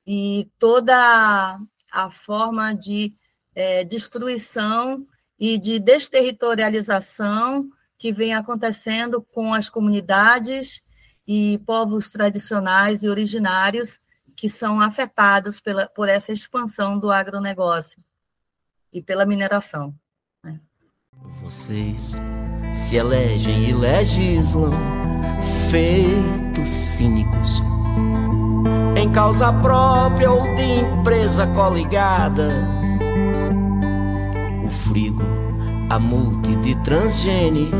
E 0.06 0.46
toda 0.58 1.58
a 1.90 2.10
forma 2.10 2.74
de 2.74 3.14
é, 3.54 3.82
destruição 3.82 5.06
e 5.40 5.56
de 5.56 5.78
desterritorialização 5.78 7.70
que 7.96 8.12
vem 8.12 8.34
acontecendo 8.34 9.22
com 9.22 9.54
as 9.54 9.70
comunidades 9.70 10.82
e 11.26 11.56
povos 11.64 12.10
tradicionais 12.10 13.02
e 13.02 13.08
originários 13.08 13.98
que 14.36 14.50
são 14.50 14.82
afetados 14.82 15.62
pela, 15.62 15.88
por 15.88 16.10
essa 16.10 16.30
expansão 16.30 16.98
do 16.98 17.10
agronegócio 17.10 18.04
e 18.92 19.02
pela 19.02 19.26
mineração. 19.26 19.94
Né? 20.42 20.60
Vocês 21.42 22.16
se 22.72 22.96
elegem 22.96 23.70
e 23.70 23.72
legislam, 23.72 24.72
feitos 25.70 26.68
cínicos, 26.68 27.62
em 28.96 29.10
causa 29.12 29.52
própria 29.52 30.30
ou 30.30 30.42
de 30.54 30.80
empresa 30.80 31.46
coligada. 31.48 32.66
O 34.64 34.70
frigo, 34.70 35.22
a 35.90 35.98
multi 35.98 36.56
de 36.56 36.74
transgene 36.82 37.70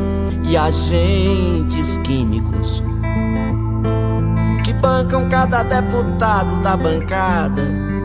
e 0.49 0.57
agentes 0.57 1.97
químicos 1.99 2.83
que 4.65 4.73
bancam 4.73 5.29
cada 5.29 5.63
deputado 5.63 6.61
da 6.61 6.77
bancada 6.77 7.96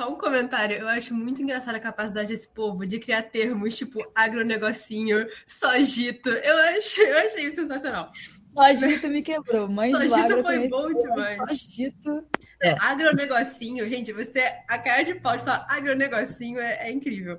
só 0.00 0.10
um 0.10 0.16
comentário. 0.16 0.78
Eu 0.78 0.88
acho 0.88 1.12
muito 1.12 1.42
engraçada 1.42 1.76
a 1.76 1.80
capacidade 1.80 2.28
desse 2.28 2.48
povo 2.48 2.86
de 2.86 2.98
criar 2.98 3.24
termos 3.24 3.76
tipo 3.76 4.00
agronegocinho, 4.14 5.26
sojito. 5.46 6.30
Eu, 6.30 6.56
acho, 6.56 7.02
eu 7.02 7.18
achei 7.18 7.52
sensacional. 7.52 8.10
Sojito 8.14 9.08
me 9.08 9.20
quebrou. 9.20 9.68
Mãe 9.68 9.92
Sojito 9.92 10.42
foi 10.42 10.68
bom 10.68 10.94
demais. 10.94 11.38
Sojito. 11.50 12.26
É. 12.62 12.74
Agronegocinho, 12.80 13.86
gente, 13.90 14.10
você 14.12 14.40
a 14.66 14.78
cara 14.78 15.02
de 15.02 15.14
pau 15.16 15.36
de 15.36 15.44
falar 15.44 15.66
agronegocinho 15.68 16.58
é, 16.58 16.88
é 16.88 16.90
incrível. 16.90 17.38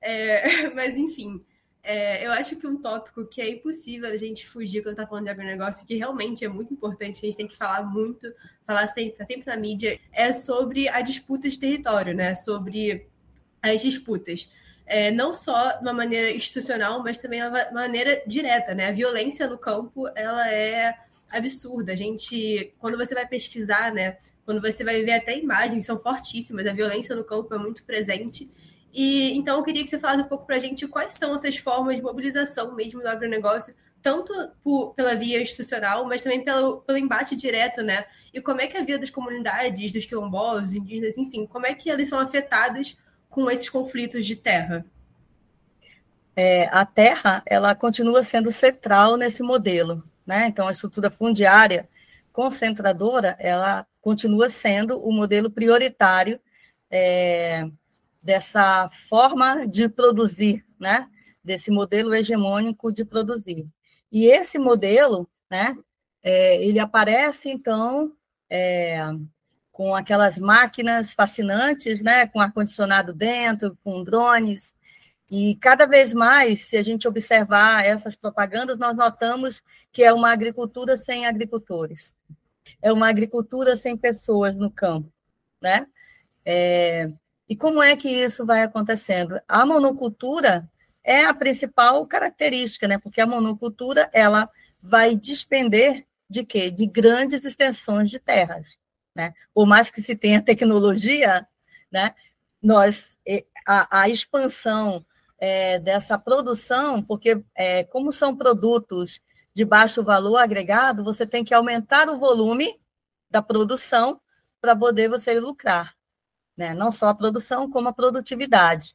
É, 0.00 0.68
mas, 0.74 0.96
enfim, 0.96 1.40
é, 1.82 2.26
eu 2.26 2.32
acho 2.32 2.56
que 2.56 2.66
um 2.66 2.76
tópico 2.76 3.24
que 3.26 3.40
é 3.40 3.48
impossível 3.48 4.10
a 4.10 4.16
gente 4.16 4.46
fugir 4.46 4.82
quando 4.82 4.96
tá 4.96 5.06
falando 5.06 5.24
de 5.24 5.30
agronegócio, 5.30 5.86
que 5.86 5.94
realmente 5.96 6.44
é 6.44 6.48
muito 6.48 6.72
importante, 6.74 7.18
a 7.18 7.26
gente 7.26 7.36
tem 7.36 7.48
que 7.48 7.56
falar 7.56 7.82
muito, 7.82 8.32
falar 8.66 8.86
sempre, 8.86 9.16
tá 9.16 9.24
sempre 9.24 9.46
na 9.46 9.56
mídia, 9.56 9.98
é 10.12 10.32
sobre 10.32 10.88
a 10.88 11.00
disputa 11.00 11.48
de 11.48 11.58
território, 11.58 12.14
né? 12.14 12.34
Sobre 12.34 13.06
as 13.62 13.80
disputas. 13.80 14.48
É, 14.86 15.10
não 15.10 15.32
só 15.32 15.72
de 15.76 15.82
uma 15.82 15.92
maneira 15.92 16.30
institucional, 16.32 17.02
mas 17.02 17.16
também 17.16 17.40
de 17.40 17.46
uma 17.46 17.70
maneira 17.70 18.22
direta, 18.26 18.74
né? 18.74 18.88
A 18.88 18.92
violência 18.92 19.46
no 19.46 19.56
campo, 19.56 20.08
ela 20.16 20.52
é 20.52 20.94
absurda. 21.30 21.92
A 21.92 21.96
gente, 21.96 22.74
quando 22.78 22.98
você 22.98 23.14
vai 23.14 23.26
pesquisar, 23.26 23.92
né? 23.92 24.18
Quando 24.44 24.60
você 24.60 24.82
vai 24.82 25.00
ver 25.02 25.12
até 25.12 25.38
imagens, 25.38 25.86
são 25.86 25.96
fortíssimas. 25.98 26.66
A 26.66 26.72
violência 26.72 27.14
no 27.14 27.24
campo 27.24 27.54
é 27.54 27.58
muito 27.58 27.84
presente. 27.84 28.50
E 28.92 29.32
então 29.36 29.58
eu 29.58 29.64
queria 29.64 29.82
que 29.82 29.88
você 29.88 29.98
falasse 29.98 30.22
um 30.22 30.28
pouco 30.28 30.46
para 30.46 30.56
a 30.56 30.60
gente 30.60 30.86
quais 30.88 31.14
são 31.14 31.34
essas 31.34 31.56
formas 31.56 31.96
de 31.96 32.02
mobilização 32.02 32.74
mesmo 32.74 33.00
do 33.00 33.08
agronegócio, 33.08 33.74
tanto 34.02 34.32
por, 34.62 34.92
pela 34.94 35.14
via 35.14 35.40
institucional, 35.42 36.06
mas 36.06 36.22
também 36.22 36.42
pelo, 36.42 36.80
pelo 36.82 36.98
embate 36.98 37.36
direto, 37.36 37.82
né? 37.82 38.04
E 38.32 38.40
como 38.40 38.60
é 38.60 38.66
que 38.66 38.76
a 38.76 38.84
vida 38.84 38.98
das 38.98 39.10
comunidades, 39.10 39.92
dos 39.92 40.04
quilombolas, 40.04 40.74
indígenas, 40.74 41.18
enfim, 41.18 41.46
como 41.46 41.66
é 41.66 41.74
que 41.74 41.90
eles 41.90 42.08
são 42.08 42.18
afetadas 42.18 42.96
com 43.28 43.50
esses 43.50 43.68
conflitos 43.68 44.26
de 44.26 44.36
terra? 44.36 44.84
É, 46.34 46.68
a 46.72 46.86
terra, 46.86 47.42
ela 47.44 47.74
continua 47.74 48.22
sendo 48.22 48.50
central 48.50 49.16
nesse 49.16 49.42
modelo, 49.42 50.02
né? 50.26 50.46
Então, 50.46 50.68
a 50.68 50.72
estrutura 50.72 51.10
fundiária 51.10 51.88
concentradora, 52.32 53.36
ela 53.38 53.86
continua 54.00 54.48
sendo 54.48 54.98
o 55.04 55.12
modelo 55.12 55.50
prioritário 55.50 56.40
é, 56.90 57.68
dessa 58.22 58.90
forma 58.90 59.66
de 59.66 59.88
produzir, 59.88 60.64
né? 60.78 61.08
Desse 61.42 61.70
modelo 61.70 62.14
hegemônico 62.14 62.92
de 62.92 63.04
produzir. 63.04 63.66
E 64.12 64.26
esse 64.26 64.58
modelo, 64.58 65.28
né? 65.50 65.76
É, 66.22 66.62
ele 66.62 66.78
aparece 66.78 67.48
então 67.48 68.12
é, 68.48 68.98
com 69.72 69.94
aquelas 69.94 70.38
máquinas 70.38 71.14
fascinantes, 71.14 72.02
né? 72.02 72.26
Com 72.26 72.40
ar 72.40 72.52
condicionado 72.52 73.14
dentro, 73.14 73.78
com 73.82 74.04
drones. 74.04 74.74
E 75.30 75.54
cada 75.56 75.86
vez 75.86 76.12
mais, 76.12 76.66
se 76.66 76.76
a 76.76 76.82
gente 76.82 77.06
observar 77.06 77.84
essas 77.84 78.16
propagandas, 78.16 78.76
nós 78.78 78.96
notamos 78.96 79.62
que 79.92 80.02
é 80.02 80.12
uma 80.12 80.32
agricultura 80.32 80.96
sem 80.96 81.24
agricultores, 81.24 82.16
é 82.82 82.92
uma 82.92 83.08
agricultura 83.08 83.76
sem 83.76 83.96
pessoas 83.96 84.58
no 84.58 84.70
campo, 84.70 85.12
né? 85.60 85.86
É, 86.44 87.10
e 87.50 87.56
como 87.56 87.82
é 87.82 87.96
que 87.96 88.08
isso 88.08 88.46
vai 88.46 88.62
acontecendo? 88.62 89.40
A 89.48 89.66
monocultura 89.66 90.70
é 91.02 91.24
a 91.24 91.34
principal 91.34 92.06
característica, 92.06 92.86
né? 92.86 92.96
Porque 92.96 93.20
a 93.20 93.26
monocultura 93.26 94.08
ela 94.12 94.48
vai 94.80 95.16
despender 95.16 96.06
de 96.28 96.44
quê? 96.44 96.70
De 96.70 96.86
grandes 96.86 97.44
extensões 97.44 98.08
de 98.08 98.20
terras, 98.20 98.78
né? 99.12 99.34
Por 99.52 99.66
mais 99.66 99.90
que 99.90 100.00
se 100.00 100.14
tenha 100.14 100.40
tecnologia, 100.40 101.44
né? 101.90 102.14
Nós 102.62 103.18
a, 103.66 104.02
a 104.02 104.08
expansão 104.08 105.04
é, 105.36 105.80
dessa 105.80 106.16
produção, 106.16 107.02
porque 107.02 107.42
é, 107.56 107.82
como 107.82 108.12
são 108.12 108.36
produtos 108.36 109.20
de 109.52 109.64
baixo 109.64 110.04
valor 110.04 110.36
agregado, 110.36 111.02
você 111.02 111.26
tem 111.26 111.44
que 111.44 111.52
aumentar 111.52 112.08
o 112.08 112.16
volume 112.16 112.80
da 113.28 113.42
produção 113.42 114.20
para 114.60 114.76
poder 114.76 115.08
você 115.08 115.40
lucrar 115.40 115.98
né? 116.60 116.74
não 116.74 116.92
só 116.92 117.08
a 117.08 117.14
produção, 117.14 117.70
como 117.70 117.88
a 117.88 117.92
produtividade. 117.92 118.94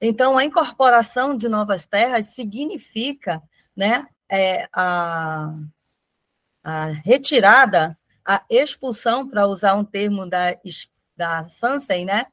Então, 0.00 0.38
a 0.38 0.44
incorporação 0.44 1.36
de 1.36 1.48
novas 1.50 1.86
terras 1.86 2.34
significa 2.34 3.42
né, 3.76 4.06
é, 4.26 4.66
a, 4.72 5.54
a 6.64 6.86
retirada, 7.04 7.96
a 8.24 8.42
expulsão, 8.48 9.28
para 9.28 9.46
usar 9.46 9.74
um 9.74 9.84
termo 9.84 10.26
da, 10.26 10.56
da 11.14 11.46
Sansen, 11.46 12.06
né, 12.06 12.26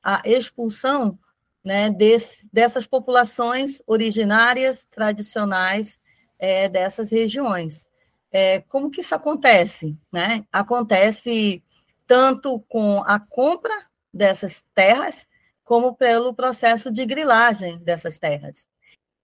a 0.00 0.22
expulsão 0.24 1.18
né, 1.64 1.90
desse, 1.90 2.48
dessas 2.52 2.86
populações 2.86 3.82
originárias, 3.88 4.86
tradicionais 4.86 5.98
é, 6.38 6.68
dessas 6.68 7.10
regiões. 7.10 7.88
É, 8.30 8.60
como 8.68 8.88
que 8.88 9.00
isso 9.00 9.16
acontece? 9.16 9.96
Né? 10.12 10.44
Acontece 10.52 11.62
tanto 12.06 12.60
com 12.68 13.02
a 13.04 13.18
compra 13.18 13.91
dessas 14.12 14.64
terras, 14.74 15.26
como 15.64 15.94
pelo 15.94 16.34
processo 16.34 16.92
de 16.92 17.06
grilagem 17.06 17.78
dessas 17.78 18.18
terras. 18.18 18.68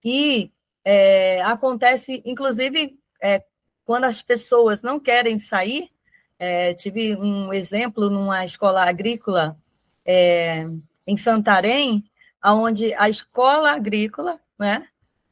E 0.05 0.53
é, 0.85 1.43
acontece, 1.43 2.23
inclusive, 2.25 2.99
é, 3.21 3.45
quando 3.85 4.05
as 4.05 4.23
pessoas 4.23 4.83
não 4.83 4.99
querem 5.01 5.39
sair. 5.39 5.91
É, 6.39 6.73
tive 6.75 7.17
um 7.17 7.53
exemplo 7.53 8.09
numa 8.09 8.45
escola 8.45 8.85
agrícola 8.85 9.59
é, 10.05 10.65
em 11.07 11.17
Santarém, 11.17 12.05
onde 12.45 12.95
a 12.95 13.09
escola 13.09 13.73
agrícola, 13.73 14.41
né, 14.57 14.87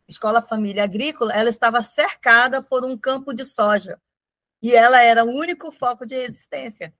escola 0.09 0.43
família 0.43 0.85
agrícola, 0.85 1.33
ela 1.33 1.49
estava 1.49 1.83
cercada 1.83 2.63
por 2.63 2.85
um 2.85 2.97
campo 2.97 3.33
de 3.33 3.45
soja 3.45 4.01
e 4.63 4.75
ela 4.75 5.01
era 5.01 5.25
o 5.25 5.31
único 5.31 5.71
foco 5.71 6.07
de 6.07 6.17
resistência. 6.17 6.93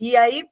E 0.00 0.16
aí 0.16 0.48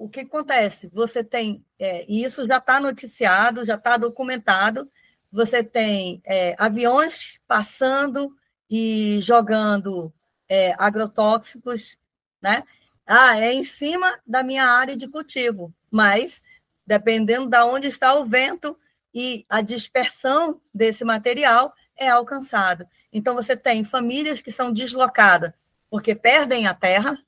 o 0.00 0.08
que 0.08 0.20
acontece? 0.20 0.88
Você 0.94 1.22
tem, 1.22 1.62
é, 1.78 2.06
e 2.10 2.24
isso 2.24 2.48
já 2.48 2.56
está 2.56 2.80
noticiado, 2.80 3.66
já 3.66 3.74
está 3.74 3.98
documentado, 3.98 4.90
você 5.30 5.62
tem 5.62 6.22
é, 6.24 6.54
aviões 6.58 7.38
passando 7.46 8.34
e 8.70 9.20
jogando 9.20 10.10
é, 10.48 10.74
agrotóxicos, 10.78 11.98
né? 12.40 12.64
Ah, 13.06 13.38
é 13.38 13.52
em 13.52 13.62
cima 13.62 14.18
da 14.26 14.42
minha 14.42 14.64
área 14.64 14.96
de 14.96 15.06
cultivo, 15.06 15.70
mas 15.90 16.42
dependendo 16.86 17.46
de 17.46 17.58
onde 17.58 17.86
está 17.86 18.14
o 18.14 18.24
vento 18.24 18.78
e 19.12 19.44
a 19.50 19.60
dispersão 19.60 20.62
desse 20.72 21.04
material 21.04 21.74
é 21.94 22.08
alcançado. 22.08 22.86
Então 23.12 23.34
você 23.34 23.54
tem 23.54 23.84
famílias 23.84 24.40
que 24.40 24.50
são 24.50 24.72
deslocadas 24.72 25.52
porque 25.90 26.14
perdem 26.14 26.66
a 26.66 26.72
terra, 26.72 27.18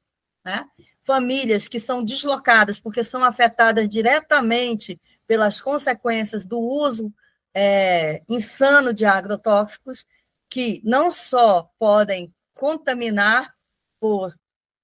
né? 0.43 0.65
Famílias 1.05 1.69
que 1.69 1.81
são 1.81 2.03
deslocadas 2.03 2.79
porque 2.79 3.03
são 3.03 3.25
afetadas 3.25 3.89
diretamente 3.89 5.01
pelas 5.27 5.61
consequências 5.61 6.47
do 6.47 6.59
uso 6.59 7.13
é, 7.55 8.23
insano 8.29 8.95
de 8.95 9.05
agrotóxicos, 9.05 10.05
que 10.49 10.81
não 10.85 11.11
só 11.11 11.71
podem 11.79 12.33
contaminar 12.55 13.55
por, 13.99 14.35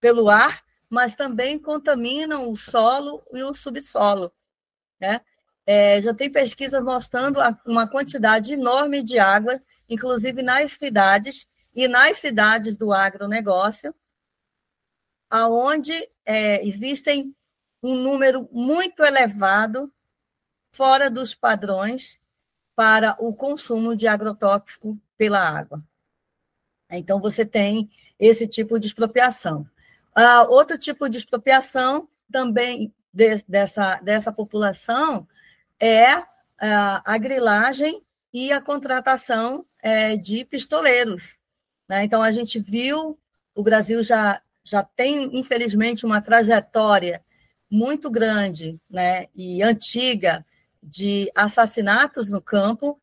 pelo 0.00 0.28
ar, 0.28 0.62
mas 0.88 1.14
também 1.14 1.58
contaminam 1.58 2.48
o 2.48 2.56
solo 2.56 3.22
e 3.32 3.42
o 3.42 3.54
subsolo. 3.54 4.32
Né? 5.00 5.20
É, 5.66 6.00
já 6.00 6.14
tem 6.14 6.30
pesquisas 6.30 6.82
mostrando 6.82 7.38
uma 7.66 7.86
quantidade 7.86 8.54
enorme 8.54 9.02
de 9.02 9.18
água, 9.18 9.60
inclusive 9.88 10.42
nas 10.42 10.72
cidades, 10.72 11.46
e 11.74 11.86
nas 11.86 12.16
cidades 12.16 12.76
do 12.76 12.92
agronegócio, 12.92 13.94
aonde 15.30 15.92
é, 16.24 16.66
existem 16.66 17.34
um 17.82 17.94
número 17.96 18.48
muito 18.52 19.02
elevado 19.04 19.92
fora 20.72 21.10
dos 21.10 21.34
padrões 21.34 22.20
para 22.74 23.16
o 23.18 23.32
consumo 23.32 23.96
de 23.96 24.06
agrotóxico 24.06 24.98
pela 25.16 25.40
água. 25.40 25.82
Então, 26.90 27.20
você 27.20 27.44
tem 27.44 27.90
esse 28.18 28.46
tipo 28.46 28.78
de 28.78 28.86
expropriação. 28.86 29.66
Ah, 30.14 30.44
outro 30.44 30.78
tipo 30.78 31.08
de 31.08 31.18
expropriação 31.18 32.08
também 32.30 32.92
de, 33.12 33.44
dessa, 33.48 33.96
dessa 34.00 34.32
população 34.32 35.26
é 35.78 36.06
a, 36.58 37.02
a 37.04 37.18
grilagem 37.18 38.02
e 38.32 38.52
a 38.52 38.60
contratação 38.60 39.64
é, 39.82 40.16
de 40.16 40.44
pistoleiros. 40.44 41.38
Né? 41.88 42.04
Então, 42.04 42.22
a 42.22 42.30
gente 42.32 42.58
viu, 42.58 43.18
o 43.54 43.62
Brasil 43.62 44.02
já, 44.02 44.40
já 44.68 44.82
tem, 44.82 45.38
infelizmente, 45.38 46.04
uma 46.04 46.20
trajetória 46.20 47.22
muito 47.70 48.10
grande 48.10 48.78
né, 48.88 49.26
e 49.34 49.62
antiga 49.62 50.44
de 50.82 51.30
assassinatos 51.34 52.28
no 52.28 52.40
campo, 52.40 53.00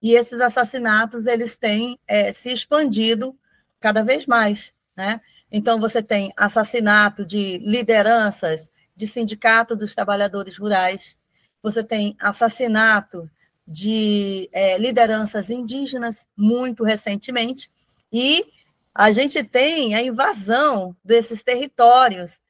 e 0.00 0.14
esses 0.14 0.40
assassinatos 0.40 1.26
eles 1.26 1.56
têm 1.58 1.98
é, 2.08 2.32
se 2.32 2.50
expandido 2.50 3.38
cada 3.80 4.02
vez 4.02 4.26
mais. 4.26 4.72
Né? 4.96 5.20
Então, 5.52 5.78
você 5.78 6.02
tem 6.02 6.32
assassinato 6.36 7.24
de 7.24 7.58
lideranças 7.58 8.72
de 8.96 9.06
sindicato 9.06 9.76
dos 9.76 9.94
trabalhadores 9.94 10.56
rurais, 10.56 11.18
você 11.62 11.84
tem 11.84 12.16
assassinato 12.18 13.30
de 13.66 14.48
é, 14.52 14.78
lideranças 14.78 15.50
indígenas 15.50 16.26
muito 16.36 16.82
recentemente, 16.82 17.70
e 18.10 18.46
a 18.94 19.12
gente 19.12 19.42
tem 19.42 19.94
a 19.94 20.02
invasão 20.02 20.96
desses 21.04 21.42
territórios, 21.42 22.42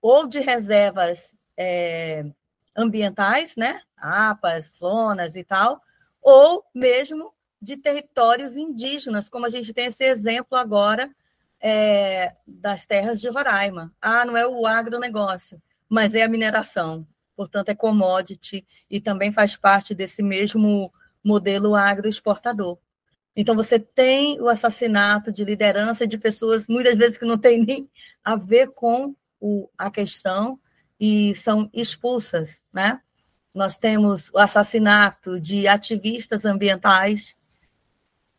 ou 0.00 0.26
de 0.26 0.40
reservas 0.40 1.34
é, 1.56 2.24
ambientais, 2.76 3.54
né? 3.56 3.80
APAS, 3.96 4.72
flonas 4.78 5.36
e 5.36 5.44
tal, 5.44 5.80
ou 6.20 6.64
mesmo 6.74 7.32
de 7.60 7.76
territórios 7.76 8.56
indígenas, 8.56 9.28
como 9.28 9.46
a 9.46 9.48
gente 9.48 9.72
tem 9.72 9.86
esse 9.86 10.04
exemplo 10.04 10.58
agora 10.58 11.10
é, 11.60 12.34
das 12.46 12.84
terras 12.86 13.20
de 13.20 13.28
Roraima. 13.28 13.92
Ah, 14.00 14.24
não 14.24 14.36
é 14.36 14.46
o 14.46 14.66
agronegócio, 14.66 15.62
mas 15.88 16.14
é 16.14 16.22
a 16.22 16.28
mineração 16.28 17.06
portanto, 17.42 17.70
é 17.70 17.74
commodity 17.74 18.64
e 18.90 19.00
também 19.00 19.32
faz 19.32 19.56
parte 19.56 19.94
desse 19.94 20.22
mesmo 20.22 20.92
modelo 21.24 21.74
agroexportador. 21.74 22.78
Então, 23.34 23.54
você 23.54 23.78
tem 23.78 24.40
o 24.40 24.48
assassinato 24.48 25.32
de 25.32 25.44
liderança 25.44 26.06
de 26.06 26.18
pessoas, 26.18 26.66
muitas 26.68 26.96
vezes, 26.96 27.16
que 27.16 27.24
não 27.24 27.38
tem 27.38 27.64
nem 27.64 27.90
a 28.22 28.36
ver 28.36 28.68
com 28.72 29.14
o, 29.40 29.68
a 29.76 29.90
questão 29.90 30.58
e 31.00 31.34
são 31.34 31.68
expulsas, 31.72 32.62
né? 32.72 33.00
Nós 33.54 33.76
temos 33.76 34.30
o 34.30 34.38
assassinato 34.38 35.40
de 35.40 35.66
ativistas 35.66 36.44
ambientais 36.44 37.34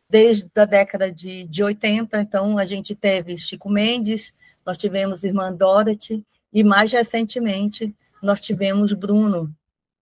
desde 0.08 0.48
a 0.56 0.64
década 0.64 1.10
de, 1.10 1.44
de 1.44 1.62
80. 1.62 2.20
Então, 2.20 2.56
a 2.56 2.64
gente 2.64 2.94
teve 2.94 3.36
Chico 3.36 3.68
Mendes, 3.68 4.34
nós 4.64 4.78
tivemos 4.78 5.24
Irmã 5.24 5.52
Dorothy, 5.52 6.24
e 6.52 6.62
mais 6.62 6.92
recentemente 6.92 7.94
nós 8.22 8.40
tivemos 8.40 8.92
Bruno, 8.92 9.54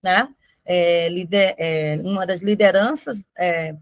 né? 0.03 0.29
É, 0.65 1.09
lider, 1.09 1.57
é, 1.59 1.99
uma 2.05 2.25
das 2.25 2.41
lideranças 2.43 3.25
é, 3.37 3.75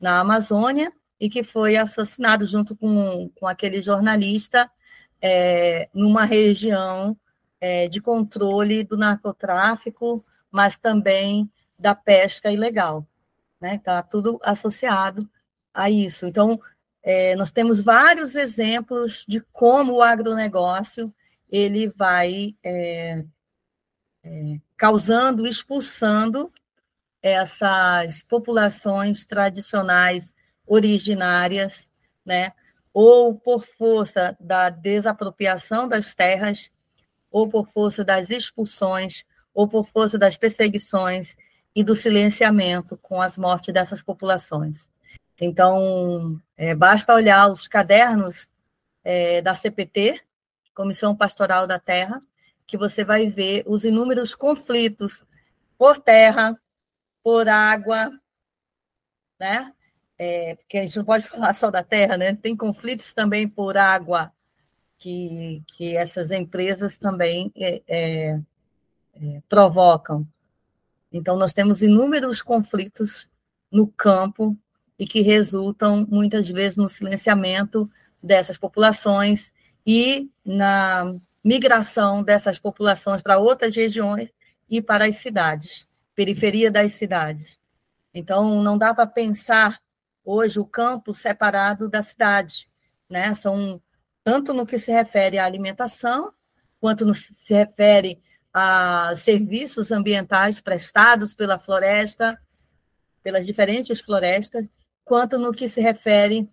na 0.00 0.20
Amazônia 0.20 0.92
e 1.20 1.28
que 1.28 1.42
foi 1.42 1.76
assassinado 1.76 2.46
junto 2.46 2.76
com, 2.76 3.30
com 3.34 3.46
aquele 3.46 3.82
jornalista 3.82 4.70
é, 5.20 5.88
numa 5.92 6.24
região 6.24 7.16
é, 7.60 7.88
de 7.88 8.00
controle 8.00 8.84
do 8.84 8.96
narcotráfico, 8.96 10.24
mas 10.50 10.78
também 10.78 11.50
da 11.78 11.94
pesca 11.94 12.50
ilegal. 12.50 13.06
Está 13.54 13.66
né? 13.66 13.80
Tá 13.84 14.02
tudo 14.02 14.38
associado 14.42 15.28
a 15.74 15.90
isso. 15.90 16.26
Então, 16.26 16.60
é, 17.02 17.34
nós 17.36 17.50
temos 17.50 17.80
vários 17.80 18.34
exemplos 18.34 19.24
de 19.26 19.40
como 19.52 19.94
o 19.94 20.02
agronegócio 20.02 21.12
ele 21.50 21.88
vai 21.88 22.54
é, 22.62 23.24
é, 24.22 24.60
causando, 24.76 25.46
expulsando 25.46 26.52
essas 27.22 28.22
populações 28.22 29.24
tradicionais 29.24 30.34
originárias, 30.66 31.88
né? 32.24 32.52
ou 32.92 33.34
por 33.34 33.64
força 33.64 34.36
da 34.40 34.70
desapropriação 34.70 35.88
das 35.88 36.14
terras, 36.14 36.70
ou 37.30 37.48
por 37.48 37.68
força 37.68 38.04
das 38.04 38.30
expulsões, 38.30 39.24
ou 39.54 39.68
por 39.68 39.86
força 39.86 40.18
das 40.18 40.36
perseguições 40.36 41.36
e 41.74 41.84
do 41.84 41.94
silenciamento 41.94 42.96
com 42.96 43.20
as 43.20 43.36
mortes 43.36 43.72
dessas 43.72 44.02
populações. 44.02 44.90
Então, 45.40 46.40
é, 46.56 46.74
basta 46.74 47.14
olhar 47.14 47.48
os 47.52 47.68
cadernos 47.68 48.48
é, 49.04 49.40
da 49.40 49.54
CPT, 49.54 50.20
Comissão 50.74 51.14
Pastoral 51.14 51.66
da 51.66 51.78
Terra, 51.78 52.20
que 52.66 52.76
você 52.76 53.04
vai 53.04 53.28
ver 53.28 53.62
os 53.66 53.84
inúmeros 53.84 54.34
conflitos 54.34 55.24
por 55.78 55.98
terra, 55.98 56.60
por 57.28 57.46
água, 57.46 58.10
né? 59.38 59.70
É, 60.16 60.54
porque 60.54 60.78
a 60.78 60.80
gente 60.86 60.96
não 60.96 61.04
pode 61.04 61.28
falar 61.28 61.52
só 61.52 61.70
da 61.70 61.84
terra, 61.84 62.16
né? 62.16 62.34
Tem 62.34 62.56
conflitos 62.56 63.12
também 63.12 63.46
por 63.46 63.76
água, 63.76 64.32
que, 64.96 65.62
que 65.66 65.94
essas 65.94 66.30
empresas 66.30 66.98
também 66.98 67.52
é, 67.54 67.82
é, 67.86 68.40
é 69.20 69.42
provocam. 69.46 70.26
Então, 71.12 71.36
nós 71.36 71.52
temos 71.52 71.82
inúmeros 71.82 72.40
conflitos 72.40 73.28
no 73.70 73.86
campo 73.86 74.56
e 74.98 75.06
que 75.06 75.20
resultam, 75.20 76.06
muitas 76.08 76.48
vezes, 76.48 76.78
no 76.78 76.88
silenciamento 76.88 77.90
dessas 78.22 78.56
populações 78.56 79.52
e 79.86 80.30
na 80.42 81.14
migração 81.44 82.22
dessas 82.22 82.58
populações 82.58 83.20
para 83.20 83.36
outras 83.36 83.76
regiões 83.76 84.32
e 84.70 84.80
para 84.80 85.04
as 85.04 85.16
cidades, 85.16 85.87
periferia 86.18 86.68
das 86.68 86.94
cidades. 86.94 87.60
Então, 88.12 88.60
não 88.60 88.76
dá 88.76 88.92
para 88.92 89.06
pensar 89.06 89.80
hoje 90.24 90.58
o 90.58 90.66
campo 90.66 91.14
separado 91.14 91.88
da 91.88 92.02
cidade, 92.02 92.68
né? 93.08 93.32
São 93.36 93.80
tanto 94.24 94.52
no 94.52 94.66
que 94.66 94.80
se 94.80 94.90
refere 94.90 95.38
à 95.38 95.44
alimentação, 95.44 96.34
quanto 96.80 97.06
no 97.06 97.12
que 97.12 97.20
se 97.20 97.54
refere 97.54 98.20
a 98.52 99.14
serviços 99.16 99.92
ambientais 99.92 100.60
prestados 100.60 101.34
pela 101.34 101.56
floresta, 101.56 102.36
pelas 103.22 103.46
diferentes 103.46 104.00
florestas, 104.00 104.66
quanto 105.04 105.38
no 105.38 105.52
que 105.52 105.68
se 105.68 105.80
refere 105.80 106.50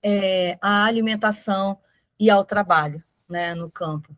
é, 0.00 0.56
à 0.62 0.84
alimentação 0.84 1.80
e 2.16 2.30
ao 2.30 2.44
trabalho 2.44 3.02
né, 3.28 3.56
no 3.56 3.68
campo. 3.68 4.16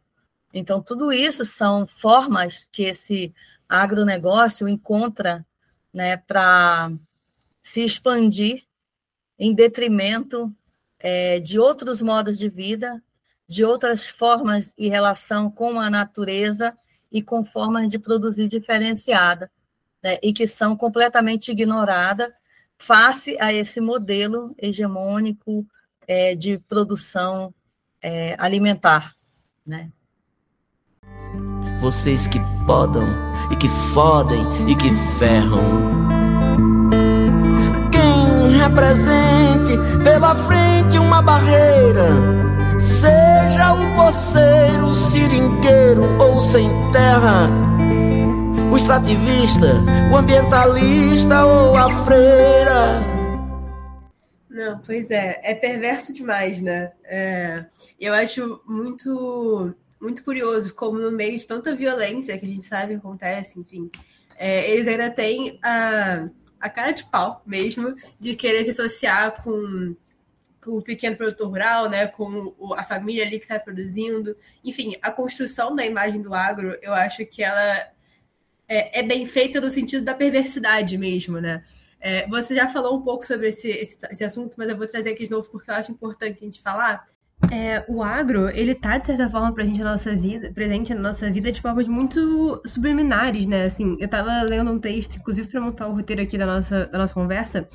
Então, 0.53 0.83
tudo 0.83 1.11
isso 1.11 1.47
são 1.47 1.87
formas 1.87 2.69
que 2.71 2.83
esse 2.83 3.35
agronegócio 3.71 4.68
encontra 4.68 5.47
né, 5.95 6.16
para 6.16 6.91
se 7.62 7.85
expandir 7.85 8.64
em 9.39 9.55
detrimento 9.55 10.53
é, 10.99 11.39
de 11.39 11.59
outros 11.59 12.03
modos 12.03 12.37
de 12.37 12.49
vida, 12.49 13.01
de 13.47 13.64
outras 13.64 14.07
formas 14.07 14.75
e 14.77 14.89
relação 14.89 15.49
com 15.49 15.79
a 15.79 15.89
natureza 15.89 16.77
e 17.12 17.23
com 17.23 17.45
formas 17.45 17.91
de 17.91 17.99
produzir 17.99 18.49
diferenciada, 18.49 19.51
né, 20.03 20.18
e 20.21 20.33
que 20.33 20.49
são 20.49 20.77
completamente 20.77 21.53
ignoradas 21.53 22.33
face 22.77 23.37
a 23.39 23.53
esse 23.53 23.81
modelo 23.81 24.55
hegemônico 24.59 25.66
é, 26.09 26.35
de 26.35 26.59
produção 26.59 27.55
é, 28.03 28.35
alimentar, 28.39 29.14
né? 29.64 29.93
Vocês 31.81 32.26
que 32.26 32.41
podam 32.66 33.07
e 33.51 33.57
que 33.57 33.68
fodem 33.93 34.47
e 34.68 34.74
que 34.74 34.91
ferram. 35.18 35.61
Quem 37.91 38.59
represente 38.59 39.78
pela 40.05 40.35
frente 40.35 40.99
uma 40.99 41.22
barreira, 41.22 42.09
seja 42.78 43.72
o 43.72 43.97
poceiro, 43.97 44.95
seringueiro 44.95 46.03
ou 46.20 46.41
sem 46.41 46.68
terra, 46.93 47.49
o 48.70 48.76
extrativista, 48.76 49.83
o 50.12 50.16
ambientalista 50.16 51.45
ou 51.45 51.76
a 51.76 51.91
freira 52.05 53.20
não, 54.61 54.78
pois 54.81 55.11
é, 55.11 55.41
é 55.43 55.55
perverso 55.55 56.12
demais, 56.12 56.61
né? 56.61 56.93
É, 57.05 57.64
eu 57.99 58.12
acho 58.12 58.61
muito, 58.66 59.74
muito 60.01 60.24
curioso 60.24 60.74
como 60.74 60.98
no 60.98 61.11
meio 61.11 61.36
de 61.36 61.46
tanta 61.46 61.74
violência 61.74 62.38
que 62.38 62.46
a 62.46 62.48
gente 62.48 62.64
sabe 62.64 62.94
acontece, 62.94 63.61
enfim, 63.61 63.90
é, 64.36 64.70
eles 64.70 64.88
ainda 64.88 65.11
têm 65.11 65.59
a, 65.62 66.28
a 66.59 66.70
cara 66.70 66.92
de 66.92 67.05
pau 67.05 67.42
mesmo 67.44 67.94
de 68.18 68.34
querer 68.34 68.64
se 68.64 68.70
associar 68.70 69.42
com 69.42 69.94
o 70.66 70.82
pequeno 70.82 71.16
produtor 71.16 71.48
rural, 71.48 71.88
né, 71.88 72.07
com 72.07 72.55
a 72.74 72.84
família 72.84 73.24
ali 73.24 73.38
que 73.38 73.44
está 73.44 73.59
produzindo. 73.59 74.36
Enfim, 74.64 74.96
a 75.03 75.11
construção 75.11 75.74
da 75.74 75.84
imagem 75.84 76.20
do 76.20 76.34
agro, 76.34 76.76
eu 76.82 76.92
acho 76.92 77.24
que 77.26 77.42
ela 77.42 77.90
é, 78.68 79.01
é 79.01 79.03
bem 79.03 79.26
feita 79.26 79.61
no 79.61 79.70
sentido 79.70 80.05
da 80.05 80.14
perversidade 80.14 80.96
mesmo, 80.96 81.40
né? 81.40 81.64
É, 82.01 82.26
você 82.28 82.55
já 82.55 82.66
falou 82.68 82.96
um 82.96 83.03
pouco 83.03 83.26
sobre 83.26 83.48
esse, 83.48 83.68
esse, 83.68 83.98
esse, 84.11 84.24
assunto, 84.24 84.55
mas 84.57 84.70
eu 84.70 84.76
vou 84.76 84.86
trazer 84.86 85.11
aqui 85.11 85.24
de 85.24 85.30
novo 85.30 85.51
porque 85.51 85.70
eu 85.70 85.74
acho 85.74 85.92
importante 85.92 86.38
a 86.40 86.44
gente 86.44 86.62
falar. 86.62 87.07
É, 87.51 87.84
o 87.88 88.03
agro, 88.03 88.51
ele 88.51 88.74
tá, 88.74 88.99
de 88.99 89.07
certa 89.07 89.28
forma, 89.28 89.53
presente 89.53 89.82
na 89.82 89.93
nossa 89.93 90.14
vida, 90.14 90.53
presente 90.53 90.93
na 90.95 91.01
nossa 91.01 91.30
vida 91.30 91.51
de 91.51 91.61
formas 91.61 91.88
muito 91.88 92.61
subliminares, 92.66 93.47
né? 93.47 93.64
Assim, 93.64 93.97
eu 93.99 94.09
tava 94.09 94.43
lendo 94.43 94.70
um 94.70 94.78
texto, 94.78 95.16
inclusive 95.16 95.49
para 95.49 95.61
montar 95.61 95.88
o 95.88 95.95
roteiro 95.95 96.22
aqui 96.22 96.36
da 96.36 96.45
nossa, 96.45 96.86
da 96.86 96.99
nossa 96.99 97.14
conversa, 97.14 97.66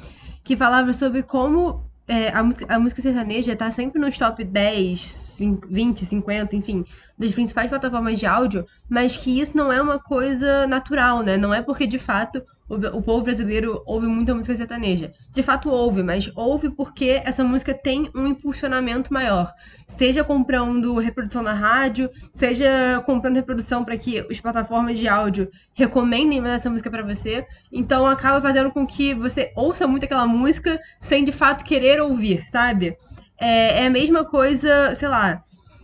que 0.43 0.55
falava 0.55 0.93
sobre 0.93 1.23
como 1.23 1.83
é, 2.07 2.29
a, 2.29 2.75
a, 2.75 2.79
música 2.79 3.01
sertaneja 3.01 3.55
tá 3.55 3.71
sempre 3.71 3.99
nos 3.99 4.17
top 4.17 4.43
10, 4.43 5.34
20, 5.37 6.05
50, 6.05 6.55
enfim, 6.55 6.85
das 7.17 7.31
principais 7.31 7.69
plataformas 7.69 8.19
de 8.19 8.25
áudio, 8.25 8.65
mas 8.89 9.17
que 9.17 9.39
isso 9.39 9.55
não 9.55 9.71
é 9.71 9.81
uma 9.81 9.99
coisa 9.99 10.67
natural, 10.67 11.21
né? 11.23 11.37
Não 11.37 11.53
é 11.53 11.61
porque, 11.61 11.87
de 11.87 11.97
fato, 11.97 12.43
o, 12.67 12.75
o 12.75 13.01
povo 13.01 13.23
brasileiro 13.23 13.81
ouve 13.85 14.07
muita 14.07 14.33
música 14.33 14.55
sertaneja. 14.55 15.11
De 15.31 15.43
fato, 15.43 15.69
ouve, 15.69 16.03
mas 16.03 16.31
ouve 16.35 16.69
porque 16.69 17.21
essa 17.23 17.43
música 17.43 17.73
tem 17.73 18.09
um 18.15 18.27
impulsionamento 18.27 19.13
maior. 19.13 19.53
Seja 19.87 20.23
comprando 20.23 20.97
reprodução 20.97 21.41
na 21.41 21.53
rádio, 21.53 22.09
seja 22.31 23.01
comprando 23.05 23.35
reprodução 23.35 23.85
para 23.85 23.97
que 23.97 24.19
as 24.19 24.39
plataformas 24.39 24.97
de 24.97 25.07
áudio 25.07 25.49
recomendem 25.73 26.41
mais 26.41 26.55
essa 26.55 26.69
música 26.69 26.89
para 26.89 27.03
você. 27.03 27.45
Então, 27.71 28.05
acaba 28.05 28.41
fazendo 28.41 28.71
com 28.71 28.85
que 28.85 29.13
você 29.13 29.51
ouça 29.55 29.87
muito 29.87 30.05
aquela 30.05 30.27
música 30.27 30.79
sem, 30.99 31.23
de 31.23 31.31
fato, 31.31 31.63
querer 31.63 32.01
ouvir, 32.01 32.43
sabe? 32.49 32.95
É, 33.39 33.83
é 33.83 33.87
a 33.87 33.89
mesma 33.89 34.25
coisa, 34.25 34.93
sei 34.95 35.07
lá. 35.07 35.43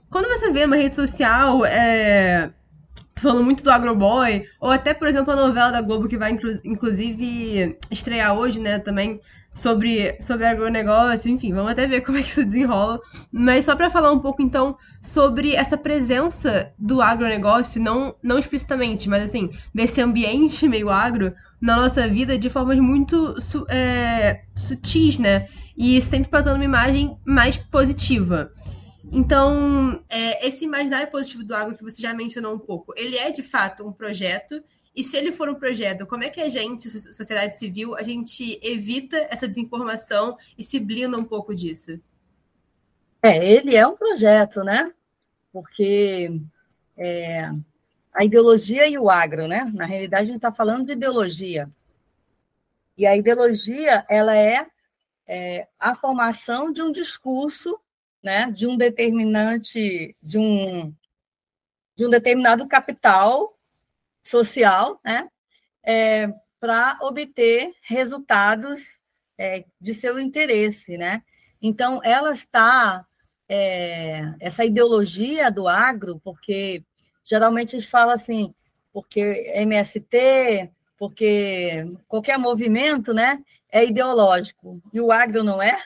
Quando 0.10 0.28
você 0.28 0.52
vê 0.52 0.66
uma 0.66 0.76
rede 0.76 0.96
social, 0.96 1.66
é, 1.66 2.52
falando 3.18 3.44
muito 3.44 3.64
do 3.64 3.72
Agroboy, 3.72 4.44
ou 4.60 4.72
até, 4.72 4.94
por 4.94 5.08
exemplo, 5.08 5.32
a 5.32 5.36
novela 5.36 5.72
da 5.72 5.82
Globo 5.82 6.08
que 6.08 6.18
vai, 6.18 6.38
inclusive, 6.66 7.78
estrear 7.90 8.34
hoje, 8.34 8.60
né, 8.60 8.80
também, 8.80 9.20
sobre, 9.52 10.18
sobre 10.22 10.46
agronegócio, 10.46 11.30
enfim, 11.30 11.54
vamos 11.54 11.72
até 11.72 11.86
ver 11.86 12.02
como 12.02 12.18
é 12.18 12.24
que 12.24 12.30
isso 12.30 12.44
desenrola. 12.44 13.00
Mas 13.32 13.66
só 13.66 13.76
para 13.76 13.90
falar 13.90 14.12
um 14.12 14.20
pouco, 14.20 14.42
então, 14.42 14.78
sobre 15.02 15.54
essa 15.54 15.78
presença 15.78 16.74
do 16.80 17.02
agronegócio, 17.02 17.82
não, 17.82 18.16
não 18.24 18.40
explicitamente, 18.40 19.10
mas 19.10 19.24
assim, 19.24 19.50
desse 19.74 20.02
ambiente 20.02 20.68
meio 20.68 20.90
agro 20.90 21.34
na 21.62 21.76
nossa 21.76 22.08
vida 22.08 22.38
de 22.38 22.50
formas 22.50 22.80
muito 22.80 23.36
é, 23.70 24.42
sutis, 24.56 25.18
né? 25.18 25.48
E 25.78 26.02
sempre 26.02 26.30
passando 26.30 26.56
uma 26.56 26.66
imagem 26.66 27.18
mais 27.26 27.58
positiva. 27.58 28.50
Então, 29.12 30.02
é, 30.10 30.48
esse 30.48 30.64
imaginário 30.64 31.12
positivo 31.12 31.44
do 31.44 31.54
agro 31.54 31.76
que 31.76 31.84
você 31.84 32.02
já 32.02 32.14
mencionou 32.14 32.56
um 32.56 32.60
pouco, 32.60 32.94
ele 32.96 33.18
é 33.18 33.32
de 33.32 33.44
fato 33.44 33.86
um 33.86 33.92
projeto. 33.92 34.64
E 34.96 35.04
se 35.04 35.16
ele 35.16 35.32
for 35.32 35.48
um 35.50 35.56
projeto, 35.56 36.06
como 36.06 36.24
é 36.24 36.30
que 36.30 36.42
a 36.42 36.50
gente, 36.50 36.90
sociedade 36.90 37.58
civil, 37.58 37.96
a 37.96 38.04
gente 38.04 38.60
evita 38.62 39.18
essa 39.30 39.48
desinformação 39.48 40.38
e 40.58 40.64
se 40.64 40.80
blinda 40.80 41.18
um 41.18 41.24
pouco 41.24 41.56
disso? 41.56 42.00
É, 43.24 43.46
ele 43.46 43.76
é 43.76 43.88
um 43.88 43.96
projeto, 43.96 44.64
né? 44.64 44.94
Porque 45.54 46.42
é, 46.98 47.50
a 48.14 48.26
ideologia 48.26 48.88
e 48.88 48.98
o 48.98 49.10
agro, 49.10 49.48
né? 49.48 49.72
Na 49.74 49.86
realidade, 49.86 50.24
a 50.24 50.26
gente 50.26 50.36
está 50.36 50.52
falando 50.52 50.86
de 50.86 50.94
ideologia. 50.94 51.70
E 52.98 53.06
a 53.06 53.16
ideologia, 53.16 54.06
ela 54.10 54.36
é, 54.36 54.68
é 55.26 55.68
a 55.80 55.96
formação 55.96 56.72
de 56.72 56.82
um 56.82 56.92
discurso 56.92 57.80
né, 58.22 58.52
de 58.52 58.68
um 58.68 58.78
determinante, 58.78 60.16
de 60.22 60.38
um, 60.38 60.94
de 61.96 62.06
um 62.06 62.10
determinado 62.10 62.68
capital 62.68 63.58
social, 64.24 65.00
né, 65.04 65.28
é, 65.84 66.32
para 66.60 66.98
obter 67.02 67.74
resultados 67.82 69.00
é, 69.38 69.66
de 69.80 69.94
seu 69.94 70.20
interesse, 70.20 70.98
né? 70.98 71.24
Então, 71.62 72.00
ela 72.04 72.32
está, 72.32 73.06
é, 73.50 74.34
essa 74.40 74.64
ideologia 74.64 75.52
do 75.52 75.68
agro, 75.68 76.22
porque 76.24 76.84
geralmente 77.24 77.76
a 77.76 77.80
gente 77.80 77.90
fala 77.90 78.14
assim, 78.14 78.54
porque 78.94 79.52
MST, 79.56 80.70
porque 80.98 81.86
qualquer 82.08 82.38
movimento, 82.38 83.14
né, 83.14 83.44
é 83.72 83.86
ideológico, 83.86 84.82
e 84.94 85.02
o 85.02 85.12
agro 85.12 85.44
não 85.44 85.62
é, 85.62 85.82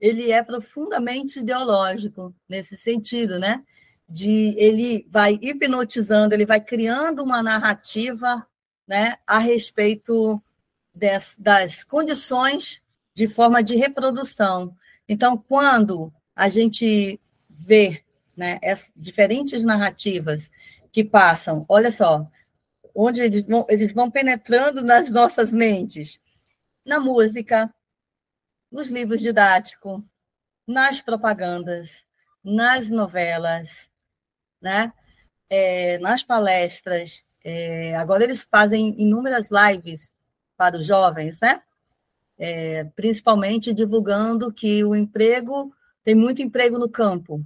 ele 0.00 0.30
é 0.30 0.42
profundamente 0.42 1.40
ideológico 1.40 2.34
nesse 2.48 2.76
sentido, 2.76 3.38
né? 3.38 3.62
De 4.08 4.54
ele 4.56 5.06
vai 5.10 5.38
hipnotizando, 5.42 6.34
ele 6.34 6.46
vai 6.46 6.60
criando 6.60 7.24
uma 7.24 7.42
narrativa, 7.42 8.46
né, 8.86 9.18
a 9.26 9.38
respeito 9.38 10.40
des, 10.94 11.36
das 11.38 11.82
condições 11.82 12.82
de 13.12 13.26
forma 13.26 13.62
de 13.62 13.74
reprodução. 13.74 14.76
Então, 15.08 15.36
quando 15.36 16.12
a 16.34 16.48
gente 16.48 17.20
vê, 17.48 18.04
né, 18.36 18.60
as 18.62 18.92
diferentes 18.94 19.64
narrativas 19.64 20.50
que 20.92 21.02
passam, 21.02 21.64
olha 21.68 21.90
só, 21.90 22.30
onde 22.94 23.20
eles 23.20 23.46
vão, 23.46 23.66
eles 23.68 23.92
vão 23.92 24.10
penetrando 24.10 24.82
nas 24.82 25.10
nossas 25.10 25.52
mentes, 25.52 26.20
na 26.84 27.00
música, 27.00 27.72
nos 28.70 28.90
livros 28.90 29.20
didáticos, 29.20 30.02
nas 30.66 31.00
propagandas, 31.00 32.04
nas 32.42 32.88
novelas, 32.90 33.92
né? 34.60 34.92
É, 35.48 35.98
nas 35.98 36.22
palestras. 36.22 37.24
É, 37.44 37.94
agora 37.96 38.24
eles 38.24 38.42
fazem 38.42 39.00
inúmeras 39.00 39.50
lives 39.50 40.12
para 40.56 40.76
os 40.76 40.86
jovens, 40.86 41.40
né? 41.40 41.62
É, 42.38 42.84
principalmente 42.96 43.72
divulgando 43.72 44.52
que 44.52 44.84
o 44.84 44.94
emprego 44.94 45.72
tem 46.04 46.14
muito 46.14 46.42
emprego 46.42 46.78
no 46.78 46.88
campo, 46.88 47.44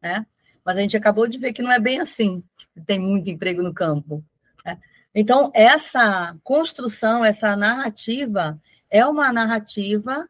né? 0.00 0.26
Mas 0.64 0.76
a 0.76 0.80
gente 0.80 0.96
acabou 0.96 1.26
de 1.26 1.38
ver 1.38 1.52
que 1.52 1.62
não 1.62 1.72
é 1.72 1.78
bem 1.78 2.00
assim, 2.00 2.42
tem 2.86 2.98
muito 2.98 3.30
emprego 3.30 3.62
no 3.62 3.72
campo. 3.72 4.24
Né? 4.64 4.78
Então 5.14 5.50
essa 5.54 6.36
construção, 6.44 7.24
essa 7.24 7.56
narrativa 7.56 8.60
é 8.90 9.04
uma 9.06 9.32
narrativa 9.32 10.28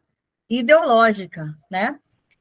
ideológica, 0.49 1.57
né? 1.69 1.99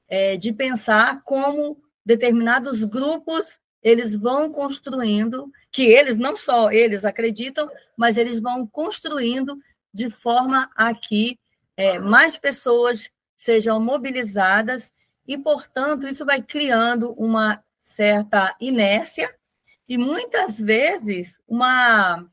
É, 0.08 0.36
de 0.36 0.52
pensar 0.52 1.22
como 1.24 1.82
determinados 2.04 2.84
grupos 2.84 3.60
eles 3.82 4.14
vão 4.14 4.50
construindo, 4.50 5.50
que 5.70 5.82
eles, 5.82 6.18
não 6.18 6.36
só 6.36 6.70
eles 6.70 7.04
acreditam, 7.04 7.68
mas 7.96 8.16
eles 8.16 8.38
vão 8.38 8.66
construindo 8.66 9.58
de 9.92 10.08
forma 10.08 10.70
a 10.76 10.94
que 10.94 11.38
é, 11.76 11.98
mais 11.98 12.36
pessoas 12.36 13.10
sejam 13.36 13.80
mobilizadas 13.80 14.92
e, 15.26 15.36
portanto, 15.36 16.06
isso 16.06 16.24
vai 16.24 16.40
criando 16.40 17.12
uma 17.14 17.62
certa 17.82 18.54
inércia 18.60 19.34
e, 19.88 19.98
muitas 19.98 20.60
vezes, 20.60 21.42
uma 21.48 22.24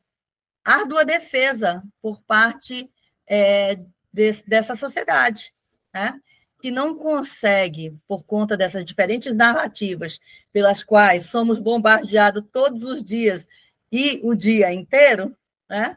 árdua 0.64 1.04
defesa 1.04 1.82
por 2.00 2.22
parte 2.22 2.88
é, 3.26 3.80
dessa 4.12 4.76
sociedade 4.76 5.52
né? 5.92 6.20
Que 6.60 6.70
não 6.70 6.94
consegue, 6.94 7.96
por 8.06 8.24
conta 8.24 8.56
dessas 8.56 8.84
diferentes 8.84 9.34
narrativas 9.34 10.20
pelas 10.52 10.82
quais 10.84 11.26
somos 11.26 11.58
bombardeados 11.58 12.44
todos 12.52 12.82
os 12.84 13.04
dias 13.04 13.48
e 13.90 14.20
o 14.22 14.34
dia 14.34 14.72
inteiro, 14.72 15.34
né? 15.68 15.96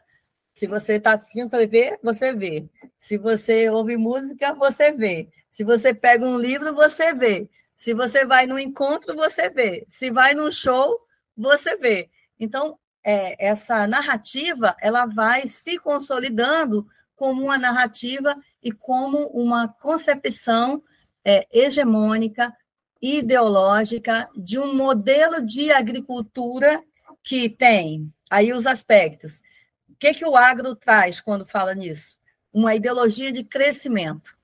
Se 0.52 0.66
você 0.68 0.94
está 0.94 1.14
assistindo 1.14 1.50
TV, 1.50 1.98
você 2.02 2.32
vê. 2.32 2.64
Se 2.96 3.18
você 3.18 3.68
ouve 3.68 3.96
música, 3.96 4.54
você 4.54 4.92
vê. 4.92 5.28
Se 5.50 5.64
você 5.64 5.92
pega 5.92 6.24
um 6.24 6.38
livro, 6.38 6.72
você 6.74 7.12
vê. 7.12 7.48
Se 7.76 7.92
você 7.92 8.24
vai 8.24 8.46
num 8.46 8.58
encontro, 8.58 9.16
você 9.16 9.50
vê. 9.50 9.84
Se 9.88 10.10
vai 10.10 10.32
num 10.32 10.50
show, 10.52 11.00
você 11.36 11.76
vê. 11.76 12.08
Então, 12.38 12.78
é, 13.02 13.48
essa 13.48 13.86
narrativa 13.86 14.76
ela 14.80 15.06
vai 15.06 15.46
se 15.46 15.78
consolidando 15.78 16.86
como 17.16 17.42
uma 17.42 17.58
narrativa 17.58 18.36
e 18.62 18.72
como 18.72 19.26
uma 19.28 19.68
concepção 19.68 20.82
é, 21.24 21.46
hegemônica, 21.52 22.54
ideológica, 23.00 24.28
de 24.36 24.58
um 24.58 24.74
modelo 24.74 25.44
de 25.44 25.70
agricultura 25.72 26.82
que 27.22 27.48
tem 27.48 28.12
aí 28.30 28.52
os 28.52 28.66
aspectos. 28.66 29.42
O 29.88 29.96
que, 29.98 30.14
que 30.14 30.24
o 30.24 30.36
agro 30.36 30.74
traz 30.74 31.20
quando 31.20 31.46
fala 31.46 31.74
nisso? 31.74 32.16
Uma 32.52 32.74
ideologia 32.74 33.32
de 33.32 33.44
crescimento. 33.44 34.36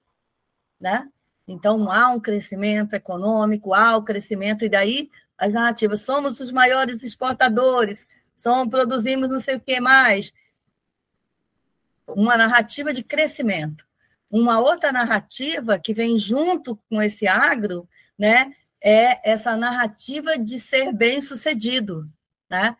Né? 0.80 1.08
Então, 1.46 1.90
há 1.90 2.08
um 2.08 2.20
crescimento 2.20 2.94
econômico, 2.94 3.74
há 3.74 3.96
o 3.96 4.00
um 4.00 4.04
crescimento, 4.04 4.64
e 4.64 4.68
daí 4.68 5.10
as 5.36 5.54
narrativas. 5.54 6.02
Somos 6.02 6.38
os 6.38 6.52
maiores 6.52 7.02
exportadores, 7.02 8.06
somos, 8.36 8.68
produzimos 8.68 9.28
não 9.28 9.40
sei 9.40 9.56
o 9.56 9.60
que 9.60 9.80
mais 9.80 10.32
uma 12.16 12.36
narrativa 12.36 12.92
de 12.92 13.02
crescimento. 13.02 13.84
Uma 14.30 14.60
outra 14.60 14.92
narrativa 14.92 15.78
que 15.78 15.92
vem 15.92 16.18
junto 16.18 16.76
com 16.88 17.02
esse 17.02 17.26
agro, 17.26 17.88
né, 18.18 18.54
é 18.82 19.30
essa 19.30 19.56
narrativa 19.56 20.38
de 20.38 20.58
ser 20.58 20.92
bem-sucedido, 20.92 22.08
né? 22.48 22.76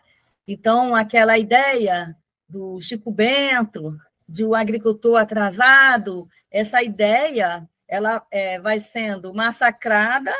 Então, 0.47 0.95
aquela 0.95 1.39
ideia 1.39 2.17
do 2.49 2.81
Chico 2.81 3.13
Bento, 3.13 3.97
de 4.29 4.45
um 4.45 4.55
agricultor 4.55 5.17
atrasado, 5.17 6.29
essa 6.51 6.83
ideia, 6.83 7.69
ela 7.87 8.25
é, 8.31 8.59
vai 8.61 8.81
sendo 8.81 9.35
massacrada, 9.35 10.33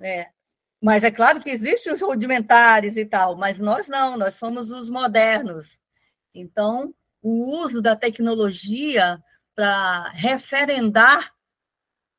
é, 0.00 0.28
mas 0.80 1.02
é 1.02 1.10
claro 1.10 1.40
que 1.40 1.50
existem 1.50 1.92
os 1.92 2.00
rudimentares 2.00 2.96
e 2.96 3.06
tal, 3.06 3.36
mas 3.36 3.58
nós 3.58 3.88
não, 3.88 4.16
nós 4.16 4.34
somos 4.34 4.70
os 4.70 4.90
modernos. 4.90 5.80
Então, 6.34 6.94
o 7.24 7.56
uso 7.58 7.80
da 7.80 7.96
tecnologia 7.96 9.18
para 9.54 10.10
referendar 10.10 11.32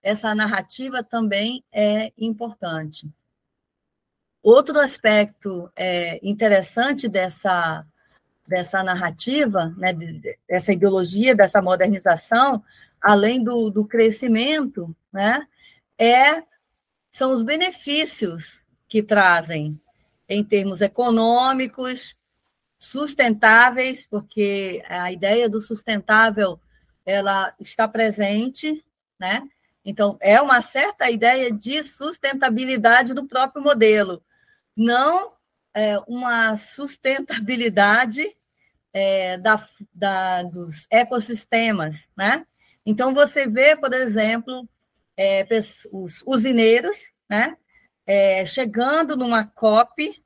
essa 0.02 0.34
narrativa 0.34 1.04
também 1.04 1.64
é 1.72 2.12
importante. 2.18 3.08
Outro 4.42 4.80
aspecto 4.80 5.72
é, 5.76 6.20
interessante 6.28 7.08
dessa, 7.08 7.86
dessa 8.48 8.82
narrativa, 8.82 9.72
né, 9.78 9.96
dessa 10.50 10.74
ideologia, 10.74 11.36
dessa 11.36 11.62
modernização, 11.62 12.64
além 13.00 13.44
do, 13.44 13.70
do 13.70 13.86
crescimento, 13.86 14.96
né, 15.14 15.48
é, 16.00 16.44
são 17.12 17.32
os 17.32 17.44
benefícios 17.44 18.66
que 18.88 19.04
trazem 19.04 19.80
em 20.28 20.44
termos 20.44 20.82
econômicos, 20.82 22.16
sustentáveis, 22.86 24.06
porque 24.06 24.84
a 24.88 25.12
ideia 25.12 25.50
do 25.50 25.62
sustentável 25.62 26.60
ela 27.06 27.54
está 27.60 27.88
presente, 27.88 28.84
né? 29.20 29.48
Então, 29.84 30.18
é 30.20 30.42
uma 30.42 30.62
certa 30.62 31.10
ideia 31.12 31.52
de 31.52 31.84
sustentabilidade 31.84 33.14
do 33.14 33.28
próprio 33.28 33.64
modelo, 33.64 34.24
não 34.76 35.34
é, 35.74 36.00
uma 36.08 36.58
sustentabilidade 36.58 38.26
é, 38.92 39.38
da, 39.38 39.64
da, 39.94 40.44
dos 40.44 40.88
ecossistemas, 40.90 42.08
né? 42.18 42.46
Então, 42.86 43.14
você 43.14 43.48
vê, 43.48 43.76
por 43.76 43.94
exemplo, 43.94 44.68
é, 45.18 45.46
os 45.92 46.24
usineiros, 46.26 47.12
né? 47.30 47.58
É, 48.08 48.46
chegando 48.46 49.16
numa 49.18 49.46
COP, 49.46 50.24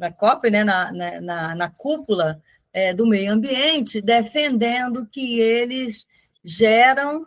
na 0.00 0.10
COP, 0.10 0.50
né, 0.50 0.64
na, 0.64 0.90
na, 1.20 1.54
na 1.54 1.70
cúpula 1.70 2.42
é, 2.72 2.94
do 2.94 3.06
meio 3.06 3.32
ambiente, 3.32 4.00
defendendo 4.00 5.06
que 5.06 5.38
eles 5.38 6.06
geram 6.42 7.26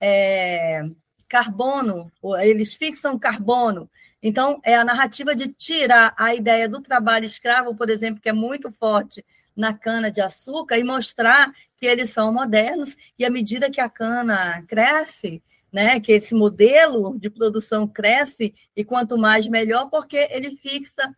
é, 0.00 0.82
carbono, 1.28 2.10
eles 2.40 2.74
fixam 2.74 3.18
carbono. 3.18 3.90
Então, 4.22 4.58
é 4.64 4.74
a 4.74 4.84
narrativa 4.84 5.36
de 5.36 5.48
tirar 5.48 6.14
a 6.16 6.34
ideia 6.34 6.66
do 6.66 6.80
trabalho 6.80 7.26
escravo, 7.26 7.74
por 7.74 7.90
exemplo, 7.90 8.20
que 8.20 8.30
é 8.30 8.32
muito 8.32 8.70
forte 8.72 9.22
na 9.54 9.74
cana-de-açúcar, 9.74 10.78
e 10.78 10.84
mostrar 10.84 11.52
que 11.76 11.84
eles 11.84 12.10
são 12.10 12.32
modernos, 12.32 12.96
e 13.18 13.26
à 13.26 13.30
medida 13.30 13.70
que 13.70 13.80
a 13.80 13.90
cana 13.90 14.62
cresce, 14.66 15.42
né, 15.70 16.00
que 16.00 16.12
esse 16.12 16.34
modelo 16.34 17.18
de 17.18 17.28
produção 17.28 17.86
cresce, 17.86 18.54
e 18.74 18.82
quanto 18.82 19.18
mais 19.18 19.46
melhor, 19.46 19.90
porque 19.90 20.28
ele 20.30 20.56
fixa 20.56 21.14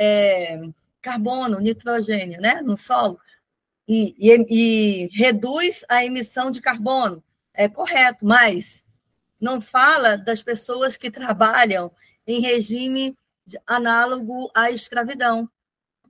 é, 0.00 0.58
carbono, 1.02 1.60
nitrogênio 1.60 2.40
né, 2.40 2.62
no 2.62 2.78
solo 2.78 3.20
e, 3.86 4.14
e, 4.18 4.46
e 4.48 5.08
reduz 5.12 5.84
a 5.88 6.02
emissão 6.02 6.50
de 6.50 6.60
carbono. 6.60 7.22
É 7.52 7.68
correto, 7.68 8.24
mas 8.24 8.82
não 9.38 9.60
fala 9.60 10.16
das 10.16 10.42
pessoas 10.42 10.96
que 10.96 11.10
trabalham 11.10 11.90
em 12.26 12.40
regime 12.40 13.14
análogo 13.66 14.50
à 14.54 14.70
escravidão. 14.70 15.50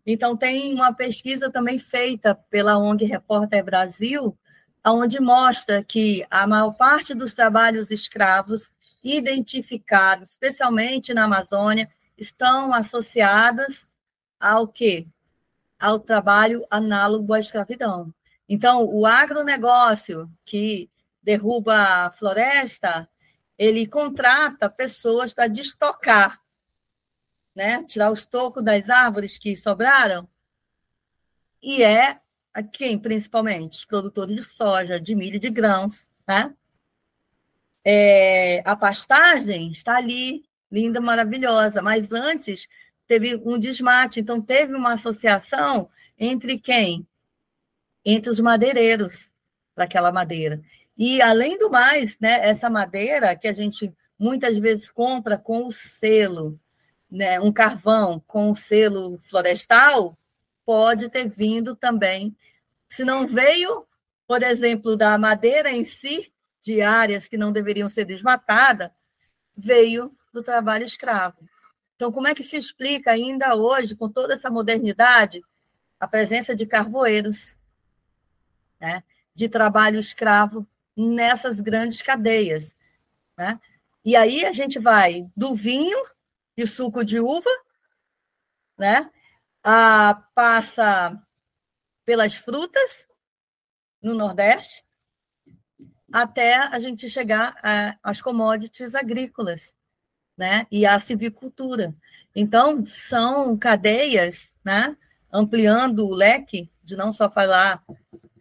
Então, 0.06 0.36
tem 0.36 0.74
uma 0.74 0.92
pesquisa 0.92 1.50
também 1.50 1.78
feita 1.78 2.34
pela 2.34 2.78
ONG 2.78 3.04
Repórter 3.04 3.64
Brasil, 3.64 4.36
onde 4.86 5.20
mostra 5.20 5.82
que 5.82 6.24
a 6.30 6.46
maior 6.46 6.72
parte 6.72 7.14
dos 7.14 7.34
trabalhos 7.34 7.90
escravos 7.90 8.72
identificados, 9.02 10.30
especialmente 10.30 11.14
na 11.14 11.24
Amazônia, 11.24 11.88
estão 12.20 12.72
associadas 12.74 13.88
ao 14.38 14.68
quê? 14.68 15.08
Ao 15.78 15.98
trabalho 15.98 16.64
análogo 16.70 17.32
à 17.32 17.40
escravidão. 17.40 18.14
Então, 18.48 18.84
o 18.84 19.06
agronegócio 19.06 20.30
que 20.44 20.90
derruba 21.22 21.74
a 21.74 22.12
floresta, 22.12 23.08
ele 23.56 23.86
contrata 23.86 24.68
pessoas 24.68 25.32
para 25.32 25.48
destocar, 25.48 26.40
né? 27.54 27.84
tirar 27.84 28.10
os 28.10 28.24
tocos 28.24 28.64
das 28.64 28.90
árvores 28.90 29.38
que 29.38 29.56
sobraram, 29.56 30.28
e 31.62 31.82
é 31.82 32.20
a 32.52 32.62
quem, 32.62 32.98
principalmente? 32.98 33.78
Os 33.78 33.84
produtores 33.84 34.34
de 34.34 34.44
soja, 34.44 35.00
de 35.00 35.14
milho, 35.14 35.38
de 35.38 35.50
grãos. 35.50 36.06
Né? 36.26 36.54
É, 37.84 38.62
a 38.64 38.74
pastagem 38.74 39.70
está 39.70 39.96
ali, 39.96 40.44
linda, 40.70 41.00
maravilhosa, 41.00 41.82
mas 41.82 42.12
antes 42.12 42.68
teve 43.06 43.36
um 43.44 43.58
desmate, 43.58 44.20
então 44.20 44.40
teve 44.40 44.74
uma 44.74 44.92
associação 44.92 45.88
entre 46.18 46.58
quem? 46.58 47.06
Entre 48.04 48.30
os 48.30 48.38
madeireiros 48.38 49.28
daquela 49.76 50.12
madeira. 50.12 50.62
E, 50.96 51.20
além 51.22 51.58
do 51.58 51.70
mais, 51.70 52.18
né, 52.20 52.46
essa 52.46 52.68
madeira 52.68 53.34
que 53.34 53.48
a 53.48 53.52
gente 53.52 53.92
muitas 54.18 54.58
vezes 54.58 54.88
compra 54.88 55.38
com 55.38 55.66
o 55.66 55.72
selo, 55.72 56.60
né, 57.10 57.40
um 57.40 57.50
carvão 57.50 58.22
com 58.26 58.50
o 58.50 58.54
selo 58.54 59.18
florestal, 59.18 60.16
pode 60.64 61.08
ter 61.08 61.26
vindo 61.26 61.74
também. 61.74 62.36
Se 62.88 63.04
não 63.04 63.26
veio, 63.26 63.86
por 64.26 64.42
exemplo, 64.42 64.94
da 64.94 65.16
madeira 65.16 65.70
em 65.70 65.84
si, 65.84 66.30
de 66.62 66.82
áreas 66.82 67.26
que 67.26 67.38
não 67.38 67.50
deveriam 67.50 67.88
ser 67.88 68.04
desmatadas, 68.04 68.90
veio 69.56 70.14
do 70.32 70.42
trabalho 70.42 70.84
escravo. 70.84 71.36
Então, 71.96 72.10
como 72.10 72.28
é 72.28 72.34
que 72.34 72.42
se 72.42 72.56
explica 72.56 73.10
ainda 73.10 73.54
hoje, 73.54 73.94
com 73.94 74.08
toda 74.08 74.34
essa 74.34 74.50
modernidade, 74.50 75.42
a 75.98 76.08
presença 76.08 76.54
de 76.54 76.64
carvoeiros, 76.64 77.54
né, 78.80 79.04
de 79.34 79.48
trabalho 79.48 79.98
escravo 79.98 80.66
nessas 80.96 81.60
grandes 81.60 82.00
cadeias? 82.00 82.74
Né? 83.36 83.60
E 84.04 84.16
aí 84.16 84.44
a 84.44 84.52
gente 84.52 84.78
vai 84.78 85.26
do 85.36 85.54
vinho 85.54 85.98
e 86.56 86.66
suco 86.66 87.04
de 87.04 87.20
uva, 87.20 87.50
né, 88.78 89.10
a, 89.62 90.22
passa 90.34 91.22
pelas 92.04 92.34
frutas 92.34 93.06
no 94.02 94.14
Nordeste, 94.14 94.82
até 96.10 96.56
a 96.56 96.78
gente 96.80 97.08
chegar 97.08 97.56
às 98.02 98.20
commodities 98.22 98.94
agrícolas, 98.94 99.76
né? 100.40 100.66
e 100.70 100.86
a 100.86 100.98
civicultura. 100.98 101.94
Então, 102.34 102.86
são 102.86 103.58
cadeias, 103.58 104.56
né? 104.64 104.96
ampliando 105.30 106.06
o 106.06 106.14
leque, 106.14 106.70
de 106.82 106.96
não 106.96 107.12
só 107.12 107.30
falar 107.30 107.84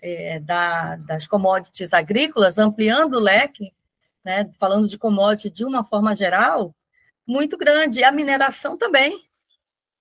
é, 0.01 0.39
da, 0.39 0.95
das 0.95 1.27
commodities 1.27 1.93
agrícolas, 1.93 2.57
ampliando 2.57 3.15
o 3.15 3.19
leque, 3.19 3.73
né? 4.23 4.49
falando 4.57 4.87
de 4.87 4.97
commodity 4.97 5.49
de 5.49 5.65
uma 5.65 5.83
forma 5.83 6.15
geral, 6.15 6.73
muito 7.27 7.57
grande. 7.57 7.99
E 7.99 8.03
a 8.05 8.13
mineração 8.13 8.77
também. 8.77 9.25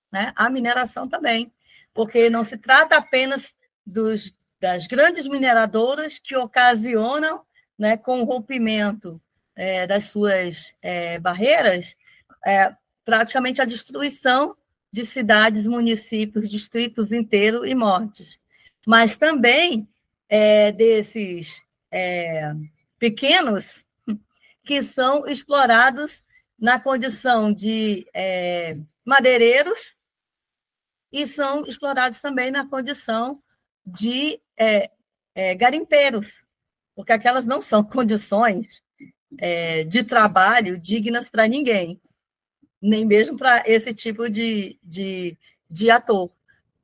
Né? 0.09 0.31
A 0.37 0.49
mineração 0.49 1.05
também. 1.05 1.51
Porque 1.93 2.29
não 2.29 2.45
se 2.45 2.57
trata 2.57 2.95
apenas 2.95 3.53
dos, 3.85 4.33
das 4.57 4.87
grandes 4.87 5.27
mineradoras 5.27 6.17
que 6.17 6.33
ocasionam, 6.33 7.41
né, 7.77 7.97
com 7.97 8.21
o 8.21 8.25
rompimento 8.25 9.21
é, 9.59 9.85
das 9.85 10.05
suas 10.05 10.73
é, 10.81 11.19
barreiras, 11.19 11.97
é, 12.45 12.73
praticamente 13.03 13.61
a 13.61 13.65
destruição 13.65 14.55
de 14.89 15.05
cidades, 15.05 15.67
municípios, 15.67 16.49
distritos 16.49 17.11
inteiros 17.11 17.69
e 17.69 17.75
mortes. 17.75 18.39
Mas 18.87 19.17
também 19.17 19.85
é, 20.29 20.71
desses 20.71 21.61
é, 21.91 22.53
pequenos 22.97 23.83
que 24.63 24.81
são 24.81 25.27
explorados 25.27 26.23
na 26.57 26.79
condição 26.79 27.51
de 27.51 28.07
é, 28.13 28.77
madeireiros 29.03 29.93
e 31.11 31.27
são 31.27 31.65
explorados 31.65 32.21
também 32.21 32.49
na 32.49 32.65
condição 32.65 33.43
de 33.85 34.39
garimpeiros, 35.57 36.43
porque 36.95 37.11
aquelas 37.11 37.45
não 37.45 37.61
são 37.61 37.81
condições 37.83 38.81
é, 39.37 39.83
de 39.83 40.03
trabalho 40.03 40.77
dignas 40.77 41.29
para 41.29 41.47
ninguém, 41.47 42.01
nem 42.81 43.05
mesmo 43.05 43.37
para 43.37 43.63
esse 43.65 43.93
tipo 43.93 44.29
de, 44.29 44.79
de, 44.83 45.37
de 45.69 45.91
ator. 45.91 46.31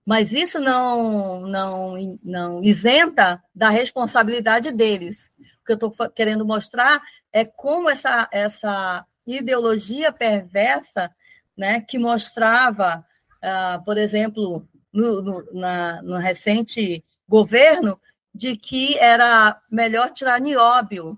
Mas 0.05 0.31
isso 0.31 0.59
não, 0.59 1.41
não, 1.41 2.19
não 2.23 2.63
isenta 2.63 3.43
da 3.53 3.69
responsabilidade 3.69 4.71
deles. 4.71 5.31
O 5.39 5.65
que 5.65 5.71
eu 5.71 5.75
estou 5.75 6.09
querendo 6.11 6.45
mostrar 6.45 7.01
é 7.33 7.43
como 7.43 7.89
essa, 7.89 8.29
essa 8.31 9.05
ideologia 9.25 10.11
perversa 10.11 11.13
né, 11.57 11.81
que 11.81 11.97
mostrava, 11.97 13.03
uh, 13.37 13.83
por 13.83 13.97
exemplo, 13.97 14.67
no, 14.93 15.21
no, 15.21 15.53
na, 15.53 16.01
no 16.03 16.17
recente 16.17 17.03
governo, 17.27 17.99
de 18.33 18.55
que 18.57 18.97
era 18.99 19.59
melhor 19.71 20.11
tirar 20.11 20.39
nióbio 20.39 21.17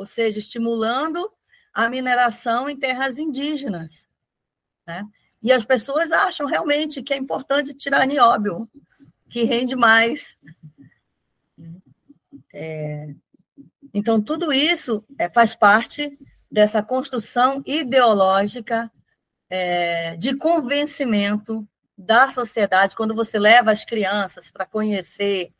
ou 0.00 0.06
seja, 0.06 0.38
estimulando 0.38 1.30
a 1.74 1.86
mineração 1.90 2.70
em 2.70 2.76
terras 2.76 3.18
indígenas. 3.18 4.08
Né? 4.86 5.06
E 5.42 5.52
as 5.52 5.62
pessoas 5.62 6.10
acham 6.10 6.46
realmente 6.46 7.02
que 7.02 7.12
é 7.12 7.18
importante 7.18 7.74
tirar 7.74 8.06
nióbio, 8.06 8.66
que 9.28 9.44
rende 9.44 9.76
mais. 9.76 10.38
É, 12.50 13.10
então, 13.92 14.22
tudo 14.22 14.50
isso 14.54 15.04
é, 15.18 15.28
faz 15.28 15.54
parte 15.54 16.18
dessa 16.50 16.82
construção 16.82 17.62
ideológica 17.66 18.90
é, 19.50 20.16
de 20.16 20.34
convencimento 20.34 21.68
da 21.96 22.26
sociedade, 22.30 22.96
quando 22.96 23.14
você 23.14 23.38
leva 23.38 23.70
as 23.70 23.84
crianças 23.84 24.50
para 24.50 24.64
conhecer 24.64 25.52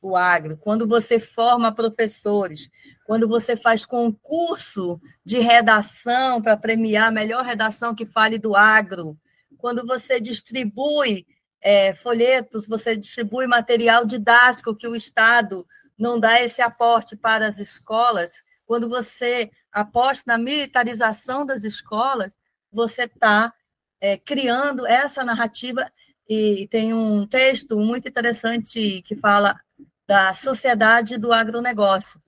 o 0.00 0.16
agro, 0.16 0.56
quando 0.56 0.86
você 0.86 1.18
forma 1.18 1.74
professores, 1.74 2.70
quando 3.10 3.26
você 3.26 3.56
faz 3.56 3.84
concurso 3.84 5.00
de 5.24 5.40
redação 5.40 6.40
para 6.40 6.56
premiar 6.56 7.08
a 7.08 7.10
melhor 7.10 7.44
redação 7.44 7.92
que 7.92 8.06
fale 8.06 8.38
do 8.38 8.54
agro, 8.54 9.18
quando 9.58 9.84
você 9.84 10.20
distribui 10.20 11.26
é, 11.60 11.92
folhetos, 11.92 12.68
você 12.68 12.94
distribui 12.96 13.48
material 13.48 14.04
didático 14.04 14.76
que 14.76 14.86
o 14.86 14.94
Estado 14.94 15.66
não 15.98 16.20
dá 16.20 16.40
esse 16.40 16.62
aporte 16.62 17.16
para 17.16 17.48
as 17.48 17.58
escolas, 17.58 18.44
quando 18.64 18.88
você 18.88 19.50
aposta 19.72 20.30
na 20.30 20.38
militarização 20.38 21.44
das 21.44 21.64
escolas, 21.64 22.30
você 22.72 23.06
está 23.06 23.52
é, 24.00 24.18
criando 24.18 24.86
essa 24.86 25.24
narrativa. 25.24 25.90
E 26.28 26.68
tem 26.70 26.94
um 26.94 27.26
texto 27.26 27.76
muito 27.76 28.08
interessante 28.08 29.02
que 29.02 29.16
fala 29.16 29.58
da 30.06 30.32
sociedade 30.32 31.18
do 31.18 31.32
agronegócio. 31.32 32.20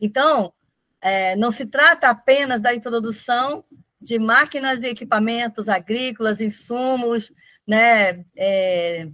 Então, 0.00 0.52
é, 1.00 1.36
não 1.36 1.50
se 1.50 1.66
trata 1.66 2.08
apenas 2.08 2.60
da 2.60 2.74
introdução 2.74 3.64
de 4.00 4.18
máquinas 4.18 4.82
e 4.82 4.88
equipamentos 4.88 5.68
agrícolas, 5.68 6.40
insumos, 6.40 7.30
né, 7.66 8.24
é, 8.34 9.08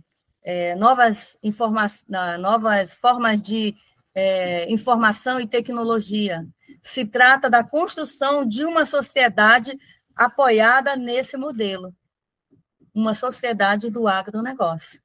é, 0.44 0.74
novas, 0.76 1.36
novas 2.38 2.94
formas 2.94 3.42
de 3.42 3.74
é, 4.14 4.70
informação 4.72 5.40
e 5.40 5.46
tecnologia. 5.46 6.46
Se 6.82 7.04
trata 7.04 7.50
da 7.50 7.64
construção 7.64 8.46
de 8.46 8.64
uma 8.64 8.86
sociedade 8.86 9.76
apoiada 10.14 10.96
nesse 10.96 11.36
modelo, 11.36 11.92
uma 12.94 13.12
sociedade 13.12 13.90
do 13.90 14.08
agronegócio. 14.08 15.00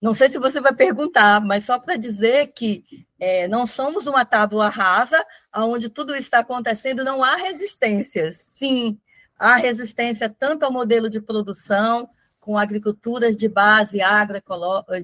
Não 0.00 0.14
sei 0.14 0.28
se 0.28 0.38
você 0.38 0.60
vai 0.60 0.74
perguntar, 0.74 1.40
mas 1.40 1.64
só 1.64 1.78
para 1.78 1.96
dizer 1.96 2.48
que 2.48 2.84
é, 3.18 3.46
não 3.46 3.66
somos 3.66 4.06
uma 4.06 4.24
tábua 4.24 4.68
rasa, 4.68 5.22
onde 5.54 5.90
tudo 5.90 6.14
está 6.16 6.38
acontecendo, 6.38 7.04
não 7.04 7.22
há 7.22 7.36
resistências. 7.36 8.38
Sim, 8.38 8.98
há 9.38 9.56
resistência 9.56 10.28
tanto 10.28 10.64
ao 10.64 10.72
modelo 10.72 11.10
de 11.10 11.20
produção, 11.20 12.08
com 12.40 12.56
agriculturas 12.56 13.36
de 13.36 13.46
base 13.48 13.98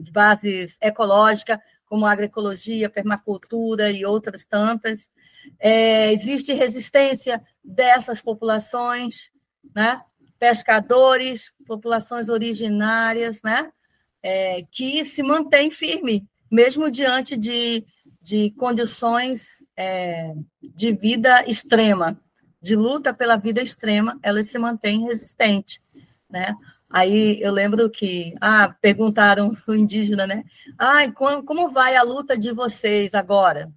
de 0.02 0.78
ecológica, 0.80 1.60
como 1.84 2.06
agroecologia, 2.06 2.88
permacultura 2.88 3.90
e 3.90 4.04
outras 4.06 4.46
tantas. 4.46 5.10
É, 5.58 6.10
existe 6.12 6.54
resistência 6.54 7.42
dessas 7.62 8.22
populações, 8.22 9.30
né? 9.74 10.00
pescadores, 10.38 11.52
populações 11.66 12.28
originárias, 12.28 13.42
né? 13.42 13.70
É, 14.28 14.66
que 14.72 15.04
se 15.04 15.22
mantém 15.22 15.70
firme, 15.70 16.26
mesmo 16.50 16.90
diante 16.90 17.36
de, 17.36 17.86
de 18.20 18.50
condições 18.58 19.64
é, 19.76 20.34
de 20.60 20.92
vida 20.94 21.48
extrema, 21.48 22.20
de 22.60 22.74
luta 22.74 23.14
pela 23.14 23.36
vida 23.36 23.62
extrema, 23.62 24.18
elas 24.20 24.48
se 24.48 24.58
mantêm 24.58 25.04
resistentes, 25.04 25.80
né? 26.28 26.56
Aí 26.90 27.40
eu 27.40 27.52
lembro 27.52 27.88
que 27.88 28.34
ah, 28.40 28.74
perguntaram 28.80 29.56
o 29.64 29.74
indígena, 29.74 30.26
né? 30.26 30.42
Ah, 30.76 31.08
como, 31.12 31.44
como 31.44 31.70
vai 31.70 31.94
a 31.94 32.02
luta 32.02 32.36
de 32.36 32.50
vocês 32.50 33.14
agora? 33.14 33.72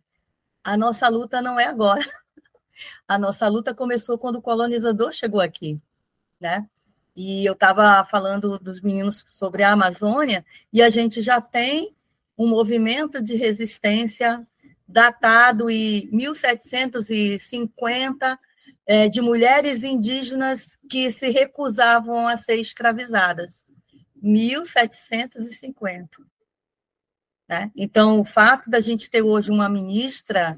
A 0.64 0.76
nossa 0.76 1.08
luta 1.10 1.44
não 1.44 1.60
é 1.60 1.66
agora. 1.66 2.02
A 3.08 3.20
nossa 3.20 3.48
luta 3.48 3.76
começou 3.76 4.18
quando 4.18 4.38
o 4.38 4.42
colonizador 4.42 5.12
chegou 5.12 5.42
aqui, 5.42 5.80
né? 6.40 6.68
E 7.22 7.46
eu 7.46 7.52
estava 7.52 8.06
falando 8.06 8.58
dos 8.60 8.80
meninos 8.80 9.26
sobre 9.28 9.62
a 9.62 9.74
Amazônia, 9.74 10.46
e 10.72 10.82
a 10.82 10.90
gente 10.90 11.22
já 11.22 11.42
tem 11.42 11.94
um 12.38 12.48
movimento 12.48 13.22
de 13.22 13.36
resistência 13.36 14.48
datado 14.88 15.70
em 15.70 16.08
1750 16.14 18.40
é, 18.86 19.10
de 19.10 19.20
mulheres 19.20 19.84
indígenas 19.84 20.80
que 20.90 21.12
se 21.12 21.30
recusavam 21.30 22.26
a 22.26 22.38
ser 22.38 22.56
escravizadas. 22.56 23.66
1750. 24.16 26.20
Né? 27.50 27.70
Então, 27.76 28.22
o 28.22 28.26
fato 28.26 28.70
da 28.70 28.80
gente 28.80 29.10
ter 29.10 29.24
hoje 29.24 29.52
uma 29.52 29.68
ministra 29.68 30.58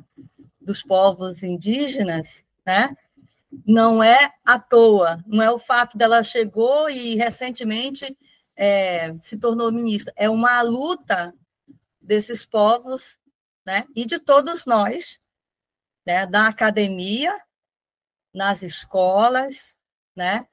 dos 0.62 0.84
povos 0.84 1.42
indígenas, 1.42 2.44
né, 2.64 2.96
não 3.66 4.04
é 4.04 4.32
à 4.46 4.58
toa, 4.58 5.24
não 5.28 5.44
é 5.44 5.52
o 5.52 5.60
fato 5.60 5.98
dela 5.98 6.24
chegou 6.24 6.90
e 6.90 7.16
recentemente 7.16 8.18
é, 8.56 9.14
se 9.22 9.38
tornou 9.38 9.72
ministra, 9.72 10.14
é 10.16 10.30
uma 10.30 10.62
luta 10.62 11.34
desses 12.00 12.46
povos, 12.46 13.20
né, 13.66 13.86
e 13.96 14.06
de 14.06 14.20
todos 14.20 14.66
nós, 14.66 15.20
né, 16.06 16.26
da 16.26 16.48
academia, 16.48 17.32
nas 18.34 18.64
escolas, 18.64 19.76
né? 20.16 20.48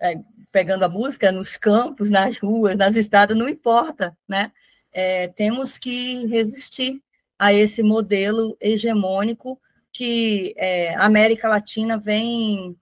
É, 0.00 0.18
pegando 0.50 0.84
a 0.84 0.88
música 0.88 1.32
nos 1.32 1.56
campos, 1.56 2.10
nas 2.10 2.38
ruas, 2.38 2.76
nas 2.76 2.96
estradas, 2.96 3.36
não 3.36 3.48
importa, 3.48 4.16
né? 4.28 4.52
É, 4.92 5.28
temos 5.28 5.78
que 5.78 6.26
resistir 6.26 7.02
a 7.38 7.52
esse 7.52 7.82
modelo 7.82 8.56
hegemônico 8.60 9.60
que 9.92 10.54
é, 10.56 10.94
a 10.94 11.04
América 11.04 11.48
Latina 11.48 11.98
vem 11.98 12.76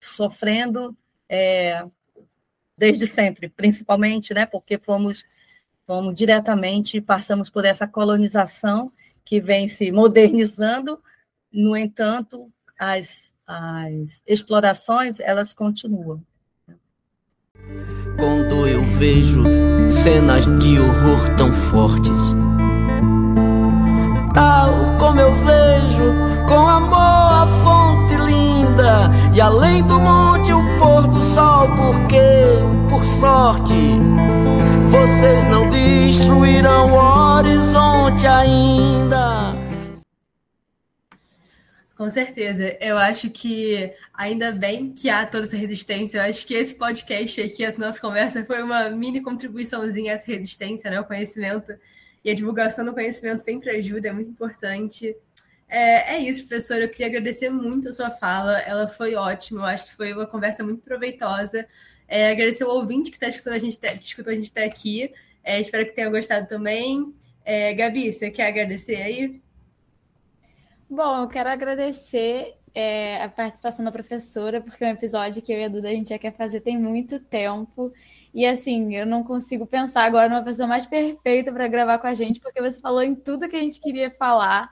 sofrendo 0.00 0.96
é, 1.28 1.84
desde 2.76 3.06
sempre, 3.06 3.48
principalmente, 3.48 4.34
né? 4.34 4.46
Porque 4.46 4.78
fomos, 4.78 5.24
fomos 5.86 6.16
diretamente, 6.16 7.00
passamos 7.00 7.48
por 7.48 7.64
essa 7.64 7.86
colonização 7.86 8.92
que 9.24 9.40
vem 9.40 9.68
se 9.68 9.90
modernizando, 9.90 11.00
no 11.52 11.76
entanto, 11.76 12.50
as 12.78 13.34
as 13.46 14.22
explorações 14.26 15.20
elas 15.20 15.54
continuam. 15.54 16.20
Quando 18.18 18.66
eu 18.66 18.82
vejo 18.82 19.44
cenas 19.88 20.46
de 20.58 20.80
horror 20.80 21.36
tão 21.36 21.52
fortes, 21.52 22.34
tal 24.34 24.98
como 24.98 25.20
eu 25.20 25.34
vejo 25.34 25.55
com 26.56 26.66
amor 26.66 26.96
a 26.96 27.46
fonte 27.62 28.16
linda 28.16 29.10
e 29.34 29.40
além 29.42 29.86
do 29.86 30.00
monte 30.00 30.50
o 30.54 30.78
pôr 30.78 31.06
do 31.06 31.20
sol, 31.20 31.68
porque 31.76 32.16
por 32.88 33.04
sorte 33.04 33.74
vocês 34.90 35.44
não 35.44 35.68
destruirão 35.68 36.92
o 36.92 37.36
horizonte 37.36 38.26
ainda. 38.26 39.54
Com 41.94 42.08
certeza. 42.08 42.74
Eu 42.80 42.96
acho 42.96 43.28
que 43.28 43.92
ainda 44.14 44.50
bem 44.50 44.94
que 44.94 45.10
há 45.10 45.26
toda 45.26 45.44
essa 45.44 45.58
resistência. 45.58 46.18
Eu 46.18 46.22
acho 46.22 46.46
que 46.46 46.54
esse 46.54 46.74
podcast 46.74 47.38
aqui, 47.38 47.64
essa 47.64 47.78
nossa 47.78 48.00
conversa, 48.00 48.44
foi 48.46 48.62
uma 48.62 48.88
mini 48.88 49.20
contribuiçãozinha 49.20 50.12
a 50.12 50.14
essa 50.14 50.26
resistência, 50.26 50.90
né? 50.90 51.00
O 51.00 51.04
conhecimento 51.04 51.74
e 52.24 52.30
a 52.30 52.34
divulgação 52.34 52.84
do 52.84 52.94
conhecimento 52.94 53.42
sempre 53.42 53.70
ajuda, 53.70 54.08
é 54.08 54.12
muito 54.12 54.30
importante. 54.30 55.14
É, 55.68 56.16
é 56.16 56.18
isso, 56.20 56.46
professora. 56.46 56.84
Eu 56.84 56.88
queria 56.88 57.06
agradecer 57.06 57.50
muito 57.50 57.88
a 57.88 57.92
sua 57.92 58.10
fala. 58.10 58.58
Ela 58.60 58.86
foi 58.88 59.14
ótima. 59.14 59.62
Eu 59.62 59.64
acho 59.66 59.86
que 59.86 59.94
foi 59.94 60.12
uma 60.12 60.26
conversa 60.26 60.62
muito 60.62 60.82
proveitosa. 60.82 61.66
É, 62.08 62.30
agradecer 62.30 62.64
o 62.64 62.70
ouvinte 62.70 63.10
que 63.10 63.16
está 63.16 63.28
escutando 63.28 63.54
a 63.54 63.58
gente, 63.58 63.76
que 63.78 64.04
escutou 64.04 64.32
a 64.32 64.36
gente 64.36 64.50
até 64.50 64.64
aqui. 64.64 65.12
É, 65.42 65.60
espero 65.60 65.86
que 65.86 65.92
tenha 65.92 66.08
gostado 66.08 66.46
também. 66.46 67.14
É, 67.44 67.72
Gabi, 67.74 68.12
você 68.12 68.30
quer 68.30 68.48
agradecer 68.48 68.96
aí? 68.96 69.40
Bom, 70.88 71.22
eu 71.22 71.28
quero 71.28 71.48
agradecer 71.48 72.54
é, 72.74 73.22
a 73.22 73.28
participação 73.28 73.84
da 73.84 73.90
professora, 73.90 74.60
porque 74.60 74.84
é 74.84 74.88
um 74.88 74.92
episódio 74.92 75.42
que 75.42 75.52
eu 75.52 75.58
e 75.58 75.64
a 75.64 75.68
Duda 75.68 75.88
a 75.88 75.92
gente 75.92 76.10
já 76.10 76.18
quer 76.18 76.32
fazer 76.32 76.60
tem 76.60 76.78
muito 76.78 77.18
tempo. 77.18 77.92
E 78.34 78.44
assim, 78.44 78.94
eu 78.94 79.06
não 79.06 79.24
consigo 79.24 79.66
pensar 79.66 80.04
agora 80.04 80.28
numa 80.28 80.42
pessoa 80.42 80.68
mais 80.68 80.84
perfeita 80.84 81.50
para 81.50 81.66
gravar 81.68 81.98
com 81.98 82.06
a 82.06 82.14
gente, 82.14 82.38
porque 82.38 82.60
você 82.60 82.80
falou 82.80 83.02
em 83.02 83.14
tudo 83.14 83.48
que 83.48 83.56
a 83.56 83.60
gente 83.60 83.80
queria 83.80 84.10
falar, 84.10 84.68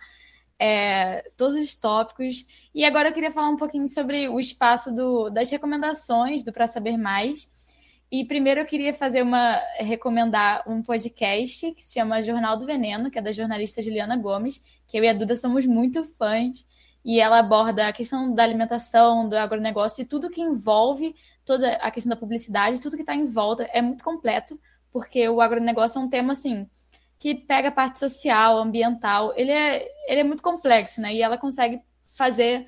é, 0.59 1.31
todos 1.37 1.57
os 1.57 1.75
tópicos. 1.75 2.47
E 2.75 2.85
agora 2.85 3.09
eu 3.09 3.13
queria 3.13 3.33
falar 3.33 3.49
um 3.49 3.57
pouquinho 3.57 3.89
sobre 3.89 4.29
o 4.29 4.39
espaço 4.39 4.95
do, 4.95 5.31
das 5.31 5.51
recomendações 5.51 6.43
do 6.43 6.53
Para 6.53 6.67
Saber 6.67 6.97
Mais. 6.97 7.51
E 8.11 8.25
primeiro 8.25 8.61
eu 8.61 8.67
queria 8.67 8.95
fazer 8.95 9.23
uma 9.23 9.61
recomendar 9.79 10.63
um 10.69 10.83
podcast 10.83 11.73
que 11.73 11.83
se 11.83 11.95
chama 11.95 12.23
Jornal 12.23 12.57
do 12.57 12.67
Veneno, 12.67 13.11
que 13.11 13.19
é 13.19 13.23
da 13.23 13.33
jornalista 13.33 13.83
Juliana 13.83 14.17
Gomes, 14.17 14.63
que 14.87 14.97
eu 14.97 15.03
e 15.05 15.09
a 15.09 15.13
Duda 15.13 15.35
somos 15.37 15.67
muito 15.67 16.05
fãs. 16.05 16.67
e 17.05 17.21
ela 17.21 17.39
aborda 17.39 17.89
a 17.89 17.93
questão 17.93 18.33
da 18.33 18.43
alimentação, 18.43 19.29
do 19.29 19.37
agronegócio 19.37 20.03
e 20.03 20.07
tudo 20.07 20.31
que 20.31 20.41
envolve 20.41 21.15
toda 21.45 21.75
a 21.77 21.91
questão 21.91 22.11
da 22.11 22.17
publicidade, 22.17 22.81
tudo 22.81 22.97
que 22.97 23.03
está 23.03 23.15
em 23.15 23.27
volta 23.27 23.65
é 23.73 23.83
muito 23.83 24.03
completo, 24.03 24.59
porque 24.91 25.29
o 25.29 25.41
agronegócio 25.41 25.99
é 26.01 26.03
um 26.03 26.09
tema 26.09 26.33
assim 26.33 26.67
que 27.25 27.35
pega 27.35 27.69
a 27.69 27.73
parte 27.73 27.99
social, 27.99 28.59
ambiental, 28.59 29.33
ele 29.35 29.51
é, 29.51 29.89
ele 30.07 30.21
é 30.21 30.25
muito 30.25 30.43
complexo, 30.43 31.01
né? 31.01 31.15
E 31.15 31.23
ela 31.23 31.39
consegue 31.39 31.81
fazer, 32.05 32.67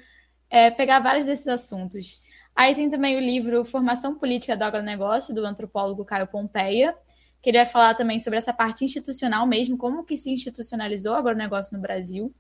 é, 0.49 0.71
pegar 0.71 0.99
vários 0.99 1.27
desses 1.27 1.47
assuntos. 1.47 2.23
Aí 2.55 2.75
tem 2.75 2.89
também 2.89 3.19
o 3.19 3.21
livro 3.21 3.67
Formação 3.67 4.15
Política 4.15 4.57
do 4.57 4.63
Agronegócio, 4.63 5.35
do 5.35 5.45
antropólogo 5.45 6.07
Caio 6.07 6.27
Pompeia, 6.27 6.97
que 7.43 7.51
ele 7.51 7.59
vai 7.59 7.67
falar 7.67 7.93
também 7.93 8.19
sobre 8.19 8.39
essa 8.39 8.51
parte 8.51 8.83
institucional 8.83 9.47
mesmo, 9.47 9.77
como 9.77 10.03
que 10.03 10.17
se 10.17 10.31
institucionalizou 10.31 11.13
o 11.13 11.17
agronegócio 11.17 11.77
no 11.77 11.83
Brasil. 11.83 12.33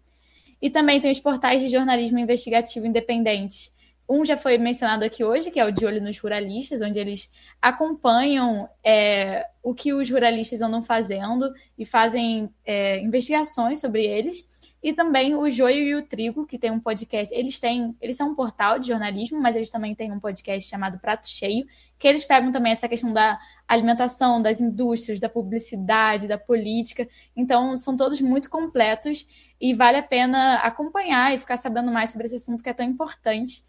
E 0.63 0.71
também 0.71 0.99
tem 1.03 1.11
os 1.11 1.21
portais 1.21 1.61
de 1.61 1.69
jornalismo 1.69 2.19
investigativo 2.19 2.87
independentes. 2.87 3.75
Um 4.09 4.25
já 4.25 4.37
foi 4.37 4.57
mencionado 4.57 5.05
aqui 5.05 5.25
hoje, 5.25 5.51
que 5.51 5.59
é 5.59 5.65
o 5.65 5.73
De 5.73 5.85
Olho 5.85 6.01
nos 6.01 6.19
Ruralistas, 6.19 6.81
onde 6.81 6.99
eles 6.99 7.33
acompanham 7.61 8.69
é, 8.85 9.47
o 9.63 9.75
que 9.75 9.93
os 9.93 10.09
ruralistas 10.09 10.63
andam 10.63 10.81
fazendo 10.81 11.53
e 11.77 11.85
fazem 11.85 12.49
é, 12.65 13.01
investigações 13.01 13.81
sobre 13.81 14.05
eles. 14.05 14.47
E 14.81 14.93
também 14.93 15.35
o 15.35 15.51
Joio 15.51 15.83
e 15.85 15.95
o 15.97 16.03
Trigo, 16.03 16.47
que 16.47 16.57
tem 16.57 16.71
um 16.71 16.79
podcast. 16.79 17.35
Eles 17.35 17.59
têm, 17.59 17.97
eles 18.01 18.17
são 18.17 18.31
um 18.31 18.35
portal 18.37 18.79
de 18.79 18.87
jornalismo, 18.87 19.41
mas 19.41 19.57
eles 19.57 19.71
também 19.71 19.93
têm 19.93 20.13
um 20.13 20.21
podcast 20.21 20.71
chamado 20.71 21.01
Prato 21.01 21.27
Cheio, 21.27 21.67
que 21.99 22.07
eles 22.07 22.25
pegam 22.25 22.53
também 22.53 22.71
essa 22.71 22.89
questão 22.89 23.13
da 23.13 23.37
alimentação, 23.67 24.41
das 24.41 24.61
indústrias, 24.61 25.19
da 25.19 25.29
publicidade, 25.29 26.29
da 26.29 26.39
política. 26.39 27.09
Então, 27.35 27.77
são 27.77 27.97
todos 27.97 28.21
muito 28.21 28.49
completos 28.49 29.27
e 29.61 29.75
vale 29.75 29.97
a 29.97 30.03
pena 30.03 30.59
acompanhar 30.59 31.35
e 31.35 31.41
ficar 31.41 31.57
sabendo 31.57 31.91
mais 31.91 32.11
sobre 32.11 32.27
esse 32.27 32.37
assunto 32.37 32.63
que 32.63 32.69
é 32.69 32.75
tão 32.75 32.87
importante. 32.87 33.65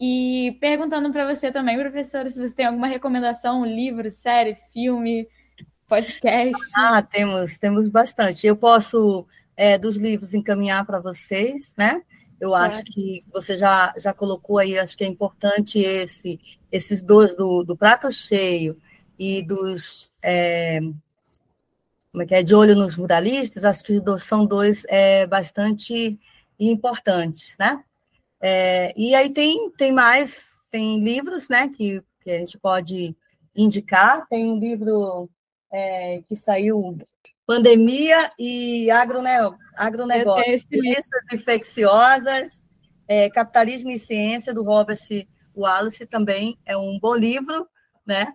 E 0.00 0.56
perguntando 0.60 1.10
para 1.10 1.26
você 1.26 1.50
também, 1.50 1.76
professora, 1.78 2.28
se 2.28 2.40
você 2.40 2.54
tem 2.54 2.66
alguma 2.66 2.86
recomendação, 2.86 3.64
livro, 3.64 4.10
série, 4.10 4.54
filme, 4.54 5.28
podcast. 5.88 6.62
Ah, 6.76 7.02
temos, 7.02 7.58
temos 7.58 7.88
bastante. 7.88 8.46
Eu 8.46 8.56
posso 8.56 9.26
é, 9.56 9.76
dos 9.76 9.96
livros 9.96 10.34
encaminhar 10.34 10.86
para 10.86 11.00
vocês, 11.00 11.74
né? 11.76 12.02
Eu 12.40 12.50
claro. 12.50 12.72
acho 12.72 12.84
que 12.84 13.24
você 13.32 13.56
já, 13.56 13.92
já 13.96 14.12
colocou 14.12 14.58
aí, 14.58 14.78
acho 14.78 14.96
que 14.96 15.02
é 15.02 15.08
importante 15.08 15.80
esse, 15.80 16.38
esses 16.70 17.02
dois 17.02 17.36
do, 17.36 17.64
do 17.64 17.76
prato 17.76 18.12
cheio 18.12 18.76
e 19.18 19.42
dos 19.42 20.12
é, 20.22 20.78
como 22.12 22.22
é 22.22 22.26
que 22.26 22.34
é, 22.34 22.42
de 22.42 22.54
olho 22.54 22.76
nos 22.76 22.96
muralistas, 22.96 23.64
acho 23.64 23.82
que 23.82 24.00
são 24.20 24.46
dois 24.46 24.84
é, 24.88 25.26
bastante 25.26 26.18
importantes, 26.58 27.56
né? 27.58 27.82
É, 28.40 28.92
e 28.96 29.14
aí 29.14 29.30
tem, 29.30 29.70
tem 29.72 29.92
mais, 29.92 30.58
tem 30.70 31.00
livros, 31.00 31.48
né, 31.48 31.68
que, 31.68 32.02
que 32.22 32.30
a 32.30 32.38
gente 32.38 32.58
pode 32.58 33.16
indicar, 33.54 34.26
tem 34.28 34.50
um 34.50 34.58
livro 34.58 35.28
é, 35.72 36.22
que 36.28 36.36
saiu 36.36 36.96
Pandemia 37.48 38.30
e 38.38 38.90
agrone... 38.90 39.30
agronegócio. 39.74 40.68
Doenças 40.70 41.22
infecciosas, 41.32 42.62
é, 43.08 43.30
Capitalismo 43.30 43.90
e 43.90 43.98
Ciência, 43.98 44.52
do 44.52 44.62
Robert 44.62 44.98
Wallace, 45.56 46.04
também 46.04 46.58
é 46.66 46.76
um 46.76 46.98
bom 47.00 47.14
livro, 47.14 47.66
né? 48.06 48.34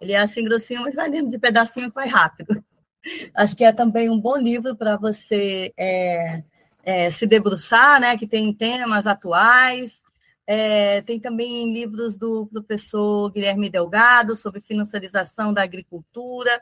Ele 0.00 0.12
é 0.12 0.16
assim 0.16 0.42
grossinho, 0.42 0.80
mas 0.80 0.94
vai 0.94 1.10
lendo 1.10 1.28
de 1.28 1.38
pedacinho 1.38 1.92
vai 1.94 2.08
rápido. 2.08 2.64
Acho 3.36 3.54
que 3.54 3.64
é 3.64 3.70
também 3.70 4.08
um 4.08 4.18
bom 4.18 4.38
livro 4.38 4.74
para 4.74 4.96
você 4.96 5.70
é, 5.76 6.42
é, 6.84 7.10
se 7.10 7.26
debruçar, 7.26 8.00
né? 8.00 8.16
Que 8.16 8.26
tem 8.26 8.52
temas 8.52 9.06
atuais. 9.06 10.02
É, 10.46 11.00
tem 11.02 11.18
também 11.18 11.72
livros 11.72 12.18
do 12.18 12.46
professor 12.46 13.30
Guilherme 13.30 13.70
Delgado 13.70 14.36
sobre 14.36 14.60
financiarização 14.60 15.52
da 15.52 15.62
agricultura. 15.62 16.60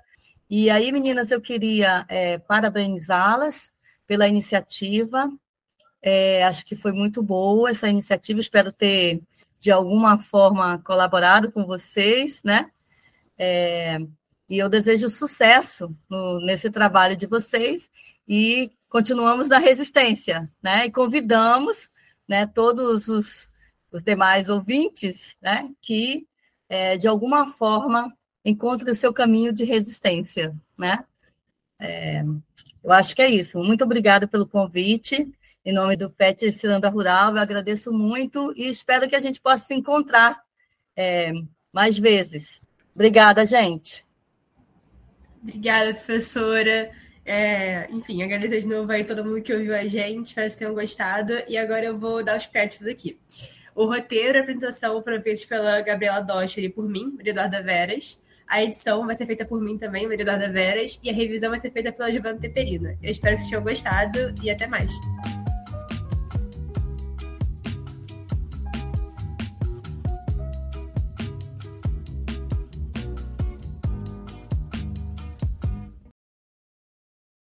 E 0.48 0.70
aí, 0.70 0.92
meninas, 0.92 1.30
eu 1.30 1.40
queria 1.40 2.04
é, 2.08 2.38
parabenizá-las 2.38 3.72
pela 4.06 4.28
iniciativa. 4.28 5.30
É, 6.00 6.44
acho 6.44 6.64
que 6.64 6.76
foi 6.76 6.92
muito 6.92 7.22
boa 7.22 7.70
essa 7.70 7.88
iniciativa. 7.88 8.40
Espero 8.40 8.70
ter, 8.70 9.20
de 9.58 9.70
alguma 9.70 10.20
forma, 10.20 10.78
colaborado 10.84 11.50
com 11.50 11.66
vocês, 11.66 12.42
né? 12.44 12.70
É, 13.36 13.98
e 14.48 14.58
eu 14.58 14.68
desejo 14.68 15.08
sucesso 15.08 15.96
no, 16.08 16.38
nesse 16.44 16.70
trabalho 16.70 17.16
de 17.16 17.26
vocês 17.26 17.90
e 18.26 18.70
continuamos 18.88 19.48
na 19.48 19.58
resistência, 19.58 20.50
né? 20.62 20.86
E 20.86 20.90
convidamos 20.90 21.90
né, 22.28 22.46
todos 22.46 23.08
os, 23.08 23.50
os 23.90 24.02
demais 24.02 24.48
ouvintes 24.48 25.36
né, 25.40 25.70
que, 25.80 26.26
é, 26.68 26.96
de 26.96 27.08
alguma 27.08 27.48
forma, 27.48 28.12
encontre 28.44 28.90
o 28.90 28.94
seu 28.94 29.12
caminho 29.12 29.52
de 29.52 29.64
resistência, 29.64 30.54
né? 30.76 31.04
É, 31.78 32.22
eu 32.82 32.92
acho 32.92 33.14
que 33.14 33.22
é 33.22 33.30
isso. 33.30 33.58
Muito 33.62 33.84
obrigada 33.84 34.26
pelo 34.26 34.46
convite. 34.46 35.30
Em 35.64 35.72
nome 35.72 35.96
do 35.96 36.10
PET 36.10 36.52
Ciranda 36.52 36.88
Rural, 36.88 37.36
eu 37.36 37.42
agradeço 37.42 37.92
muito 37.92 38.52
e 38.56 38.68
espero 38.68 39.08
que 39.08 39.14
a 39.14 39.20
gente 39.20 39.40
possa 39.40 39.66
se 39.66 39.74
encontrar 39.74 40.42
é, 40.96 41.32
mais 41.72 41.96
vezes. 41.96 42.60
Obrigada, 42.94 43.46
gente. 43.46 44.04
Obrigada, 45.40 45.94
professora. 45.94 46.90
É, 47.24 47.88
enfim, 47.90 48.22
agradecer 48.22 48.60
de 48.60 48.66
novo 48.66 48.90
aí 48.90 49.04
todo 49.04 49.24
mundo 49.24 49.40
que 49.42 49.52
ouviu 49.52 49.74
a 49.74 49.84
gente, 49.86 50.28
espero 50.28 50.50
que 50.50 50.56
tenham 50.56 50.74
gostado. 50.74 51.32
E 51.48 51.56
agora 51.56 51.84
eu 51.84 51.98
vou 51.98 52.22
dar 52.22 52.36
os 52.36 52.46
créditos 52.46 52.86
aqui. 52.86 53.18
O 53.74 53.86
roteiro 53.86 54.36
e 54.36 54.40
a 54.40 54.42
apresentação 54.42 55.02
foram 55.02 55.22
feitos 55.22 55.44
pela 55.44 55.80
Gabriela 55.80 56.20
Docher 56.20 56.64
e 56.64 56.68
por 56.68 56.86
mim, 56.86 57.16
Eduarda 57.24 57.62
Veras. 57.62 58.20
A 58.46 58.62
edição 58.62 59.06
vai 59.06 59.14
ser 59.16 59.24
feita 59.24 59.46
por 59.46 59.62
mim 59.62 59.78
também, 59.78 60.04
Eduarda 60.12 60.50
Veras, 60.50 61.00
e 61.02 61.08
a 61.08 61.12
revisão 61.12 61.50
vai 61.50 61.58
ser 61.58 61.70
feita 61.70 61.90
pela 61.90 62.10
Giovanna 62.10 62.38
Teperina. 62.38 62.98
Eu 63.02 63.10
espero 63.10 63.34
que 63.36 63.42
vocês 63.42 63.50
tenham 63.50 63.62
gostado 63.62 64.34
e 64.42 64.50
até 64.50 64.66
mais. 64.66 64.92